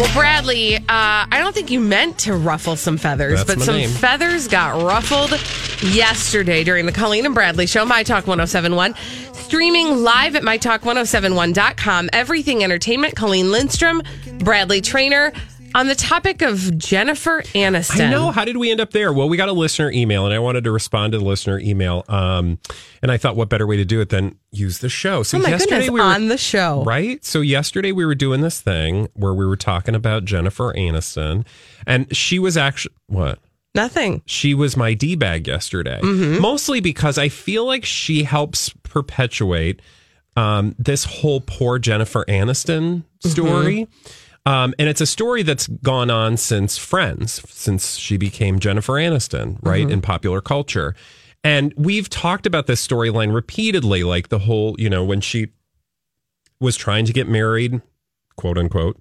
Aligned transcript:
Well, 0.00 0.14
Bradley, 0.14 0.76
uh, 0.76 0.80
I 0.88 1.28
don't 1.40 1.54
think 1.54 1.70
you 1.70 1.78
meant 1.78 2.20
to 2.20 2.34
ruffle 2.34 2.74
some 2.74 2.96
feathers, 2.96 3.44
That's 3.44 3.56
but 3.56 3.62
some 3.62 3.76
name. 3.76 3.90
feathers 3.90 4.48
got 4.48 4.82
ruffled 4.82 5.32
yesterday 5.92 6.64
during 6.64 6.86
the 6.86 6.92
Colleen 6.92 7.26
and 7.26 7.34
Bradley 7.34 7.66
show, 7.66 7.84
My 7.84 8.02
Talk 8.02 8.26
1071. 8.26 8.94
Streaming 9.34 10.02
live 10.02 10.36
at 10.36 10.42
MyTalk1071.com. 10.42 12.08
Everything 12.14 12.64
Entertainment, 12.64 13.14
Colleen 13.14 13.52
Lindstrom, 13.52 14.00
Bradley 14.38 14.80
Traynor. 14.80 15.34
On 15.74 15.86
the 15.86 15.94
topic 15.94 16.42
of 16.42 16.76
Jennifer 16.78 17.42
Aniston. 17.54 18.08
I 18.08 18.10
know. 18.10 18.30
How 18.32 18.44
did 18.44 18.56
we 18.56 18.70
end 18.70 18.80
up 18.80 18.90
there? 18.90 19.12
Well, 19.12 19.28
we 19.28 19.36
got 19.36 19.48
a 19.48 19.52
listener 19.52 19.90
email, 19.92 20.24
and 20.24 20.34
I 20.34 20.38
wanted 20.40 20.64
to 20.64 20.70
respond 20.72 21.12
to 21.12 21.18
the 21.18 21.24
listener 21.24 21.60
email. 21.60 22.04
Um, 22.08 22.58
and 23.02 23.10
I 23.12 23.16
thought, 23.18 23.36
what 23.36 23.48
better 23.48 23.66
way 23.66 23.76
to 23.76 23.84
do 23.84 24.00
it 24.00 24.08
than 24.08 24.36
use 24.50 24.78
the 24.78 24.88
show? 24.88 25.22
So 25.22 25.38
Oh 25.38 25.42
my 25.42 25.50
yesterday 25.50 25.70
goodness, 25.86 25.90
we 25.90 26.00
were 26.00 26.06
on 26.06 26.28
the 26.28 26.38
show. 26.38 26.82
right. 26.84 27.24
So 27.24 27.40
yesterday 27.40 27.92
we 27.92 28.04
were 28.04 28.14
doing 28.16 28.40
this 28.40 28.60
thing 28.60 29.08
where 29.14 29.32
we 29.32 29.46
were 29.46 29.56
talking 29.56 29.94
about 29.94 30.24
Jennifer 30.24 30.72
Aniston, 30.74 31.46
and 31.86 32.14
she 32.16 32.38
was 32.40 32.56
actually 32.56 32.94
what 33.06 33.38
Nothing. 33.74 34.22
she 34.26 34.54
was 34.54 34.76
my 34.76 34.94
d 34.94 35.14
bag 35.14 35.46
yesterday, 35.46 36.00
Mm-hmm. 36.02 36.40
mostly 36.42 36.80
because 36.80 37.16
I 37.16 37.28
feel 37.28 37.64
like 37.64 37.84
she 37.84 38.24
helps 38.24 38.70
perpetuate 38.82 39.80
um, 40.36 40.74
this 40.78 41.04
whole 41.04 41.40
poor 41.40 41.78
Jennifer 41.78 42.24
Aniston 42.26 43.04
story. 43.24 43.82
Mm-hmm. 43.86 44.19
Um, 44.46 44.74
and 44.78 44.88
it's 44.88 45.00
a 45.00 45.06
story 45.06 45.42
that's 45.42 45.66
gone 45.66 46.10
on 46.10 46.36
since 46.36 46.78
Friends, 46.78 47.42
since 47.48 47.96
she 47.96 48.16
became 48.16 48.58
Jennifer 48.58 48.94
Aniston, 48.94 49.58
right, 49.62 49.82
Mm-hmm. 49.84 49.92
in 49.92 50.00
popular 50.00 50.40
culture. 50.40 50.94
And 51.44 51.72
we've 51.76 52.08
talked 52.08 52.46
about 52.46 52.66
this 52.66 52.86
storyline 52.86 53.34
repeatedly, 53.34 54.02
like 54.02 54.28
the 54.28 54.40
whole, 54.40 54.76
you 54.78 54.90
know, 54.90 55.04
when 55.04 55.20
she 55.20 55.48
was 56.58 56.76
trying 56.76 57.04
to 57.06 57.12
get 57.12 57.28
married, 57.28 57.80
quote 58.36 58.58
unquote, 58.58 59.00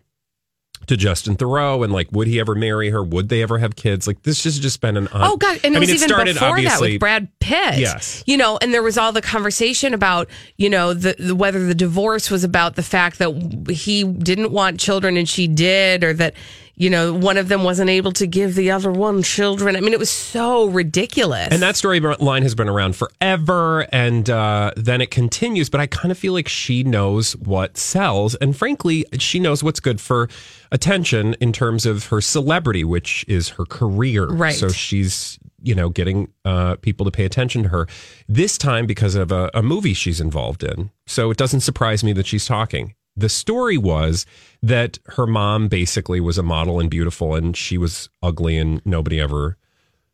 to 0.90 0.98
Justin 0.98 1.38
Theroux, 1.38 1.84
and 1.84 1.94
like, 1.94 2.12
would 2.12 2.28
he 2.28 2.40
ever 2.40 2.54
marry 2.54 2.90
her? 2.90 3.04
Would 3.04 3.30
they 3.30 3.42
ever 3.42 3.58
have 3.60 3.76
kids? 3.76 4.06
Like, 4.08 4.24
this 4.24 4.44
has 4.44 4.60
just 4.60 4.82
been 4.82 4.98
an. 4.98 5.08
Un- 5.08 5.22
Oh 5.24 5.38
God! 5.38 5.60
And 5.64 5.74
it 5.74 5.78
I 5.78 5.80
was 5.80 5.88
mean, 5.90 5.96
even 5.96 6.10
started 6.10 6.34
before 6.34 6.48
that 6.50 6.54
obviously- 6.54 6.92
with 6.94 7.00
Brad 7.00 7.28
Pitt. 7.40 7.78
Yes. 7.80 8.24
you 8.28 8.36
know, 8.38 8.58
and 8.62 8.74
there 8.74 8.84
was 8.84 8.98
all 8.98 9.12
the 9.12 9.22
conversation 9.22 9.94
about 9.94 10.28
you 10.58 10.70
know 10.70 10.94
the, 10.94 11.16
the 11.18 11.36
whether 11.36 11.66
the 11.66 11.76
divorce 11.76 12.30
was 12.30 12.44
about 12.44 12.76
the 12.76 12.84
fact 12.84 13.20
that 13.20 13.68
he 13.72 14.04
didn't 14.04 14.52
want 14.52 14.80
children 14.80 15.16
and 15.18 15.30
she 15.30 15.48
did, 15.48 16.04
or 16.04 16.14
that 16.14 16.34
you 16.80 16.90
know 16.90 17.14
one 17.14 17.38
of 17.38 17.50
them 17.50 17.64
wasn't 17.64 17.90
able 17.90 18.14
to 18.14 18.26
give 18.26 18.56
the 18.56 18.72
other 18.72 18.92
one 18.92 19.22
children. 19.22 19.76
I 19.76 19.82
mean, 19.82 19.94
it 19.94 20.00
was 20.00 20.10
so 20.10 20.68
ridiculous. 20.68 21.50
And 21.52 21.62
that 21.62 21.76
storyline 21.76 22.42
has 22.42 22.56
been 22.56 22.70
around 22.70 22.96
forever, 22.96 23.82
and 23.92 24.28
uh, 24.30 24.72
then 24.76 25.02
it 25.02 25.12
continues. 25.12 25.70
But 25.70 25.82
I 25.82 25.88
kind 25.88 26.12
of 26.12 26.18
feel 26.18 26.34
like 26.34 26.48
she 26.48 26.84
knows 26.84 27.36
what 27.36 27.78
sells, 27.78 28.34
and 28.36 28.56
frankly, 28.56 29.06
she 29.20 29.40
knows 29.40 29.62
what's 29.62 29.82
good 29.82 30.00
for 30.00 30.30
attention 30.72 31.36
in 31.42 31.52
terms 31.52 31.86
of 31.86 32.08
her 32.08 32.22
celebrity, 32.22 32.86
which 32.86 33.26
is 33.28 33.50
her 33.50 33.66
career. 33.66 34.28
Right. 34.28 34.56
So 34.56 34.70
she's 34.70 35.38
you 35.62 35.76
know 35.76 35.90
getting 35.90 36.32
uh, 36.46 36.78
people 36.78 37.06
to 37.06 37.12
pay 37.12 37.26
attention 37.26 37.64
to 37.64 37.70
her 37.70 37.88
this 38.30 38.58
time 38.58 38.86
because 38.86 39.16
of 39.16 39.34
a, 39.34 39.52
a 39.54 39.62
movie 39.62 39.94
she's 39.94 40.22
involved 40.22 40.64
in. 40.64 40.92
So 41.08 41.30
it 41.30 41.38
doesn't 41.38 41.62
surprise 41.62 42.06
me 42.06 42.14
that 42.14 42.26
she's 42.26 42.46
talking. 42.46 42.96
The 43.20 43.30
story 43.30 43.78
was 43.78 44.26
that 44.64 44.98
her 45.08 45.28
mom 45.28 45.68
basically 45.68 46.20
was 46.20 46.38
a 46.38 46.44
model 46.44 46.80
and 46.80 46.90
beautiful, 46.90 47.36
and 47.36 47.56
she 47.56 47.78
was 47.78 48.10
ugly, 48.24 48.58
and 48.58 48.82
nobody 48.86 49.20
ever, 49.20 49.58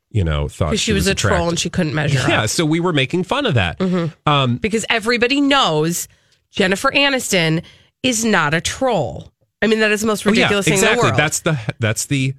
you 0.09 0.23
know, 0.23 0.47
thought 0.47 0.71
because 0.71 0.81
she, 0.81 0.93
was, 0.93 1.07
a 1.07 1.15
troll 1.15 1.49
and 1.49 1.59
she 1.59 1.69
couldn't 1.69 1.93
measure 1.93 2.27
Yeah, 2.27 2.43
up. 2.43 2.49
so 2.49 2.65
we 2.65 2.79
were 2.79 2.93
making 2.93 3.23
fun 3.23 3.45
of 3.45 3.53
that. 3.55 3.79
Um, 4.25 4.57
because 4.57 4.85
everybody 4.89 5.41
knows 5.41 6.07
Jennifer 6.51 6.91
Aniston 6.91 7.63
is 8.03 8.23
not 8.25 8.53
a 8.53 8.61
troll. 8.61 9.31
I 9.61 9.67
mean, 9.67 9.79
that 9.79 9.91
is 9.91 10.01
the 10.01 10.07
most 10.07 10.25
oh, 10.25 10.29
yeah, 10.31 10.43
ridiculous 10.43 10.65
thing 10.67 10.75
in 10.79 10.81
the 10.95 11.01
world. 11.01 11.15
That's 11.15 11.39
the 11.41 11.59
that's 11.79 12.05
the 12.05 12.33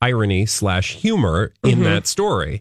irony 0.00 0.46
slash 0.46 0.94
humor 0.94 1.52
in 1.62 1.70
Mm-hmm. 1.74 1.82
that 1.84 2.06
story. 2.06 2.60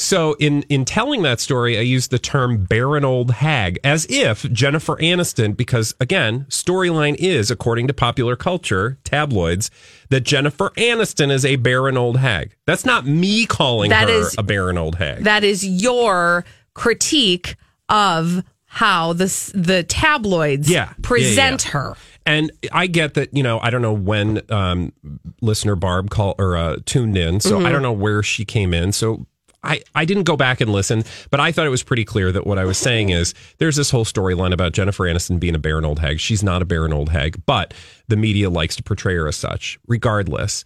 So 0.00 0.32
in 0.40 0.62
in 0.70 0.86
telling 0.86 1.20
that 1.22 1.40
story, 1.40 1.76
I 1.76 1.82
used 1.82 2.10
the 2.10 2.18
term 2.18 2.64
barren 2.64 3.04
old 3.04 3.30
hag 3.32 3.78
as 3.84 4.06
if 4.08 4.50
Jennifer 4.50 4.96
Aniston, 4.96 5.54
because 5.54 5.94
again, 6.00 6.46
storyline 6.48 7.16
is 7.16 7.50
according 7.50 7.86
to 7.88 7.92
popular 7.92 8.34
culture 8.34 8.98
tabloids 9.04 9.70
that 10.08 10.20
Jennifer 10.22 10.70
Aniston 10.78 11.30
is 11.30 11.44
a 11.44 11.56
barren 11.56 11.98
old 11.98 12.16
hag. 12.16 12.56
That's 12.66 12.86
not 12.86 13.06
me 13.06 13.44
calling 13.44 13.90
That 13.90 14.08
her 14.08 14.14
is- 14.20 14.34
a 14.38 14.42
barren 14.42 14.78
old 14.78 14.94
hag. 14.94 15.24
that 15.24 15.44
is 15.44 15.66
your 15.66 16.46
critique 16.72 17.56
of 17.90 18.42
how 18.64 19.12
the 19.12 19.26
the 19.54 19.82
tabloids 19.82 20.70
Yeah. 20.70 20.94
present 21.02 21.64
Yeah, 21.66 21.70
yeah. 21.70 21.72
her. 21.72 21.96
And 22.26 22.52
I 22.72 22.86
get 22.86 23.14
that, 23.14 23.34
you 23.36 23.42
know, 23.42 23.58
I 23.60 23.70
don't 23.70 23.82
know 23.82 23.94
when 23.94 24.40
um, 24.50 24.92
listener 25.40 25.74
Barb 25.74 26.10
call 26.10 26.34
or 26.38 26.56
uh, 26.56 26.76
tuned 26.86 27.16
in, 27.16 27.40
so 27.40 27.56
Mm-hmm. 27.56 27.66
I 27.66 27.72
don't 27.72 27.82
know 27.82 27.92
where 27.92 28.22
she 28.22 28.44
came 28.44 28.72
in. 28.72 28.92
So 28.92 29.26
I, 29.62 29.82
I 29.94 30.04
didn't 30.04 30.24
go 30.24 30.36
back 30.36 30.60
and 30.60 30.72
listen, 30.72 31.04
but 31.30 31.40
I 31.40 31.52
thought 31.52 31.66
it 31.66 31.70
was 31.70 31.82
pretty 31.82 32.04
clear 32.04 32.32
that 32.32 32.46
what 32.46 32.58
I 32.58 32.64
was 32.64 32.78
saying 32.78 33.10
is 33.10 33.34
there's 33.58 33.76
this 33.76 33.90
whole 33.90 34.04
storyline 34.04 34.52
about 34.52 34.72
Jennifer 34.72 35.04
Aniston 35.04 35.38
being 35.38 35.54
a 35.54 35.58
barren 35.58 35.84
old 35.84 35.98
hag. 35.98 36.18
She's 36.18 36.42
not 36.42 36.62
a 36.62 36.64
barren 36.64 36.92
old 36.92 37.10
hag, 37.10 37.42
but 37.46 37.74
the 38.08 38.16
media 38.16 38.48
likes 38.48 38.76
to 38.76 38.82
portray 38.82 39.16
her 39.16 39.28
as 39.28 39.36
such, 39.36 39.78
regardless. 39.86 40.64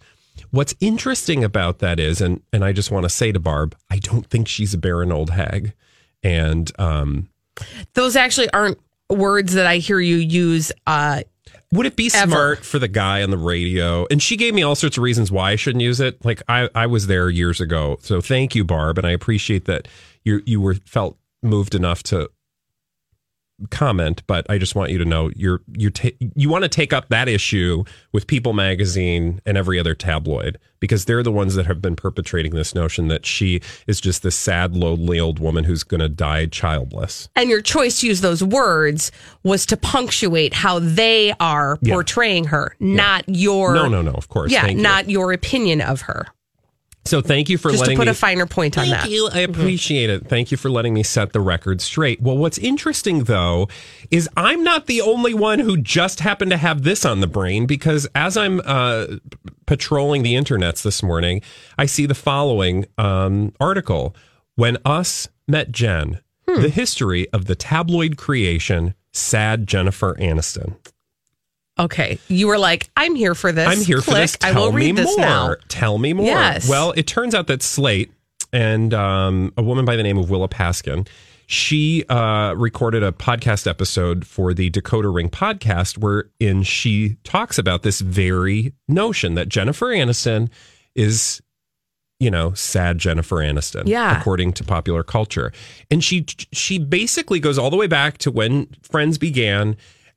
What's 0.51 0.73
interesting 0.79 1.43
about 1.43 1.79
that 1.79 1.99
is, 1.99 2.21
and 2.21 2.41
and 2.53 2.63
I 2.63 2.71
just 2.71 2.91
want 2.91 3.03
to 3.03 3.09
say 3.09 3.31
to 3.31 3.39
Barb, 3.39 3.75
I 3.89 3.97
don't 3.99 4.27
think 4.27 4.47
she's 4.47 4.73
a 4.73 4.77
barren 4.77 5.11
old 5.11 5.29
hag. 5.29 5.73
And 6.23 6.71
um, 6.79 7.29
Those 7.93 8.15
actually 8.15 8.49
aren't 8.51 8.79
words 9.09 9.53
that 9.53 9.65
I 9.65 9.77
hear 9.77 9.99
you 9.99 10.17
use. 10.17 10.71
Uh, 10.87 11.21
Would 11.75 11.85
it 11.85 11.95
be 11.95 12.09
Ever. 12.13 12.31
smart 12.31 12.65
for 12.65 12.79
the 12.79 12.87
guy 12.87 13.21
on 13.21 13.29
the 13.29 13.37
radio? 13.37 14.07
And 14.09 14.21
she 14.21 14.37
gave 14.37 14.53
me 14.53 14.63
all 14.63 14.75
sorts 14.75 14.97
of 14.97 15.03
reasons 15.03 15.31
why 15.31 15.51
I 15.51 15.55
shouldn't 15.55 15.81
use 15.81 15.99
it. 15.99 16.23
Like 16.25 16.41
I, 16.47 16.69
I 16.73 16.87
was 16.87 17.07
there 17.07 17.29
years 17.29 17.59
ago, 17.61 17.97
so 18.01 18.21
thank 18.21 18.55
you, 18.55 18.63
Barb, 18.63 18.97
and 18.97 19.05
I 19.05 19.11
appreciate 19.11 19.65
that 19.65 19.87
you 20.23 20.41
you 20.45 20.61
were 20.61 20.75
felt 20.85 21.17
moved 21.43 21.75
enough 21.75 22.01
to 22.03 22.29
comment. 23.69 24.21
But 24.27 24.45
I 24.49 24.57
just 24.57 24.75
want 24.75 24.91
you 24.91 24.97
to 24.97 25.05
know 25.05 25.31
you're 25.35 25.61
you 25.77 25.89
ta- 25.89 26.09
you 26.35 26.49
want 26.49 26.63
to 26.63 26.69
take 26.69 26.93
up 26.93 27.09
that 27.09 27.27
issue 27.27 27.83
with 28.11 28.27
People 28.27 28.53
Magazine 28.53 29.41
and 29.45 29.57
every 29.57 29.79
other 29.79 29.95
tabloid 29.95 30.57
because 30.79 31.05
they're 31.05 31.23
the 31.23 31.31
ones 31.31 31.55
that 31.55 31.65
have 31.65 31.81
been 31.81 31.95
perpetrating 31.95 32.53
this 32.53 32.75
notion 32.75 33.07
that 33.07 33.25
she 33.25 33.61
is 33.87 33.99
just 34.01 34.21
this 34.23 34.35
sad, 34.35 34.75
lonely 34.75 35.19
old 35.19 35.39
woman 35.39 35.63
who's 35.63 35.83
going 35.83 36.01
to 36.01 36.09
die 36.09 36.45
childless. 36.45 37.27
and 37.35 37.49
your 37.49 37.61
choice 37.61 38.01
to 38.01 38.07
use 38.07 38.21
those 38.21 38.43
words 38.43 39.11
was 39.43 39.65
to 39.65 39.77
punctuate 39.77 40.53
how 40.53 40.77
they 40.79 41.33
are 41.39 41.79
Yeah. 41.81 41.93
portraying 41.95 42.45
her, 42.45 42.75
not 42.79 43.23
your 43.27 43.73
No, 43.73 43.87
no, 43.87 44.01
no. 44.01 44.11
Of 44.11 44.27
course, 44.29 44.51
yeah, 44.51 44.61
Thank 44.63 44.77
you. 44.77 44.83
not 44.83 45.09
your 45.09 45.31
opinion 45.31 45.81
of 45.81 46.01
her. 46.01 46.27
So 47.07 47.21
thank 47.21 47.49
you 47.49 47.59
for 47.59 47.69
Just 47.69 47.85
to 47.85 47.95
put 47.95 48.05
me 48.05 48.11
a 48.11 48.15
finer 48.15 48.47
point 48.47 48.79
on 48.79 48.87
Thank 48.87 49.03
that. 49.03 49.09
you. 49.11 49.29
I 49.31 49.39
appreciate 49.39 50.09
it. 50.09 50.27
Thank 50.27 50.49
you 50.49 50.57
for 50.57 50.71
letting 50.71 50.93
me 50.95 51.03
set 51.03 51.33
the 51.33 51.39
record 51.39 51.79
straight. 51.79 52.19
Well, 52.19 52.35
what's 52.35 52.57
interesting 52.57 53.25
though 53.25 53.67
is 54.09 54.27
I'm 54.35 54.63
not 54.63 54.87
the 54.87 55.01
only 55.01 55.35
one 55.35 55.59
who 55.59 55.77
just 55.77 56.19
happened 56.21 56.49
to 56.49 56.57
have 56.57 56.81
this 56.81 57.05
on 57.05 57.19
the 57.19 57.27
brain 57.27 57.67
because 57.67 58.07
as 58.15 58.35
I'm 58.35 58.59
uh, 58.65 59.05
patrolling 59.67 60.23
the 60.23 60.33
internets 60.33 60.81
this 60.81 61.03
morning, 61.03 61.41
I 61.77 61.85
see 61.85 62.07
the 62.07 62.15
following 62.15 62.85
um, 62.97 63.53
article: 63.59 64.15
"When 64.55 64.77
Us 64.83 65.27
Met 65.47 65.71
Jen: 65.71 66.21
The 66.47 66.69
History 66.69 67.29
of 67.31 67.45
the 67.45 67.55
Tabloid 67.55 68.17
Creation." 68.17 68.95
Sad 69.13 69.65
Jennifer 69.65 70.13
Aniston. 70.15 70.75
Okay. 71.77 72.19
You 72.27 72.47
were 72.47 72.57
like, 72.57 72.89
I'm 72.95 73.15
here 73.15 73.35
for 73.35 73.51
this. 73.51 73.67
I'm 73.67 73.83
here 73.83 74.01
for 74.01 74.13
this. 74.13 74.37
Tell 74.37 74.55
I 74.55 74.59
will 74.59 74.71
read 74.71 74.95
this 74.95 75.17
more. 75.17 75.25
now. 75.25 75.55
Tell 75.67 75.97
me 75.97 76.13
more. 76.13 76.25
Yes. 76.25 76.69
Well, 76.69 76.91
it 76.95 77.05
turns 77.07 77.35
out 77.35 77.47
that 77.47 77.61
Slate 77.61 78.11
and 78.53 78.93
um, 78.93 79.51
a 79.57 79.63
woman 79.63 79.83
by 79.85 79.95
the 79.95 80.03
name 80.03 80.17
of 80.17 80.29
Willa 80.29 80.47
Paskin, 80.47 81.07
she 81.47 82.05
uh, 82.07 82.53
recorded 82.55 83.03
a 83.03 83.11
podcast 83.11 83.67
episode 83.67 84.25
for 84.25 84.53
the 84.53 84.71
Decoder 84.71 85.13
Ring 85.13 85.29
podcast, 85.29 85.97
wherein 85.97 86.63
she 86.63 87.17
talks 87.23 87.57
about 87.57 87.83
this 87.83 87.99
very 87.99 88.73
notion 88.87 89.35
that 89.35 89.49
Jennifer 89.49 89.87
Aniston 89.87 90.49
is 90.95 91.41
you 92.17 92.31
know, 92.31 92.53
sad 92.53 92.97
Jennifer 92.97 93.35
Aniston, 93.37 93.83
Yeah. 93.87 94.17
according 94.17 94.53
to 94.53 94.63
popular 94.63 95.03
culture. 95.03 95.51
And 95.91 96.01
she 96.01 96.25
she 96.53 96.79
basically 96.79 97.41
goes 97.41 97.57
all 97.57 97.69
the 97.69 97.75
way 97.75 97.87
back 97.87 98.17
to 98.19 98.31
when 98.31 98.67
Friends 98.81 99.17
began, 99.17 99.75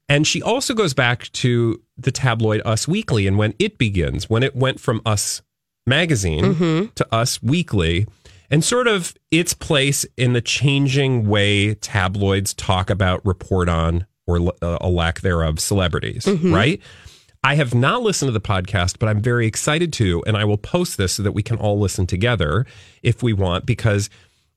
and 0.09 0.27
she 0.27 0.43
also 0.43 0.75
goes 0.75 0.95
back 0.95 1.31
to 1.33 1.83
the 1.97 2.11
tabloid 2.13 2.63
Us 2.65 2.89
Weekly 2.89 3.27
and 3.27 3.37
when 3.39 3.55
it 3.59 3.79
begins, 3.79 4.31
when 4.31 4.43
it 4.43 4.55
went 4.57 4.81
from 4.81 5.01
Us 5.05 5.43
magazine 5.87 6.55
to 6.95 7.15
Us 7.15 7.43
Weekly, 7.43 8.07
and 8.51 8.65
sort 8.65 8.87
of 8.87 9.15
its 9.31 9.53
place 9.53 10.07
in 10.17 10.33
the 10.33 10.41
changing 10.41 11.29
way 11.29 11.75
tabloids 11.75 12.55
talk 12.55 12.89
about, 12.91 13.25
report 13.27 13.69
on, 13.69 14.07
or 14.27 14.53
uh, 14.63 14.79
a 14.81 14.89
lack 14.89 15.21
thereof 15.21 15.59
celebrities, 15.61 16.27
right? 16.53 16.81
I 17.45 17.55
have 17.55 17.75
not 17.75 18.03
listened 18.03 18.29
to 18.29 18.33
the 18.33 18.41
podcast, 18.41 18.99
but 18.99 19.09
I'm 19.09 19.21
very 19.21 19.47
excited 19.47 19.93
to, 19.95 20.23
and 20.27 20.37
I 20.37 20.45
will 20.45 20.59
post 20.59 20.99
this 20.99 21.13
so 21.13 21.23
that 21.23 21.33
we 21.33 21.43
can 21.43 21.57
all 21.57 21.79
listen 21.79 22.07
together 22.07 22.67
if 23.03 23.23
we 23.23 23.33
want, 23.33 23.65
because 23.65 24.11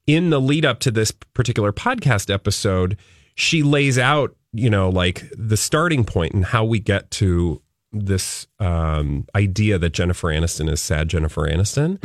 in 0.07 0.29
the 0.29 0.41
lead 0.41 0.65
up 0.65 0.79
to 0.79 0.91
this 0.91 1.11
particular 1.11 1.71
podcast 1.71 2.33
episode, 2.33 2.97
she 3.35 3.61
lays 3.61 3.99
out, 3.99 4.35
you 4.53 4.69
know, 4.69 4.89
like 4.89 5.31
the 5.37 5.57
starting 5.57 6.03
point 6.03 6.33
and 6.33 6.45
how 6.45 6.65
we 6.65 6.79
get 6.79 7.09
to 7.11 7.61
this 7.93 8.47
um, 8.59 9.27
idea 9.35 9.77
that 9.77 9.89
Jennifer 9.89 10.29
Aniston 10.29 10.69
is 10.71 10.79
sad 10.81 11.09
Jennifer 11.09 11.41
Aniston. 11.41 11.99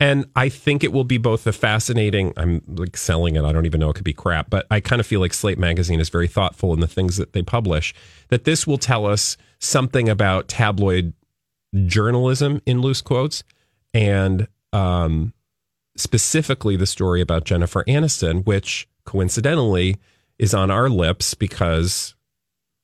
And 0.00 0.26
I 0.36 0.50
think 0.50 0.84
it 0.84 0.92
will 0.92 1.04
be 1.04 1.16
both 1.16 1.46
a 1.46 1.52
fascinating, 1.52 2.34
I'm 2.36 2.62
like 2.66 2.96
selling 2.96 3.36
it. 3.36 3.44
I 3.44 3.52
don't 3.52 3.64
even 3.64 3.80
know 3.80 3.88
it 3.88 3.94
could 3.94 4.04
be 4.04 4.12
crap, 4.12 4.50
but 4.50 4.66
I 4.70 4.80
kind 4.80 5.00
of 5.00 5.06
feel 5.06 5.20
like 5.20 5.32
Slate 5.32 5.58
Magazine 5.58 5.98
is 5.98 6.10
very 6.10 6.28
thoughtful 6.28 6.74
in 6.74 6.80
the 6.80 6.86
things 6.86 7.16
that 7.16 7.32
they 7.32 7.42
publish, 7.42 7.94
that 8.28 8.44
this 8.44 8.66
will 8.66 8.76
tell 8.76 9.06
us 9.06 9.38
something 9.58 10.10
about 10.10 10.46
tabloid 10.46 11.14
journalism 11.86 12.60
in 12.66 12.82
loose 12.82 13.00
quotes 13.00 13.42
and 13.94 14.46
um, 14.74 15.32
specifically 15.96 16.76
the 16.76 16.86
story 16.86 17.22
about 17.22 17.44
Jennifer 17.44 17.82
Aniston, 17.84 18.44
which 18.44 18.88
coincidentally 19.04 19.96
is 20.40 20.54
on 20.54 20.70
our 20.70 20.88
lips 20.88 21.34
because 21.34 22.14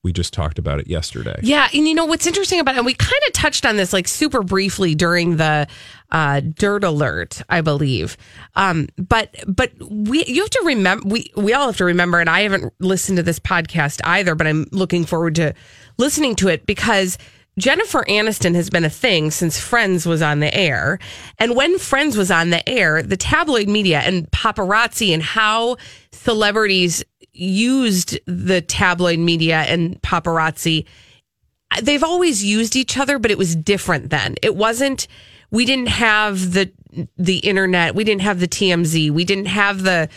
we 0.04 0.12
just 0.12 0.32
talked 0.32 0.58
about 0.60 0.78
it 0.78 0.86
yesterday. 0.86 1.34
Yeah, 1.42 1.68
and 1.74 1.88
you 1.88 1.94
know 1.94 2.04
what's 2.04 2.28
interesting 2.28 2.60
about 2.60 2.76
it, 2.76 2.78
and 2.78 2.86
we 2.86 2.94
kind 2.94 3.20
of 3.26 3.32
touched 3.32 3.66
on 3.66 3.76
this 3.76 3.92
like 3.92 4.06
super 4.06 4.42
briefly 4.42 4.94
during 4.94 5.36
the 5.36 5.66
uh, 6.12 6.40
dirt 6.40 6.84
alert, 6.84 7.42
I 7.48 7.62
believe. 7.62 8.16
Um, 8.54 8.88
but 8.96 9.34
but 9.48 9.72
we 9.80 10.24
you 10.26 10.42
have 10.42 10.50
to 10.50 10.62
remember 10.66 11.08
we 11.08 11.32
we 11.34 11.54
all 11.54 11.66
have 11.66 11.78
to 11.78 11.84
remember, 11.84 12.20
and 12.20 12.30
I 12.30 12.42
haven't 12.42 12.72
listened 12.78 13.16
to 13.16 13.22
this 13.22 13.40
podcast 13.40 14.00
either, 14.04 14.36
but 14.36 14.46
I'm 14.46 14.66
looking 14.70 15.06
forward 15.06 15.34
to 15.36 15.54
listening 15.98 16.36
to 16.36 16.48
it 16.48 16.66
because. 16.66 17.18
Jennifer 17.58 18.04
Aniston 18.06 18.54
has 18.54 18.68
been 18.68 18.84
a 18.84 18.90
thing 18.90 19.30
since 19.30 19.58
Friends 19.58 20.04
was 20.04 20.20
on 20.20 20.40
the 20.40 20.54
air. 20.54 20.98
And 21.38 21.56
when 21.56 21.78
Friends 21.78 22.14
was 22.14 22.30
on 22.30 22.50
the 22.50 22.68
air, 22.68 23.02
the 23.02 23.16
tabloid 23.16 23.66
media 23.66 24.00
and 24.00 24.30
paparazzi 24.30 25.14
and 25.14 25.22
how 25.22 25.78
celebrities 26.12 27.02
used 27.38 28.18
the 28.26 28.60
tabloid 28.60 29.18
media 29.18 29.62
and 29.62 30.00
paparazzi. 30.02 30.86
They've 31.82 32.04
always 32.04 32.44
used 32.44 32.76
each 32.76 32.96
other 32.96 33.18
but 33.18 33.30
it 33.30 33.38
was 33.38 33.56
different 33.56 34.10
then. 34.10 34.36
It 34.42 34.56
wasn't 34.56 35.08
we 35.50 35.64
didn't 35.64 35.88
have 35.88 36.52
the 36.52 36.72
the 37.16 37.38
internet. 37.38 37.94
We 37.94 38.04
didn't 38.04 38.22
have 38.22 38.40
the 38.40 38.48
TMZ 38.48 39.10
we 39.10 39.24
didn't 39.24 39.46
have 39.46 39.82
the 39.82 40.08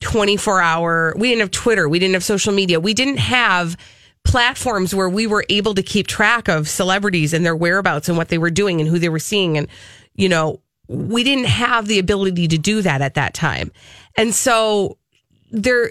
24 0.00 0.60
hour. 0.60 1.14
We 1.16 1.28
didn't 1.28 1.40
have 1.40 1.50
Twitter. 1.50 1.88
We 1.88 1.98
didn't 1.98 2.14
have 2.14 2.24
social 2.24 2.52
media. 2.52 2.78
We 2.78 2.92
didn't 2.92 3.16
have 3.16 3.76
platforms 4.24 4.94
where 4.94 5.08
we 5.08 5.26
were 5.26 5.44
able 5.48 5.72
to 5.74 5.82
keep 5.82 6.06
track 6.06 6.48
of 6.48 6.68
celebrities 6.68 7.32
and 7.32 7.46
their 7.46 7.56
whereabouts 7.56 8.08
and 8.08 8.18
what 8.18 8.28
they 8.28 8.38
were 8.38 8.50
doing 8.50 8.80
and 8.80 8.90
who 8.90 8.98
they 8.98 9.08
were 9.08 9.18
seeing. 9.18 9.56
And 9.56 9.68
you 10.14 10.28
know 10.28 10.60
we 10.88 11.24
didn't 11.24 11.46
have 11.46 11.86
the 11.86 11.98
ability 11.98 12.48
to 12.48 12.58
do 12.58 12.82
that 12.82 13.02
at 13.02 13.14
that 13.14 13.34
time. 13.34 13.72
And 14.16 14.34
so 14.34 14.98
there 15.50 15.88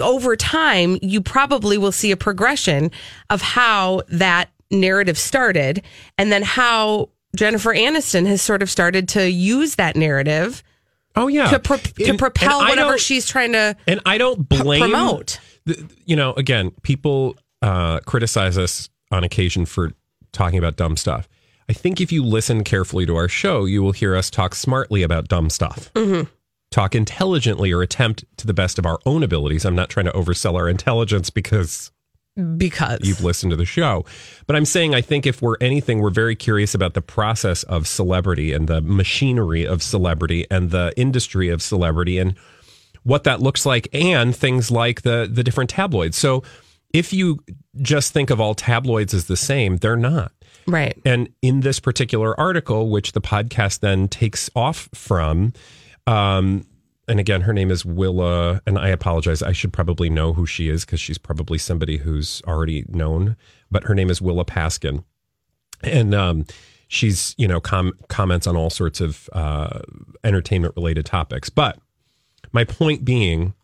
over 0.00 0.36
time 0.36 0.98
you 1.02 1.20
probably 1.20 1.78
will 1.78 1.92
see 1.92 2.10
a 2.10 2.16
progression 2.16 2.90
of 3.30 3.40
how 3.40 4.02
that 4.08 4.50
narrative 4.70 5.18
started 5.18 5.82
and 6.18 6.32
then 6.32 6.42
how 6.42 7.08
Jennifer 7.36 7.72
Aniston 7.74 8.26
has 8.26 8.42
sort 8.42 8.62
of 8.62 8.70
started 8.70 9.08
to 9.10 9.30
use 9.30 9.76
that 9.76 9.96
narrative 9.96 10.62
Oh 11.14 11.28
yeah, 11.28 11.48
to 11.50 11.58
pro- 11.58 11.76
to 11.76 12.04
And- 12.08 12.18
propel 12.18 12.60
and 12.60 12.68
whatever 12.70 12.96
she's 12.98 13.26
trying 13.26 13.52
to 13.52 13.76
And 13.86 14.00
I 14.06 14.16
don't 14.18 14.48
blame 14.48 14.80
promote. 14.80 15.38
the- 15.66 15.86
you 16.06 16.16
know, 16.16 16.32
again, 16.34 16.70
people 16.82 17.36
uh, 17.60 18.00
criticize 18.00 18.56
us 18.58 18.88
on 19.10 19.22
occasion 19.22 19.66
for 19.66 19.92
talking 20.32 20.58
about 20.58 20.76
dumb 20.76 20.96
stuff. 20.96 21.28
I 21.68 21.74
think 21.74 22.00
if 22.00 22.10
you 22.12 22.24
listen 22.24 22.64
carefully 22.64 23.04
to 23.06 23.14
our 23.16 23.28
show, 23.28 23.66
you 23.66 23.82
will 23.82 23.92
hear 23.92 24.16
us 24.16 24.30
talk 24.30 24.54
smartly 24.54 25.02
about 25.02 25.28
dumb 25.28 25.48
stuff. 25.50 25.92
Mm-hmm. 25.94 26.28
Talk 26.72 26.94
intelligently 26.94 27.70
or 27.70 27.82
attempt 27.82 28.24
to 28.38 28.46
the 28.46 28.54
best 28.54 28.78
of 28.78 28.86
our 28.86 28.98
own 29.06 29.22
abilities. 29.22 29.64
I'm 29.64 29.76
not 29.76 29.90
trying 29.90 30.06
to 30.06 30.12
oversell 30.12 30.54
our 30.54 30.68
intelligence 30.68 31.30
because 31.30 31.92
because 32.56 33.00
you've 33.02 33.22
listened 33.22 33.50
to 33.50 33.56
the 33.56 33.66
show. 33.66 34.04
But 34.46 34.56
I'm 34.56 34.64
saying 34.64 34.94
I 34.94 35.02
think 35.02 35.26
if 35.26 35.42
we're 35.42 35.56
anything, 35.60 36.00
we're 36.00 36.10
very 36.10 36.34
curious 36.34 36.74
about 36.74 36.94
the 36.94 37.02
process 37.02 37.62
of 37.64 37.86
celebrity 37.86 38.52
and 38.52 38.68
the 38.68 38.80
machinery 38.80 39.66
of 39.66 39.82
celebrity 39.82 40.46
and 40.50 40.70
the 40.70 40.92
industry 40.96 41.50
of 41.50 41.60
celebrity 41.60 42.18
and 42.18 42.34
what 43.02 43.24
that 43.24 43.40
looks 43.40 43.66
like 43.66 43.88
and 43.92 44.34
things 44.34 44.70
like 44.70 45.02
the 45.02 45.28
the 45.30 45.44
different 45.44 45.70
tabloids. 45.70 46.16
So 46.16 46.42
if 46.92 47.12
you 47.12 47.42
just 47.80 48.12
think 48.12 48.30
of 48.30 48.40
all 48.40 48.54
tabloids 48.54 49.12
as 49.14 49.26
the 49.26 49.36
same, 49.36 49.76
they're 49.76 49.96
not. 49.96 50.32
right 50.66 50.96
And 51.04 51.28
in 51.42 51.60
this 51.60 51.80
particular 51.80 52.38
article, 52.38 52.90
which 52.90 53.12
the 53.12 53.20
podcast 53.20 53.80
then 53.80 54.08
takes 54.08 54.48
off 54.54 54.88
from, 54.94 55.52
um, 56.06 56.66
and 57.08 57.18
again, 57.20 57.42
her 57.42 57.52
name 57.52 57.70
is 57.70 57.84
Willa, 57.84 58.60
and 58.66 58.78
I 58.78 58.88
apologize. 58.88 59.42
I 59.42 59.52
should 59.52 59.72
probably 59.72 60.08
know 60.08 60.32
who 60.32 60.46
she 60.46 60.68
is 60.68 60.84
because 60.84 61.00
she's 61.00 61.18
probably 61.18 61.58
somebody 61.58 61.96
who's 61.98 62.42
already 62.46 62.84
known, 62.88 63.36
but 63.70 63.84
her 63.84 63.94
name 63.94 64.08
is 64.10 64.20
Willa 64.22 64.44
Paskin. 64.44 65.04
And 65.82 66.14
um, 66.14 66.46
she's, 66.86 67.34
you 67.38 67.48
know, 67.48 67.60
com- 67.60 67.94
comments 68.08 68.46
on 68.46 68.56
all 68.56 68.70
sorts 68.70 69.00
of 69.00 69.28
uh, 69.32 69.80
entertainment 70.22 70.74
related 70.76 71.04
topics. 71.04 71.50
But 71.50 71.78
my 72.52 72.64
point 72.64 73.04
being 73.04 73.54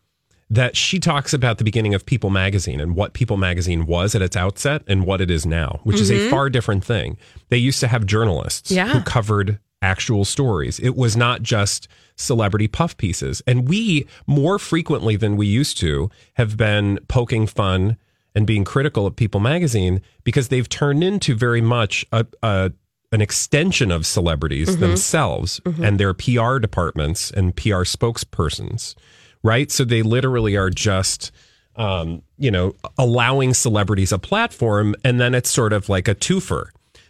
that 0.49 0.75
she 0.75 0.99
talks 0.99 1.31
about 1.33 1.59
the 1.59 1.63
beginning 1.63 1.93
of 1.93 2.05
People 2.05 2.29
Magazine 2.31 2.81
and 2.81 2.95
what 2.95 3.13
People 3.13 3.37
Magazine 3.37 3.85
was 3.85 4.15
at 4.15 4.21
its 4.21 4.35
outset 4.35 4.81
and 4.87 5.05
what 5.05 5.21
it 5.21 5.29
is 5.31 5.45
now, 5.45 5.79
which 5.83 5.99
is 6.01 6.11
a 6.11 6.29
far 6.29 6.49
different 6.49 6.83
thing. 6.83 7.17
They 7.49 7.57
used 7.57 7.79
to 7.81 7.87
have 7.87 8.05
journalists 8.05 8.71
Yeah. 8.71 8.87
who 8.89 9.01
covered 9.01 9.59
actual 9.81 10.25
stories. 10.25 10.79
It 10.79 10.95
was 10.95 11.15
not 11.15 11.43
just 11.43 11.87
celebrity 12.19 12.67
puff 12.67 12.97
pieces. 12.97 13.41
And 13.47 13.67
we, 13.67 14.07
more 14.27 14.59
frequently 14.59 15.15
than 15.15 15.37
we 15.37 15.47
used 15.47 15.77
to, 15.79 16.09
have 16.35 16.57
been 16.57 16.99
poking 17.07 17.47
fun 17.47 17.97
and 18.35 18.45
being 18.45 18.63
critical 18.63 19.05
of 19.05 19.15
People 19.15 19.39
Magazine 19.39 20.01
because 20.23 20.49
they've 20.49 20.69
turned 20.69 21.03
into 21.03 21.35
very 21.35 21.61
much 21.61 22.05
a, 22.11 22.25
a 22.43 22.71
an 23.11 23.21
extension 23.21 23.91
of 23.91 24.05
celebrities 24.05 24.77
themselves 24.77 25.59
and 25.83 25.99
their 25.99 26.13
PR 26.13 26.59
departments 26.59 27.31
and 27.31 27.55
PR 27.55 27.83
spokespersons, 27.83 28.93
right? 29.41 29.71
So 29.71 29.83
they 29.83 30.03
literally 30.03 30.55
are 30.55 30.69
just, 30.69 31.31
um, 31.75 32.21
you 32.37 32.51
know, 32.51 32.75
allowing 32.99 33.55
celebrities 33.55 34.11
a 34.11 34.19
platform, 34.19 34.93
and 35.03 35.19
then 35.19 35.33
it's 35.33 35.49
sort 35.49 35.73
of 35.73 35.89
like 35.89 36.07
a 36.07 36.13
twofer. 36.13 36.67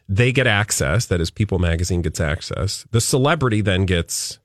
They 0.07 0.31
get 0.31 0.47
access, 0.47 1.05
that 1.07 1.19
is, 1.19 1.29
People 1.29 1.59
Magazine 1.59 2.01
gets 2.01 2.21
access. 2.21 2.85
The 2.91 3.01
celebrity 3.01 3.59
then 3.59 3.85
gets 3.85 4.39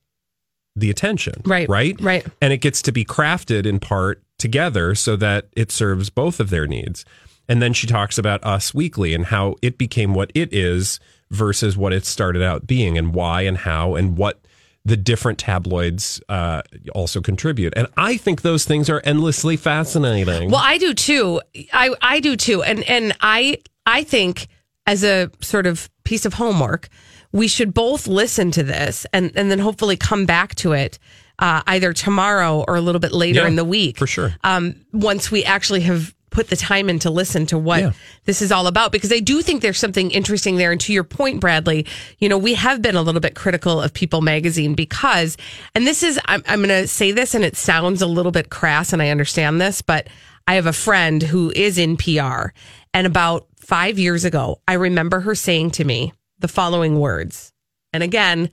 the 0.77 0.91
attention, 0.91 1.41
Right, 1.45 1.69
Right, 1.69 1.97
right. 2.01 2.27
and 2.41 2.53
it 2.53 2.59
gets 2.59 2.83
to 2.83 2.93
be 2.93 3.05
crafted 3.05 3.65
in 3.67 3.79
part 3.81 4.23
together 4.39 4.95
so 4.95 5.15
that 5.17 5.47
it 5.57 5.71
serves 5.71 6.11
both 6.11 6.41
of 6.41 6.51
their 6.51 6.67
needs. 6.67 7.05
And 7.49 7.61
then 7.63 7.73
she 7.73 7.87
talks 7.87 8.19
about 8.19 8.43
Us 8.45 8.75
Weekly 8.75 9.15
and 9.15 9.27
how 9.27 9.55
it 9.63 9.79
became 9.79 10.15
what 10.15 10.33
it 10.35 10.53
is 10.53 10.99
versus 11.31 11.77
what 11.77 11.93
it 11.93 12.05
started 12.05 12.43
out 12.43 12.67
being, 12.67 12.97
and 12.99 13.15
why 13.15 13.43
and 13.43 13.57
how 13.59 13.95
and 13.95 14.17
what 14.17 14.41
the 14.87 14.97
different 14.97 15.39
tabloids 15.39 16.21
uh, 16.29 16.63
also 16.95 17.21
contribute. 17.21 17.73
And 17.77 17.87
I 17.97 18.17
think 18.17 18.43
those 18.43 18.65
things 18.65 18.91
are 18.91 19.01
endlessly 19.05 19.57
fascinating. 19.57 20.51
Well, 20.51 20.61
I 20.63 20.79
do 20.79 20.93
too. 20.95 21.41
I 21.73 21.95
I 22.03 22.21
do 22.21 22.37
too. 22.37 22.63
And 22.63 22.83
and 22.85 23.17
I 23.21 23.59
I 23.87 24.03
think 24.05 24.49
as 24.87 25.05
a 25.05 25.31
sort 25.41 25.67
of 25.67 25.89
piece 26.05 26.27
of 26.27 26.35
homework, 26.35 26.89
we 27.35 27.49
should 27.49 27.75
both 27.75 28.07
listen 28.07 28.51
to 28.53 28.63
this 28.63 29.05
and 29.13 29.33
and 29.37 29.51
then 29.51 29.59
hopefully 29.59 29.97
come 29.97 30.25
back 30.25 30.55
to 30.55 30.73
it 30.73 30.99
uh, 31.41 31.61
either 31.67 31.93
tomorrow 31.93 32.65
or 32.69 32.77
a 32.77 32.81
little 32.81 33.01
bit 33.01 33.13
later 33.13 33.41
Yeah, 33.41 33.49
in 33.49 33.57
the 33.57 33.65
week 33.65 33.99
for 33.99 34.07
sure. 34.07 34.35
Um, 34.45 34.77
once 34.93 35.31
we 35.33 35.43
actually 35.45 35.81
have 35.83 36.15
put 36.31 36.49
the 36.49 36.57
time 36.57 36.89
in 36.91 36.99
to 37.01 37.11
listen 37.11 37.47
to 37.47 37.59
what 37.59 37.81
Yeah. 37.81 37.93
this 38.25 38.41
is 38.43 38.51
all 38.53 38.67
about 38.69 38.91
because 38.93 39.13
I 39.13 39.19
do 39.21 39.41
think 39.43 39.61
there's 39.63 39.79
something 39.79 40.11
interesting 40.13 40.57
there. 40.57 40.73
And 40.73 40.81
to 40.83 40.93
your 40.93 41.05
point, 41.05 41.41
Bradley, 41.41 41.87
you 42.19 42.29
know, 42.29 42.39
we 42.39 42.55
have 42.55 42.83
been 42.83 42.97
a 42.97 43.03
little 43.03 43.21
bit 43.21 43.35
critical 43.37 43.81
of 43.81 43.93
People 43.95 44.21
magazine 44.21 44.75
because, 44.75 45.37
and 45.77 45.87
this 45.87 46.03
is, 46.03 46.19
I'm, 46.27 46.43
I'm 46.49 46.59
going 46.59 46.69
to 46.83 46.89
say 46.89 47.13
this 47.13 47.35
and 47.37 47.45
it 47.45 47.57
sounds 47.57 48.03
a 48.03 48.07
little 48.07 48.33
bit 48.33 48.51
crass 48.51 48.93
and 48.93 49.01
I 49.01 49.11
understand 49.11 49.61
this, 49.61 49.81
but 49.81 50.09
I 50.49 50.55
have 50.57 50.67
a 50.67 50.73
friend 50.73 51.23
who 51.23 51.53
is 51.55 51.79
in 51.79 51.97
PR. 51.97 52.49
And 52.93 53.07
about 53.07 53.47
five 53.61 53.97
years 53.99 54.25
ago, 54.25 54.61
I 54.67 54.73
remember 54.75 55.21
her 55.21 55.35
saying 55.37 55.71
to 55.73 55.85
me 55.85 56.13
the 56.45 56.49
following 56.49 57.01
words. 57.01 57.55
And 57.95 58.03
again, 58.03 58.51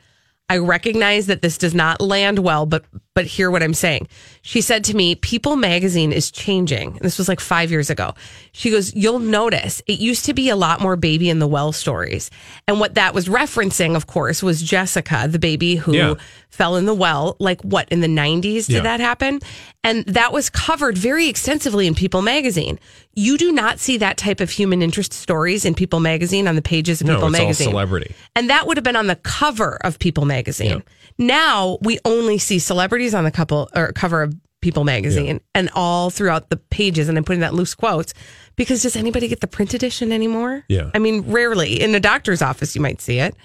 I 0.48 0.60
recognize 0.60 1.28
that 1.28 1.42
this 1.42 1.58
does 1.58 1.76
not 1.76 2.00
land 2.00 2.40
well, 2.40 2.66
but 2.66 2.86
but 3.14 3.26
hear 3.26 3.52
what 3.52 3.62
I'm 3.62 3.74
saying. 3.74 4.08
She 4.42 4.62
said 4.62 4.84
to 4.86 4.96
me, 4.96 5.16
People 5.16 5.56
magazine 5.58 6.12
is 6.14 6.32
changing. 6.32 6.94
This 7.02 7.18
was 7.18 7.28
like 7.28 7.40
five 7.42 7.70
years 7.70 7.90
ago. 7.90 8.14
She 8.54 8.70
goes, 8.72 8.94
You'll 8.96 9.20
notice 9.20 9.82
it 9.88 10.00
used 10.00 10.26
to 10.26 10.34
be 10.34 10.50
a 10.50 10.56
lot 10.56 10.80
more 10.82 10.96
baby 10.96 11.30
in 11.30 11.40
the 11.40 11.48
well 11.48 11.72
stories. 11.74 12.32
And 12.68 12.80
what 12.80 12.96
that 12.96 13.14
was 13.14 13.28
referencing, 13.28 13.96
of 13.96 14.08
course, 14.08 14.42
was 14.42 14.62
Jessica, 14.62 15.28
the 15.30 15.40
baby 15.40 15.76
who 15.76 15.94
Yeah. 15.96 16.14
fell 16.50 16.76
in 16.78 16.86
the 16.86 16.94
well, 16.94 17.36
like 17.40 17.62
what, 17.62 17.88
in 17.90 18.00
the 18.02 18.08
90s 18.08 18.68
did 18.68 18.76
Yeah. 18.78 18.82
that 18.84 19.00
happen? 19.00 19.40
And 19.84 20.06
that 20.06 20.32
was 20.32 20.50
covered 20.50 20.98
very 20.98 21.28
extensively 21.28 21.88
in 21.88 21.96
People 21.96 22.22
magazine. 22.22 22.80
You 23.14 23.38
do 23.38 23.52
not 23.52 23.80
see 23.80 23.98
that 23.98 24.16
type 24.18 24.40
of 24.40 24.52
human 24.52 24.82
interest 24.82 25.12
stories 25.12 25.66
in 25.66 25.74
People 25.76 26.00
magazine 26.00 26.48
on 26.48 26.56
the 26.56 26.62
pages 26.62 27.02
of 27.02 27.08
No, 27.08 27.16
People 27.16 27.30
magazine. 27.30 27.68
celebrity. 27.70 28.14
And 28.36 28.50
that 28.50 28.68
would 28.68 28.78
have 28.78 28.84
been 28.86 28.96
on 28.96 29.08
the 29.08 29.16
cover 29.18 29.78
of 29.84 30.00
People 30.00 30.26
magazine. 30.26 30.82
Now 31.18 31.78
we 31.82 32.00
only 32.06 32.38
see 32.38 32.58
celebrities 33.02 33.14
on 33.14 33.24
the 33.24 33.32
couple 33.32 33.70
or 33.76 33.92
cover 33.94 34.24
of 34.24 34.36
People 34.62 34.84
magazine 34.84 35.42
and 35.56 35.72
all 35.74 36.12
throughout 36.12 36.50
the 36.52 36.58
pages. 36.58 37.10
And 37.10 37.18
I'm 37.18 37.24
putting 37.24 37.40
that 37.40 37.56
loose 37.56 37.74
quotes 37.74 38.14
because 38.56 38.84
does 38.84 38.96
anybody 38.96 39.28
get 39.28 39.40
the 39.40 39.48
print 39.48 39.74
edition 39.74 40.12
anymore? 40.12 40.64
Yeah. 40.70 40.92
I 40.94 41.00
mean, 41.00 41.24
rarely 41.32 41.82
in 41.82 41.96
a 41.96 42.00
doctor's 42.00 42.44
office 42.44 42.76
you 42.76 42.82
might 42.82 43.02
see 43.02 43.18
it. 43.18 43.36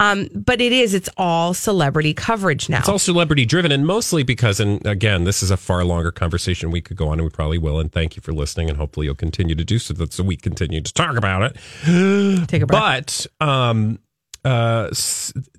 Um, 0.00 0.28
but 0.34 0.62
it 0.62 0.72
is, 0.72 0.94
it's 0.94 1.10
all 1.18 1.52
celebrity 1.52 2.14
coverage 2.14 2.70
now. 2.70 2.78
It's 2.78 2.88
all 2.88 2.98
celebrity 2.98 3.44
driven, 3.44 3.70
and 3.70 3.86
mostly 3.86 4.22
because, 4.22 4.60
and 4.60 4.84
again, 4.86 5.24
this 5.24 5.42
is 5.42 5.50
a 5.50 5.58
far 5.58 5.84
longer 5.84 6.10
conversation 6.10 6.70
we 6.70 6.80
could 6.80 6.96
go 6.96 7.08
on, 7.08 7.20
and 7.20 7.24
we 7.24 7.30
probably 7.30 7.58
will. 7.58 7.78
And 7.78 7.92
thank 7.92 8.16
you 8.16 8.22
for 8.22 8.32
listening, 8.32 8.70
and 8.70 8.78
hopefully 8.78 9.06
you'll 9.06 9.14
continue 9.14 9.54
to 9.54 9.64
do 9.64 9.78
so, 9.78 9.92
that 9.94 10.14
so 10.14 10.24
we 10.24 10.36
continue 10.36 10.80
to 10.80 10.92
talk 10.92 11.16
about 11.16 11.42
it. 11.42 12.48
Take 12.48 12.62
a 12.62 12.66
breath. 12.66 13.28
But 13.38 13.46
um, 13.46 13.98
uh, 14.44 14.90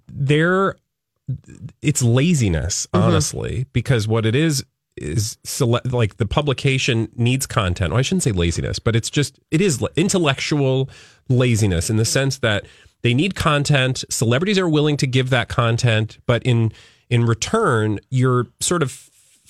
there, 0.07 0.75
it's 1.82 2.01
laziness, 2.03 2.88
Mm-hmm. 2.94 3.06
honestly, 3.06 3.65
because 3.74 4.08
what 4.08 4.25
it 4.25 4.36
is 4.36 4.63
is 4.96 5.38
sele- 5.44 5.82
like 5.86 6.18
the 6.18 6.25
publication 6.25 7.10
needs 7.15 7.46
content. 7.48 7.92
Well, 7.92 8.00
I 8.00 8.03
shouldn't 8.03 8.24
say 8.24 8.32
laziness, 8.32 8.77
but 8.80 8.96
it's 8.96 9.10
just 9.10 9.39
it 9.51 9.62
is 9.62 9.84
intellectual 9.96 10.89
laziness 11.30 11.89
in 11.89 11.98
the 11.98 12.06
sense 12.06 12.38
that 12.39 12.65
they 13.01 13.13
need 13.13 13.36
content. 13.36 14.03
Celebrities 14.10 14.60
are 14.60 14.70
willing 14.70 14.98
to 14.98 15.08
give 15.08 15.30
that 15.32 15.50
content, 15.50 16.20
but 16.27 16.44
in 16.44 16.72
in 17.10 17.25
return, 17.25 18.00
you're 18.10 18.48
sort 18.60 18.84
of 18.84 18.92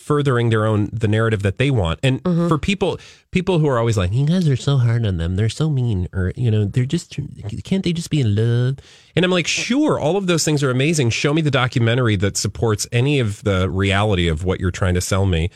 furthering 0.03 0.49
their 0.49 0.65
own 0.65 0.89
the 0.91 1.07
narrative 1.07 1.43
that 1.43 1.57
they 1.57 1.71
want. 1.71 1.99
And 2.03 2.21
mm-hmm. 2.23 2.49
for 2.49 2.57
people 2.57 2.99
people 3.31 3.59
who 3.59 3.67
are 3.67 3.79
always 3.79 3.97
like, 3.97 4.11
"You 4.11 4.25
guys 4.25 4.47
are 4.49 4.57
so 4.57 4.77
hard 4.77 5.05
on 5.05 5.17
them. 5.17 5.37
They're 5.37 5.49
so 5.49 5.69
mean," 5.69 6.09
or 6.13 6.33
you 6.35 6.51
know, 6.51 6.65
they're 6.65 6.85
just 6.85 7.17
can't 7.63 7.83
they 7.83 7.93
just 7.93 8.09
be 8.09 8.19
in 8.19 8.35
love? 8.35 8.77
And 9.15 9.23
I'm 9.23 9.31
like, 9.31 9.47
sure, 9.47 9.99
all 9.99 10.17
of 10.17 10.27
those 10.27 10.43
things 10.43 10.61
are 10.61 10.69
amazing. 10.69 11.11
Show 11.11 11.33
me 11.33 11.41
the 11.41 11.51
documentary 11.51 12.17
that 12.17 12.35
supports 12.35 12.85
any 12.91 13.19
of 13.19 13.43
the 13.43 13.69
reality 13.69 14.27
of 14.27 14.43
what 14.43 14.59
you're 14.59 14.71
trying 14.71 14.95
to 14.95 15.01
sell 15.01 15.25
me, 15.25 15.49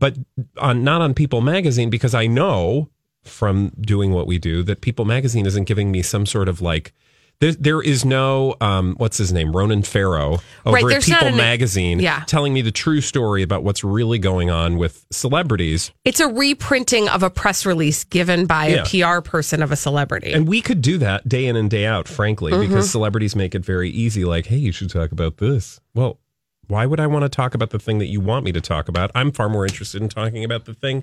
but 0.00 0.16
on 0.58 0.82
not 0.82 1.00
on 1.00 1.14
People 1.14 1.40
Magazine 1.40 1.88
because 1.88 2.14
I 2.14 2.26
know 2.26 2.88
from 3.22 3.70
doing 3.80 4.12
what 4.12 4.26
we 4.26 4.38
do 4.38 4.64
that 4.64 4.80
People 4.80 5.04
Magazine 5.04 5.46
isn't 5.46 5.64
giving 5.64 5.92
me 5.92 6.02
some 6.02 6.26
sort 6.26 6.48
of 6.48 6.60
like. 6.60 6.92
There, 7.40 7.52
there 7.52 7.82
is 7.82 8.04
no 8.04 8.54
um, 8.60 8.94
what's 8.98 9.18
his 9.18 9.32
name 9.32 9.50
Ronan 9.50 9.82
Farrow 9.82 10.38
over 10.64 10.76
Right, 10.76 10.96
at 10.96 11.02
People 11.02 11.26
an- 11.26 11.36
Magazine 11.36 11.98
yeah. 11.98 12.22
telling 12.26 12.52
me 12.54 12.62
the 12.62 12.70
true 12.70 13.00
story 13.00 13.42
about 13.42 13.64
what's 13.64 13.82
really 13.82 14.20
going 14.20 14.48
on 14.48 14.76
with 14.76 15.04
celebrities. 15.10 15.90
it's 16.04 16.20
a 16.20 16.28
reprinting 16.28 17.08
of 17.08 17.24
a 17.24 17.30
press 17.30 17.66
release 17.66 18.04
given 18.04 18.46
by 18.46 18.68
Yeah. 18.68 18.84
a 18.84 19.16
PR 19.16 19.28
person 19.28 19.60
of 19.60 19.72
a 19.72 19.76
celebrity. 19.76 20.32
And 20.32 20.46
we 20.46 20.60
could 20.60 20.82
do 20.82 20.98
that 20.98 21.28
day 21.28 21.46
in 21.46 21.56
and 21.56 21.68
day 21.68 21.84
out, 21.84 22.06
frankly, 22.06 22.52
Mm-hmm. 22.52 22.68
because 22.68 22.88
celebrities 22.90 23.34
make 23.34 23.56
it 23.56 23.64
very 23.64 23.90
easy. 23.90 24.24
Like, 24.24 24.46
hey, 24.46 24.58
you 24.58 24.70
should 24.70 24.90
talk 24.90 25.10
about 25.10 25.38
this. 25.38 25.80
Well, 25.94 26.20
why 26.68 26.86
would 26.86 27.00
I 27.00 27.08
want 27.08 27.24
to 27.24 27.28
talk 27.28 27.54
about 27.56 27.70
the 27.70 27.80
thing 27.80 27.98
that 27.98 28.06
you 28.06 28.20
want 28.20 28.44
me 28.44 28.52
to 28.52 28.60
talk 28.60 28.88
about? 28.88 29.10
I'm 29.16 29.32
far 29.32 29.48
more 29.48 29.66
interested 29.66 30.00
in 30.00 30.08
talking 30.08 30.44
about 30.44 30.64
the 30.64 30.74
thing, 30.74 31.02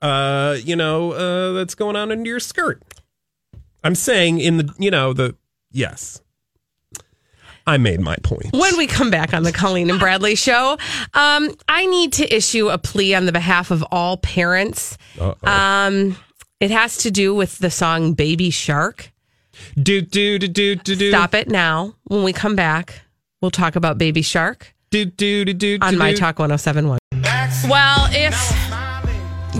uh, 0.00 0.56
you 0.64 0.76
know, 0.76 1.12
uh, 1.12 1.52
that's 1.52 1.74
going 1.74 1.94
on 1.94 2.10
under 2.10 2.26
your 2.28 2.40
skirt. 2.40 2.82
I'm 3.84 3.94
saying 3.94 4.40
in 4.40 4.56
the, 4.56 4.74
you 4.78 4.90
know, 4.90 5.12
the 5.12 5.36
yes. 5.74 6.20
I 7.66 7.78
made 7.78 8.00
my 8.00 8.16
point. 8.22 8.52
When 8.52 8.76
we 8.76 8.86
come 8.86 9.10
back 9.10 9.32
on 9.32 9.42
the 9.42 9.52
Colleen 9.52 9.88
and 9.88 9.98
Bradley 9.98 10.34
show, 10.34 10.76
um, 11.14 11.50
I 11.66 11.86
need 11.86 12.12
to 12.14 12.34
issue 12.34 12.68
a 12.68 12.76
plea 12.76 13.14
on 13.14 13.24
the 13.24 13.32
behalf 13.32 13.70
of 13.70 13.82
all 13.90 14.18
parents. 14.18 14.98
Uh-oh. 15.18 15.50
Um, 15.50 16.16
it 16.60 16.70
has 16.70 16.98
to 16.98 17.10
do 17.10 17.34
with 17.34 17.58
the 17.58 17.70
song 17.70 18.12
Baby 18.12 18.50
Shark. 18.50 19.12
do 19.82 20.02
do 20.02 20.38
do 20.38 20.48
do 20.48 20.76
do 20.76 20.96
do 20.96 21.10
Stop 21.10 21.34
it 21.34 21.48
now. 21.48 21.94
When 22.04 22.22
we 22.22 22.32
come 22.34 22.54
back, 22.54 23.02
we'll 23.40 23.50
talk 23.50 23.76
about 23.76 23.96
Baby 23.96 24.22
Shark 24.22 24.74
do 24.94 25.04
do 25.04 25.44
do 25.44 25.54
do 25.54 25.78
on 25.82 25.94
do, 25.94 25.98
My 25.98 26.12
do. 26.12 26.16
Talk 26.18 26.38
1071. 26.38 26.98
Well, 27.68 28.06
if 28.12 28.34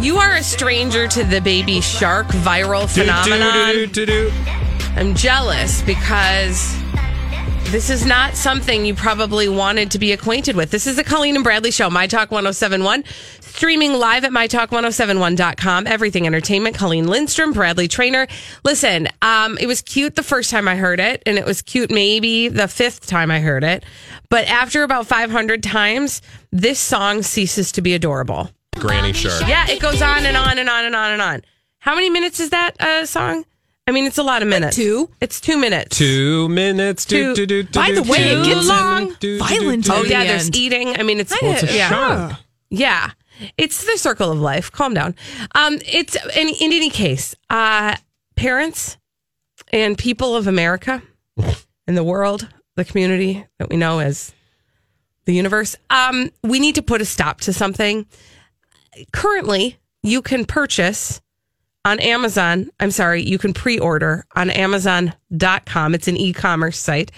you 0.00 0.18
are 0.18 0.36
a 0.36 0.42
stranger 0.44 1.08
to 1.08 1.24
the 1.24 1.40
Baby 1.40 1.80
Shark 1.80 2.26
viral 2.28 2.82
Do, 2.94 3.02
do, 3.02 3.08
phenomenon, 3.08 3.74
do, 3.74 3.86
do, 3.86 4.06
do, 4.06 4.30
do. 4.30 4.63
I'm 4.96 5.14
jealous 5.16 5.82
because 5.82 6.80
this 7.72 7.90
is 7.90 8.06
not 8.06 8.36
something 8.36 8.86
you 8.86 8.94
probably 8.94 9.48
wanted 9.48 9.90
to 9.90 9.98
be 9.98 10.12
acquainted 10.12 10.54
with. 10.54 10.70
This 10.70 10.86
is 10.86 10.94
the 10.94 11.02
Colleen 11.02 11.34
and 11.34 11.42
Bradley 11.42 11.72
Show, 11.72 11.90
My 11.90 12.06
Talk 12.06 12.30
1071, 12.30 13.02
streaming 13.40 13.94
live 13.94 14.22
at 14.22 14.30
MyTalk1071.com. 14.30 15.88
Everything 15.88 16.28
Entertainment, 16.28 16.76
Colleen 16.76 17.08
Lindstrom, 17.08 17.52
Bradley 17.52 17.88
Traynor. 17.88 18.28
Listen, 18.62 19.08
um, 19.20 19.58
it 19.58 19.66
was 19.66 19.82
cute 19.82 20.14
the 20.14 20.22
first 20.22 20.50
time 20.50 20.68
I 20.68 20.76
heard 20.76 21.00
it, 21.00 21.24
and 21.26 21.38
it 21.38 21.44
was 21.44 21.60
cute 21.60 21.90
maybe 21.90 22.46
the 22.46 22.68
fifth 22.68 23.08
time 23.08 23.32
I 23.32 23.40
heard 23.40 23.64
it. 23.64 23.84
But 24.30 24.46
after 24.46 24.84
about 24.84 25.08
500 25.08 25.60
times, 25.60 26.22
this 26.52 26.78
song 26.78 27.22
ceases 27.22 27.72
to 27.72 27.82
be 27.82 27.94
adorable. 27.94 28.48
Granny 28.76 29.12
Shark. 29.12 29.48
Yeah, 29.48 29.68
it 29.68 29.80
goes 29.80 30.00
on 30.00 30.24
and 30.24 30.36
on 30.36 30.58
and 30.60 30.70
on 30.70 30.84
and 30.84 30.94
on 30.94 31.12
and 31.12 31.20
on. 31.20 31.42
How 31.80 31.96
many 31.96 32.10
minutes 32.10 32.38
is 32.38 32.50
that 32.50 32.80
uh, 32.80 33.06
song? 33.06 33.44
I 33.86 33.92
mean, 33.92 34.06
it's 34.06 34.16
a 34.18 34.22
lot 34.22 34.40
of 34.42 34.48
minutes. 34.48 34.76
two. 34.76 35.10
It's 35.20 35.40
two 35.40 35.58
minutes. 35.58 35.98
Two 35.98 36.48
minutes. 36.48 37.04
Two- 37.04 37.34
do, 37.34 37.44
do, 37.46 37.62
do, 37.64 37.78
By 37.78 37.92
the 37.92 38.02
way, 38.02 38.34
do, 38.34 38.40
it 38.40 38.44
gets 38.46 38.60
do, 38.62 38.68
long, 38.68 39.08
do, 39.08 39.14
do, 39.18 39.38
violent 39.38 39.84
do, 39.84 39.90
do. 39.92 39.96
Oh 39.98 40.02
yeah, 40.04 40.22
the 40.22 40.28
there's 40.28 40.46
end. 40.46 40.56
eating. 40.56 40.96
I 40.98 41.02
mean, 41.02 41.20
it's 41.20 41.34
Well, 41.42 41.52
it's 41.52 41.62
a 41.64 41.76
yeah, 41.76 41.88
shark. 41.90 42.38
yeah. 42.70 43.10
It's 43.58 43.84
the 43.84 43.98
circle 43.98 44.30
of 44.30 44.38
life. 44.38 44.70
Calm 44.72 44.94
down. 44.94 45.14
Um, 45.54 45.78
it's 45.86 46.14
in, 46.36 46.48
in 46.48 46.72
any 46.72 46.88
case, 46.88 47.34
uh, 47.50 47.96
parents 48.36 48.96
and 49.72 49.98
people 49.98 50.34
of 50.36 50.46
America 50.46 51.02
and 51.86 51.96
the 51.96 52.04
world, 52.04 52.48
the 52.76 52.84
community 52.84 53.44
that 53.58 53.68
we 53.68 53.76
know 53.76 53.98
as 53.98 54.32
the 55.26 55.34
universe. 55.34 55.76
Um, 55.90 56.30
we 56.42 56.58
need 56.60 56.76
to 56.76 56.82
put 56.82 57.00
a 57.00 57.04
stop 57.04 57.40
to 57.42 57.52
something. 57.52 58.06
Currently, 59.12 59.78
you 60.02 60.22
can 60.22 60.44
purchase 60.44 61.20
on 61.84 62.00
Amazon. 62.00 62.70
I'm 62.80 62.90
sorry, 62.90 63.22
you 63.22 63.38
can 63.38 63.52
pre 63.52 63.78
order 63.78 64.24
on 64.34 64.50
Amazon.com. 64.50 65.94
It's 65.94 66.08
an 66.08 66.16
e 66.16 66.32
commerce 66.32 66.78
site. 66.78 67.10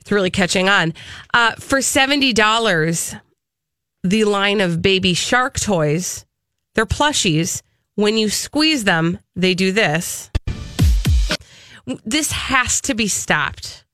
It's 0.00 0.12
really 0.12 0.30
catching 0.30 0.68
on. 0.68 0.92
Uh, 1.32 1.52
for 1.52 1.78
$70, 1.78 3.20
the 4.02 4.24
line 4.24 4.60
of 4.60 4.82
baby 4.82 5.14
shark 5.14 5.58
toys, 5.58 6.26
they're 6.74 6.84
plushies. 6.86 7.62
When 7.94 8.18
you 8.18 8.28
squeeze 8.28 8.84
them, 8.84 9.18
they 9.36 9.54
do 9.54 9.72
this. 9.72 10.30
This 12.04 12.32
has 12.32 12.80
to 12.82 12.94
be 12.94 13.08
stopped. 13.08 13.84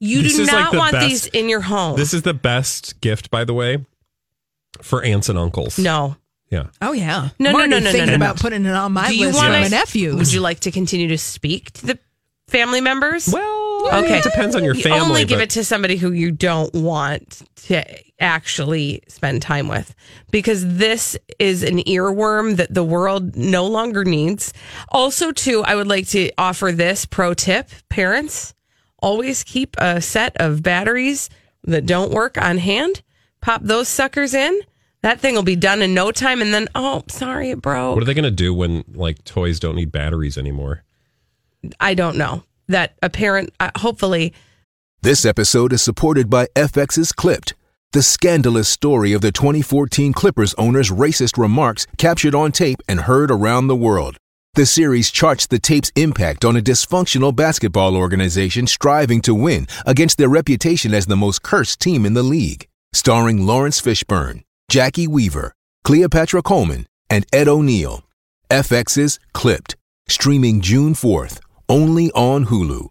You 0.00 0.22
This 0.22 0.36
do 0.36 0.42
is 0.42 0.48
like 0.52 0.58
not 0.60 0.72
the 0.72 0.78
want 0.78 0.92
best- 0.92 1.08
these 1.08 1.26
in 1.26 1.48
your 1.48 1.60
home. 1.62 1.96
This 1.96 2.12
is 2.12 2.22
the 2.22 2.34
best 2.34 3.00
gift, 3.00 3.30
by 3.30 3.44
the 3.44 3.54
way, 3.54 3.84
for 4.82 5.02
aunts 5.02 5.28
and 5.28 5.38
uncles. 5.38 5.78
no. 5.78 6.16
Yeah. 6.50 6.66
Oh 6.80 6.92
yeah. 6.92 7.30
No, 7.38 7.50
I'm 7.50 7.56
no, 7.56 7.58
no, 7.58 7.66
no, 7.66 7.78
no, 7.80 7.90
Thinking 7.92 8.06
no, 8.06 8.12
no. 8.12 8.16
about 8.16 8.38
putting 8.40 8.64
it 8.66 8.72
on 8.72 8.92
my 8.92 9.08
Do 9.08 9.16
you 9.16 9.26
list 9.26 9.38
want 9.38 9.46
for 9.48 9.52
my 9.58 9.64
to- 9.64 9.70
nephews. 9.70 10.14
Would 10.16 10.32
you 10.32 10.40
like 10.40 10.60
to 10.60 10.70
continue 10.70 11.08
to 11.08 11.18
speak 11.18 11.72
to 11.72 11.86
the 11.86 11.98
family 12.48 12.80
members? 12.80 13.28
Well, 13.28 13.88
I 13.90 14.02
Okay. 14.04 14.18
it 14.18 14.22
depends 14.24 14.54
on 14.54 14.62
your 14.64 14.74
You 14.74 14.82
family. 14.82 15.00
only 15.00 15.24
give 15.24 15.38
but- 15.38 15.44
it 15.44 15.50
to 15.50 15.64
somebody 15.64 15.96
who 15.96 16.12
you 16.12 16.30
don't 16.30 16.72
want 16.74 17.42
to 17.66 17.84
actually 18.20 19.02
spend 19.08 19.42
time 19.42 19.68
with 19.68 19.94
because 20.30 20.64
this 20.76 21.16
is 21.38 21.62
an 21.62 21.78
earworm 21.80 22.56
that 22.56 22.72
the 22.72 22.84
world 22.84 23.36
no 23.36 23.66
longer 23.66 24.04
needs. 24.04 24.52
Also, 24.90 25.32
too, 25.32 25.62
I 25.64 25.74
would 25.74 25.88
like 25.88 26.06
to 26.10 26.30
offer 26.38 26.70
this 26.72 27.04
pro 27.04 27.34
tip 27.34 27.68
parents 27.90 28.54
always 29.02 29.42
keep 29.44 29.76
a 29.78 30.00
set 30.00 30.32
of 30.36 30.62
batteries 30.62 31.28
that 31.64 31.84
don't 31.86 32.12
work 32.12 32.38
on 32.40 32.58
hand. 32.58 33.02
Pop 33.42 33.60
those 33.64 33.88
suckers 33.88 34.32
in. 34.32 34.58
That 35.06 35.20
thing 35.20 35.36
will 35.36 35.44
be 35.44 35.54
done 35.54 35.82
in 35.82 35.94
no 35.94 36.10
time, 36.10 36.42
and 36.42 36.52
then 36.52 36.66
oh, 36.74 37.04
sorry, 37.06 37.50
it 37.50 37.62
broke. 37.62 37.94
What 37.94 38.02
are 38.02 38.06
they 38.06 38.12
going 38.12 38.24
to 38.24 38.30
do 38.32 38.52
when 38.52 38.82
like 38.92 39.22
toys 39.22 39.60
don't 39.60 39.76
need 39.76 39.92
batteries 39.92 40.36
anymore? 40.36 40.82
I 41.78 41.94
don't 41.94 42.16
know. 42.16 42.42
That 42.66 42.96
a 43.04 43.08
parent, 43.08 43.54
uh, 43.60 43.70
hopefully, 43.76 44.34
This 45.02 45.24
episode 45.24 45.72
is 45.72 45.80
supported 45.80 46.28
by 46.28 46.48
FX's 46.56 47.12
Clipped, 47.12 47.54
the 47.92 48.02
scandalous 48.02 48.68
story 48.68 49.12
of 49.12 49.20
the 49.20 49.30
2014 49.30 50.12
Clippers 50.12 50.54
owner's 50.54 50.90
racist 50.90 51.38
remarks 51.38 51.86
captured 51.98 52.34
on 52.34 52.50
tape 52.50 52.82
and 52.88 53.02
heard 53.02 53.30
around 53.30 53.68
the 53.68 53.76
world. 53.76 54.16
The 54.54 54.66
series 54.66 55.12
charts 55.12 55.46
the 55.46 55.60
tape's 55.60 55.92
impact 55.94 56.44
on 56.44 56.56
a 56.56 56.60
dysfunctional 56.60 57.32
basketball 57.32 57.96
organization 57.96 58.66
striving 58.66 59.20
to 59.20 59.36
win 59.36 59.68
against 59.86 60.18
their 60.18 60.28
reputation 60.28 60.92
as 60.92 61.06
the 61.06 61.14
most 61.14 61.44
cursed 61.44 61.78
team 61.78 62.04
in 62.04 62.14
the 62.14 62.24
league. 62.24 62.66
Starring 62.92 63.46
Laurence 63.46 63.80
Fishburne, 63.80 64.42
Jacki 64.76 65.08
Weaver, 65.08 65.54
Cleopatra 65.84 66.42
Coleman, 66.42 66.84
and 67.08 67.24
Ed 67.32 67.48
O'Neill. 67.48 68.04
FX's 68.50 69.18
Clipped, 69.32 69.74
streaming 70.06 70.60
June 70.60 70.92
4th, 70.92 71.40
only 71.66 72.10
on 72.12 72.44
Hulu. 72.44 72.90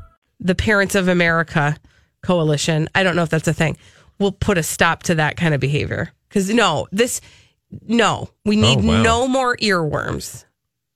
The 0.41 0.55
Parents 0.55 0.95
of 0.95 1.07
America 1.07 1.77
coalition. 2.23 2.89
I 2.93 3.03
don't 3.03 3.15
know 3.15 3.23
if 3.23 3.29
that's 3.29 3.47
a 3.47 3.53
thing. 3.53 3.77
Will 4.19 4.31
put 4.33 4.57
a 4.57 4.63
stop 4.63 5.03
to 5.03 5.15
that 5.15 5.37
kind 5.37 5.53
of 5.53 5.61
behavior 5.61 6.11
because 6.27 6.49
no, 6.49 6.87
this 6.91 7.21
no, 7.87 8.29
we 8.45 8.55
need 8.57 8.79
Oh, 8.79 8.87
wow. 8.87 9.01
no 9.01 9.27
more 9.27 9.55
earworms. 9.57 10.43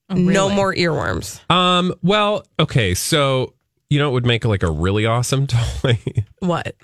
No 0.10 0.50
more 0.50 0.74
earworms. 0.76 1.40
Um. 1.50 1.94
Well. 2.04 2.46
Okay. 2.60 2.94
So 2.94 3.54
you 3.90 3.98
know, 4.00 4.10
it 4.10 4.14
would 4.14 4.26
make 4.26 4.46
like 4.46 4.62
a 4.62 4.70
really 4.70 5.06
awesome 5.08 5.48
toy. 5.82 5.98
What? 6.40 6.76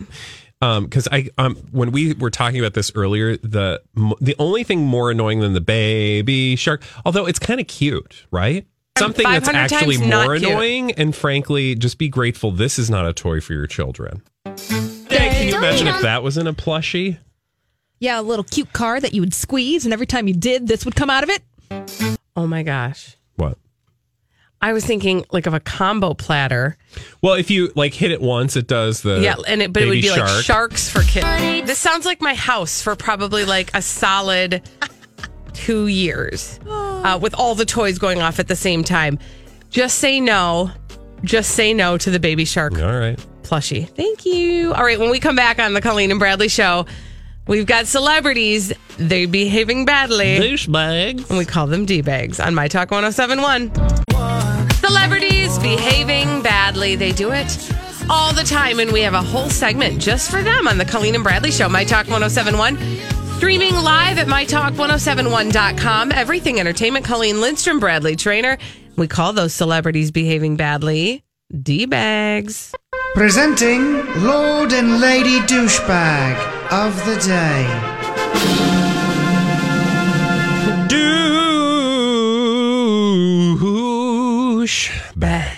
Um. 0.62 0.86
Because 0.86 1.08
I 1.12 1.30
um 1.38 1.56
when 1.72 1.92
we 1.92 2.14
were 2.14 2.32
talking 2.32 2.60
about 2.60 2.74
this 2.74 2.92
earlier, 2.96 3.38
the 3.38 3.82
the 4.20 4.36
only 4.40 4.64
thing 4.64 4.80
more 4.86 5.12
annoying 5.12 5.40
than 5.42 5.54
the 5.54 5.62
baby 5.62 6.56
shark, 6.56 6.82
although 7.06 7.28
it's 7.28 7.38
kind 7.40 7.60
of 7.62 7.68
cute, 7.68 8.26
right? 8.32 8.66
Something 8.98 9.24
that's 9.24 9.48
actually 9.50 9.98
times 9.98 10.08
not 10.08 10.26
more 10.26 10.38
cute. 10.38 10.52
annoying, 10.52 10.92
and 10.92 11.16
frankly, 11.16 11.76
just 11.76 11.98
be 11.98 12.10
grateful 12.10 12.52
this 12.52 12.78
is 12.78 12.90
not 12.90 13.08
a 13.08 13.14
toy 13.14 13.42
for 13.42 13.54
your 13.54 13.68
children. 13.68 14.22
Hey, 14.46 15.30
can 15.30 15.48
you 15.48 15.58
imagine 15.58 15.88
if 15.88 16.02
that 16.02 16.24
was 16.24 16.38
in 16.38 16.46
a 16.48 16.54
plushie? 16.54 17.18
Yeah, 18.00 18.20
a 18.20 18.22
little 18.22 18.44
cute 18.44 18.74
car 18.74 19.00
that 19.00 19.14
you 19.14 19.22
would 19.22 19.34
squeeze, 19.34 19.86
and 19.86 19.94
every 19.94 20.08
time 20.08 20.28
you 20.28 20.34
did, 20.34 20.68
this 20.68 20.86
would 20.86 20.96
come 20.96 21.10
out 21.10 21.24
of 21.24 21.30
it. 21.30 21.42
Oh 22.36 22.48
my 22.48 22.64
gosh. 22.64 23.18
What? 23.36 23.58
I 24.62 24.74
was 24.74 24.86
thinking 24.86 25.26
like 25.32 25.48
of 25.48 25.54
a 25.54 25.60
combo 25.60 26.14
platter. 26.14 26.78
Well, 27.22 27.34
if 27.34 27.50
you 27.50 27.72
like 27.76 27.94
hit 27.94 28.12
it 28.12 28.22
once, 28.22 28.56
it 28.56 28.68
does 28.68 29.02
the 29.02 29.20
yeah, 29.20 29.36
and 29.48 29.62
it, 29.62 29.74
but 29.74 29.82
it 29.82 29.88
would 29.88 29.94
baby 29.94 30.02
be 30.02 30.12
like 30.12 30.44
sharks 30.44 30.90
for 30.90 31.02
kids. 31.02 31.68
This 31.68 31.80
sounds 31.80 32.06
like 32.06 32.22
my 32.22 32.36
house 32.36 32.82
for 32.82 32.96
probably 32.96 33.46
like 33.46 33.72
a 33.74 33.82
solid 33.82 34.62
two 35.54 35.88
years, 35.88 36.60
uh, 36.68 37.18
with 37.22 37.34
all 37.36 37.56
the 37.56 37.66
toys 37.66 37.98
going 38.00 38.22
off 38.22 38.40
at 38.40 38.48
the 38.48 38.56
same 38.56 38.84
time. 38.84 39.20
Just 39.70 40.00
say 40.00 40.20
no. 40.20 40.72
Just 41.24 41.52
say 41.52 41.74
no 41.74 41.98
to 41.98 42.10
the 42.10 42.20
baby 42.20 42.46
shark 42.46 42.74
All 42.80 42.98
right. 43.00 43.18
plushie. 43.44 43.88
Thank 43.90 44.26
you. 44.26 44.74
All 44.74 44.84
right, 44.84 45.00
when 45.00 45.10
we 45.12 45.20
come 45.20 45.36
back 45.36 45.60
on 45.60 45.74
the 45.74 45.82
Colleen 45.82 46.10
and 46.12 46.20
Bradley 46.20 46.48
show, 46.48 46.86
we've 47.48 47.66
got 47.68 47.86
celebrities. 47.88 48.74
They're 48.98 49.28
behaving 49.28 49.86
badly. 49.86 50.40
Douchebags. 50.40 51.30
And 51.30 51.38
we 51.38 51.46
call 51.46 51.68
them 51.68 51.86
D 51.86 52.02
bags 52.02 52.40
on 52.40 52.56
My 52.56 52.68
Talk 52.68 52.92
1071. 52.92 53.72
Celebrities 54.76 55.58
behaving 55.60 56.42
badly. 56.42 56.96
They 56.96 57.12
do 57.12 57.32
it 57.32 57.72
all 58.10 58.34
the 58.34 58.44
time. 58.44 58.80
And 58.80 58.92
we 58.92 59.02
have 59.02 59.14
a 59.14 59.22
whole 59.22 59.50
segment 59.50 60.02
just 60.02 60.30
for 60.32 60.42
them 60.42 60.68
on 60.68 60.78
the 60.78 60.86
Colleen 60.86 61.16
and 61.16 61.24
Bradley 61.24 61.52
Show, 61.52 61.70
My 61.70 61.84
Talk 61.84 62.08
1071. 62.08 62.76
Streaming 63.42 63.74
live 63.74 64.20
at 64.20 64.28
MyTalk1071.com. 64.28 66.12
Everything 66.12 66.60
Entertainment. 66.60 67.04
Colleen 67.04 67.42
Lindstrom, 67.42 67.80
Bradley 67.80 68.16
Traynor. 68.16 68.60
We 68.98 69.08
call 69.08 69.34
those 69.34 69.52
celebrities 69.52 70.12
behaving 70.12 70.58
badly 70.58 71.24
D 71.60 71.88
bags. 71.88 72.76
Presenting 73.16 74.06
Lord 74.22 74.74
and 74.74 75.02
Lady 75.02 75.40
Douchebag 75.40 76.36
of 76.72 76.96
the 77.08 77.16
Day. 77.16 77.66
Douche 84.60 84.92
bag. 85.16 85.58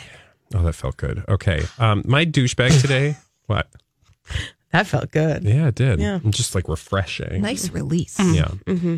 Oh, 0.55 0.63
that 0.63 0.71
felt 0.71 0.95
good. 0.95 1.25
Okay. 1.27 1.65
Um, 1.77 2.03
my 2.05 2.25
douchebag 2.25 2.79
today. 2.79 3.17
what? 3.47 3.67
That 4.73 4.87
felt 4.87 5.11
good. 5.11 5.43
Yeah, 5.45 5.67
it 5.67 5.75
did. 5.75 5.99
Yeah. 5.99 6.19
Just 6.29 6.53
like 6.55 6.67
refreshing. 6.67 7.41
Nice 7.41 7.69
release. 7.69 8.19
Yeah. 8.19 8.49
Mm-hmm. 8.65 8.97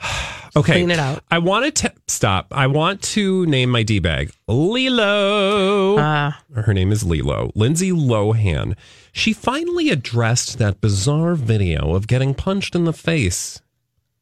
okay. 0.56 0.72
Clean 0.72 0.90
it 0.90 0.98
out. 0.98 1.22
I 1.30 1.38
wanted 1.38 1.74
to 1.76 1.92
stop. 2.08 2.46
I 2.52 2.66
want 2.68 3.02
to 3.02 3.44
name 3.46 3.70
my 3.70 3.82
D 3.82 3.98
bag 3.98 4.32
Lilo. 4.48 5.96
Ah. 5.98 6.42
Her 6.54 6.72
name 6.72 6.92
is 6.92 7.04
Lilo. 7.04 7.50
Lindsay 7.54 7.90
Lohan. 7.90 8.76
She 9.12 9.32
finally 9.32 9.90
addressed 9.90 10.58
that 10.58 10.80
bizarre 10.80 11.34
video 11.34 11.94
of 11.94 12.06
getting 12.06 12.34
punched 12.34 12.74
in 12.74 12.84
the 12.84 12.92
face 12.92 13.60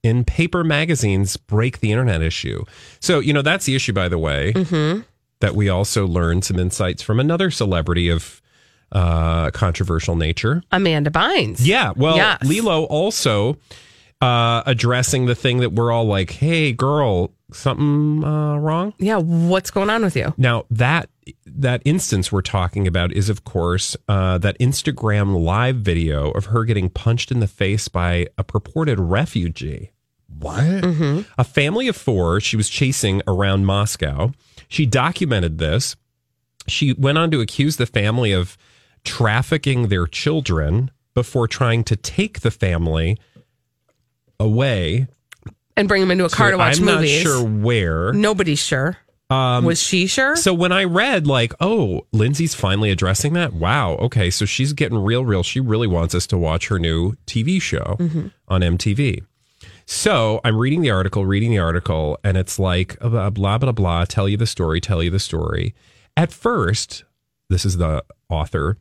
in 0.02 0.24
paper 0.24 0.64
magazines 0.64 1.36
break 1.36 1.80
the 1.80 1.92
internet 1.92 2.22
issue. 2.22 2.64
So, 3.00 3.20
you 3.20 3.32
know, 3.32 3.42
that's 3.42 3.66
the 3.66 3.76
issue, 3.76 3.92
by 3.92 4.08
the 4.08 4.18
way, 4.18 4.52
Mm-hmm. 4.54 5.02
that 5.40 5.54
we 5.54 5.68
also 5.68 6.06
learned 6.06 6.44
some 6.44 6.58
insights 6.58 7.02
from 7.02 7.20
another 7.20 7.50
celebrity 7.50 8.08
of 8.08 8.39
uh, 8.92 9.50
controversial 9.50 10.16
nature. 10.16 10.62
Amanda 10.72 11.10
Bynes. 11.10 11.58
Yeah. 11.60 11.92
Well, 11.96 12.16
Yes. 12.16 12.42
Lilo 12.44 12.84
also 12.84 13.56
uh, 14.20 14.62
addressing 14.66 15.26
the 15.26 15.34
thing 15.34 15.58
that 15.58 15.72
we're 15.72 15.92
all 15.92 16.04
like, 16.06 16.30
hey, 16.30 16.72
girl, 16.72 17.32
something 17.52 18.22
uh, 18.24 18.56
wrong? 18.58 18.92
Yeah. 18.98 19.16
What's 19.18 19.70
going 19.70 19.90
on 19.90 20.02
with 20.02 20.16
you? 20.16 20.34
Now 20.36 20.64
that 20.70 21.08
that 21.46 21.80
instance 21.84 22.32
we're 22.32 22.42
talking 22.42 22.86
about 22.88 23.12
is, 23.12 23.28
of 23.28 23.44
course, 23.44 23.96
uh, 24.08 24.38
that 24.38 24.58
Instagram 24.58 25.44
live 25.44 25.76
video 25.76 26.30
of 26.32 26.46
her 26.46 26.64
getting 26.64 26.90
punched 26.90 27.30
in 27.30 27.38
the 27.40 27.46
face 27.46 27.86
by 27.88 28.26
a 28.36 28.42
purported 28.44 28.98
refugee. 28.98 29.92
What? 30.38 30.84
A 31.38 31.44
family 31.44 31.86
of 31.88 31.96
four 31.96 32.40
she 32.40 32.56
was 32.56 32.68
chasing 32.68 33.20
around 33.26 33.64
Moscow. 33.66 34.32
She 34.68 34.86
documented 34.86 35.58
this. 35.58 35.96
She 36.66 36.92
went 36.94 37.18
on 37.18 37.30
to 37.32 37.40
accuse 37.40 37.76
the 37.76 37.86
family 37.86 38.32
of 38.32 38.56
trafficking 39.04 39.88
their 39.88 40.06
children 40.06 40.90
before 41.14 41.48
trying 41.48 41.84
to 41.84 41.96
take 41.96 42.40
the 42.40 42.50
family 42.50 43.18
away. 44.38 45.06
And 45.76 45.88
bring 45.88 46.00
them 46.00 46.10
into 46.10 46.24
a 46.24 46.28
car 46.28 46.50
to 46.50 46.58
watch 46.58 46.78
I'm 46.78 46.84
movies. 46.84 47.24
not 47.24 47.30
sure 47.30 47.44
where. 47.44 48.12
Nobody's 48.12 48.58
sure. 48.58 48.98
Um, 49.30 49.64
Was 49.64 49.80
she 49.80 50.08
sure? 50.08 50.34
So 50.34 50.52
when 50.52 50.72
I 50.72 50.84
read 50.84 51.26
like, 51.26 51.54
oh, 51.60 52.06
Lindsay's 52.12 52.54
finally 52.54 52.90
addressing 52.90 53.32
that. 53.34 53.52
Wow. 53.52 53.92
Okay, 53.92 54.28
so 54.28 54.44
she's 54.44 54.72
getting 54.72 54.98
real, 54.98 55.24
real. 55.24 55.44
She 55.44 55.60
really 55.60 55.86
wants 55.86 56.14
us 56.14 56.26
to 56.28 56.38
watch 56.38 56.66
her 56.68 56.78
new 56.80 57.12
TV 57.26 57.62
show 57.62 57.96
mm-hmm. 57.98 58.28
on 58.48 58.60
MTV. 58.60 59.24
So 59.86 60.40
I'm 60.44 60.56
reading 60.56 60.82
the 60.82 60.90
article, 60.90 61.26
reading 61.26 61.50
the 61.50 61.58
article, 61.58 62.18
and 62.22 62.36
it's 62.36 62.58
like 62.58 62.96
uh, 63.00 63.08
blah 63.08 63.30
blah 63.30 63.58
blah 63.58 63.72
blah. 63.72 64.04
Tell 64.04 64.28
you 64.28 64.36
the 64.36 64.46
story. 64.46 64.80
Tell 64.80 65.02
you 65.02 65.10
the 65.10 65.18
story. 65.18 65.74
At 66.16 66.32
first, 66.32 67.04
this 67.48 67.64
is 67.64 67.76
the 67.76 68.04
author. 68.28 68.78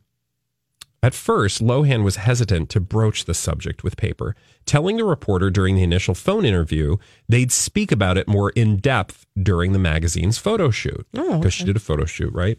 At 1.02 1.14
first, 1.14 1.62
Lohan 1.62 2.04
was 2.04 2.16
hesitant 2.16 2.68
to 2.70 2.80
broach 2.80 3.24
the 3.24 3.32
subject 3.32 3.82
with 3.82 3.96
paper, 3.96 4.36
telling 4.66 4.98
the 4.98 5.04
reporter 5.04 5.48
during 5.48 5.74
the 5.76 5.82
initial 5.82 6.14
phone 6.14 6.44
interview 6.44 6.96
they'd 7.28 7.50
speak 7.50 7.90
about 7.90 8.18
it 8.18 8.28
more 8.28 8.50
in 8.50 8.76
depth 8.76 9.24
during 9.42 9.72
the 9.72 9.78
magazine's 9.78 10.36
photo 10.36 10.70
shoot. 10.70 11.06
Oh, 11.16 11.38
because 11.38 11.54
she 11.54 11.64
did 11.64 11.76
a 11.76 11.80
photo 11.80 12.04
shoot, 12.04 12.32
right? 12.34 12.58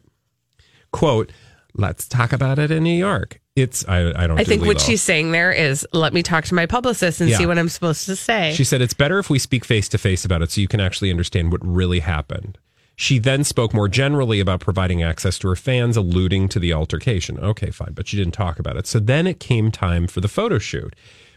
Quote, 0.91 1.31
let's 1.75 2.07
talk 2.07 2.33
about 2.33 2.57
it 2.57 2.71
in 2.71 2.81
New 2.83 2.97
York. 2.97 3.39
It's, 3.55 3.85
I, 3.87 4.09
I 4.23 4.27
don't 4.27 4.39
I 4.39 4.43
do 4.43 4.49
think 4.49 4.65
what 4.65 4.81
she's 4.81 5.01
saying 5.03 5.31
there 5.33 5.51
is 5.51 5.85
let 5.93 6.13
me 6.13 6.23
talk 6.23 6.45
to 6.45 6.55
my 6.55 6.65
publicist 6.65 7.21
and 7.21 7.29
Yeah. 7.29 7.37
see 7.37 7.45
what 7.45 7.59
I'm 7.59 7.69
supposed 7.69 8.05
to 8.07 8.15
say. 8.15 8.53
She 8.55 8.63
said, 8.63 8.81
It's 8.81 8.93
better 8.93 9.19
if 9.19 9.29
we 9.29 9.37
speak 9.39 9.65
face 9.65 9.87
to 9.89 9.97
face 9.97 10.25
about 10.25 10.41
it 10.41 10.51
so 10.51 10.61
you 10.61 10.67
can 10.67 10.79
actually 10.79 11.11
understand 11.11 11.51
what 11.51 11.61
really 11.63 11.99
happened. 11.99 12.57
She 13.01 13.17
then 13.17 13.43
spoke 13.43 13.73
more 13.73 13.87
generally 13.87 14.39
about 14.39 14.59
providing 14.59 15.01
access 15.01 15.39
to 15.39 15.47
her 15.47 15.55
fans, 15.55 15.97
alluding 15.97 16.49
to 16.49 16.59
the 16.59 16.71
altercation. 16.71 17.39
Okay, 17.39 17.71
fine, 17.71 17.93
but 17.93 18.07
she 18.07 18.15
didn't 18.15 18.35
talk 18.35 18.59
about 18.59 18.77
it. 18.77 18.85
So 18.85 18.99
then 18.99 19.25
it 19.25 19.39
came 19.39 19.71
time 19.71 20.05
for 20.05 20.21
the 20.21 20.27
photo 20.27 20.59
shoot, 20.59 20.95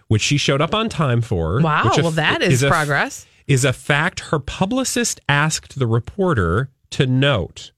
which 0.09 0.21
she 0.21 0.37
showed 0.37 0.61
up 0.61 0.75
on 0.75 0.91
time 0.91 1.23
for. 1.23 1.63
Wow. 1.63 1.91
Well, 1.97 2.11
that 2.11 2.43
is 2.43 2.63
a- 2.63 2.69
progress. 2.69 3.25
is 3.47 3.65
a 3.65 3.73
fact 3.73 4.21
her 4.29 4.39
publicist 4.39 5.23
asked 5.27 5.79
the 5.79 5.87
reporter 5.87 6.69
to 6.91 7.07
note. 7.07 7.73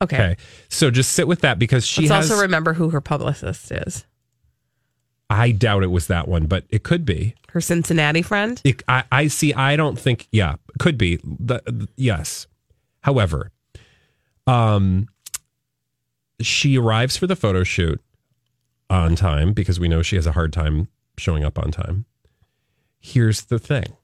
Okay. 0.00 0.16
Okay. 0.16 0.36
So 0.70 0.90
just 0.90 1.12
sit 1.12 1.28
with 1.28 1.40
that 1.42 1.58
because 1.58 1.86
she 1.86 2.08
Let's 2.08 2.12
has. 2.12 2.30
also 2.30 2.42
remember 2.44 2.72
who 2.72 2.88
her 2.90 3.02
publicist 3.02 3.70
is. 3.70 4.06
I 5.30 5.52
doubt 5.52 5.82
it 5.82 5.90
was 5.90 6.06
that 6.08 6.28
one, 6.28 6.46
but 6.46 6.64
it 6.70 6.82
could 6.82 7.04
be. 7.04 7.34
Her 7.50 7.60
Cincinnati 7.60 8.22
friend. 8.22 8.60
It, 8.64 8.82
I, 8.88 9.04
I 9.10 9.26
see. 9.28 9.54
I 9.54 9.76
don't 9.76 9.98
think. 9.98 10.28
Yeah, 10.32 10.56
could 10.78 10.98
be. 10.98 11.16
The, 11.24 11.62
the- 11.66 11.88
yes. 11.96 12.46
However, 13.00 13.50
um, 14.46 15.08
she 16.40 16.78
arrives 16.78 17.16
for 17.16 17.26
the 17.26 17.36
photo 17.36 17.64
shoot 17.64 18.00
on 18.90 19.16
time 19.16 19.52
because 19.52 19.80
we 19.80 19.88
know 19.88 20.02
she 20.02 20.16
has 20.16 20.26
a 20.26 20.32
hard 20.32 20.52
time 20.52 20.88
showing 21.16 21.44
up 21.44 21.58
on 21.58 21.70
time. 21.70 22.04
Here's 23.00 23.42
the 23.42 23.58
thing. 23.58 23.96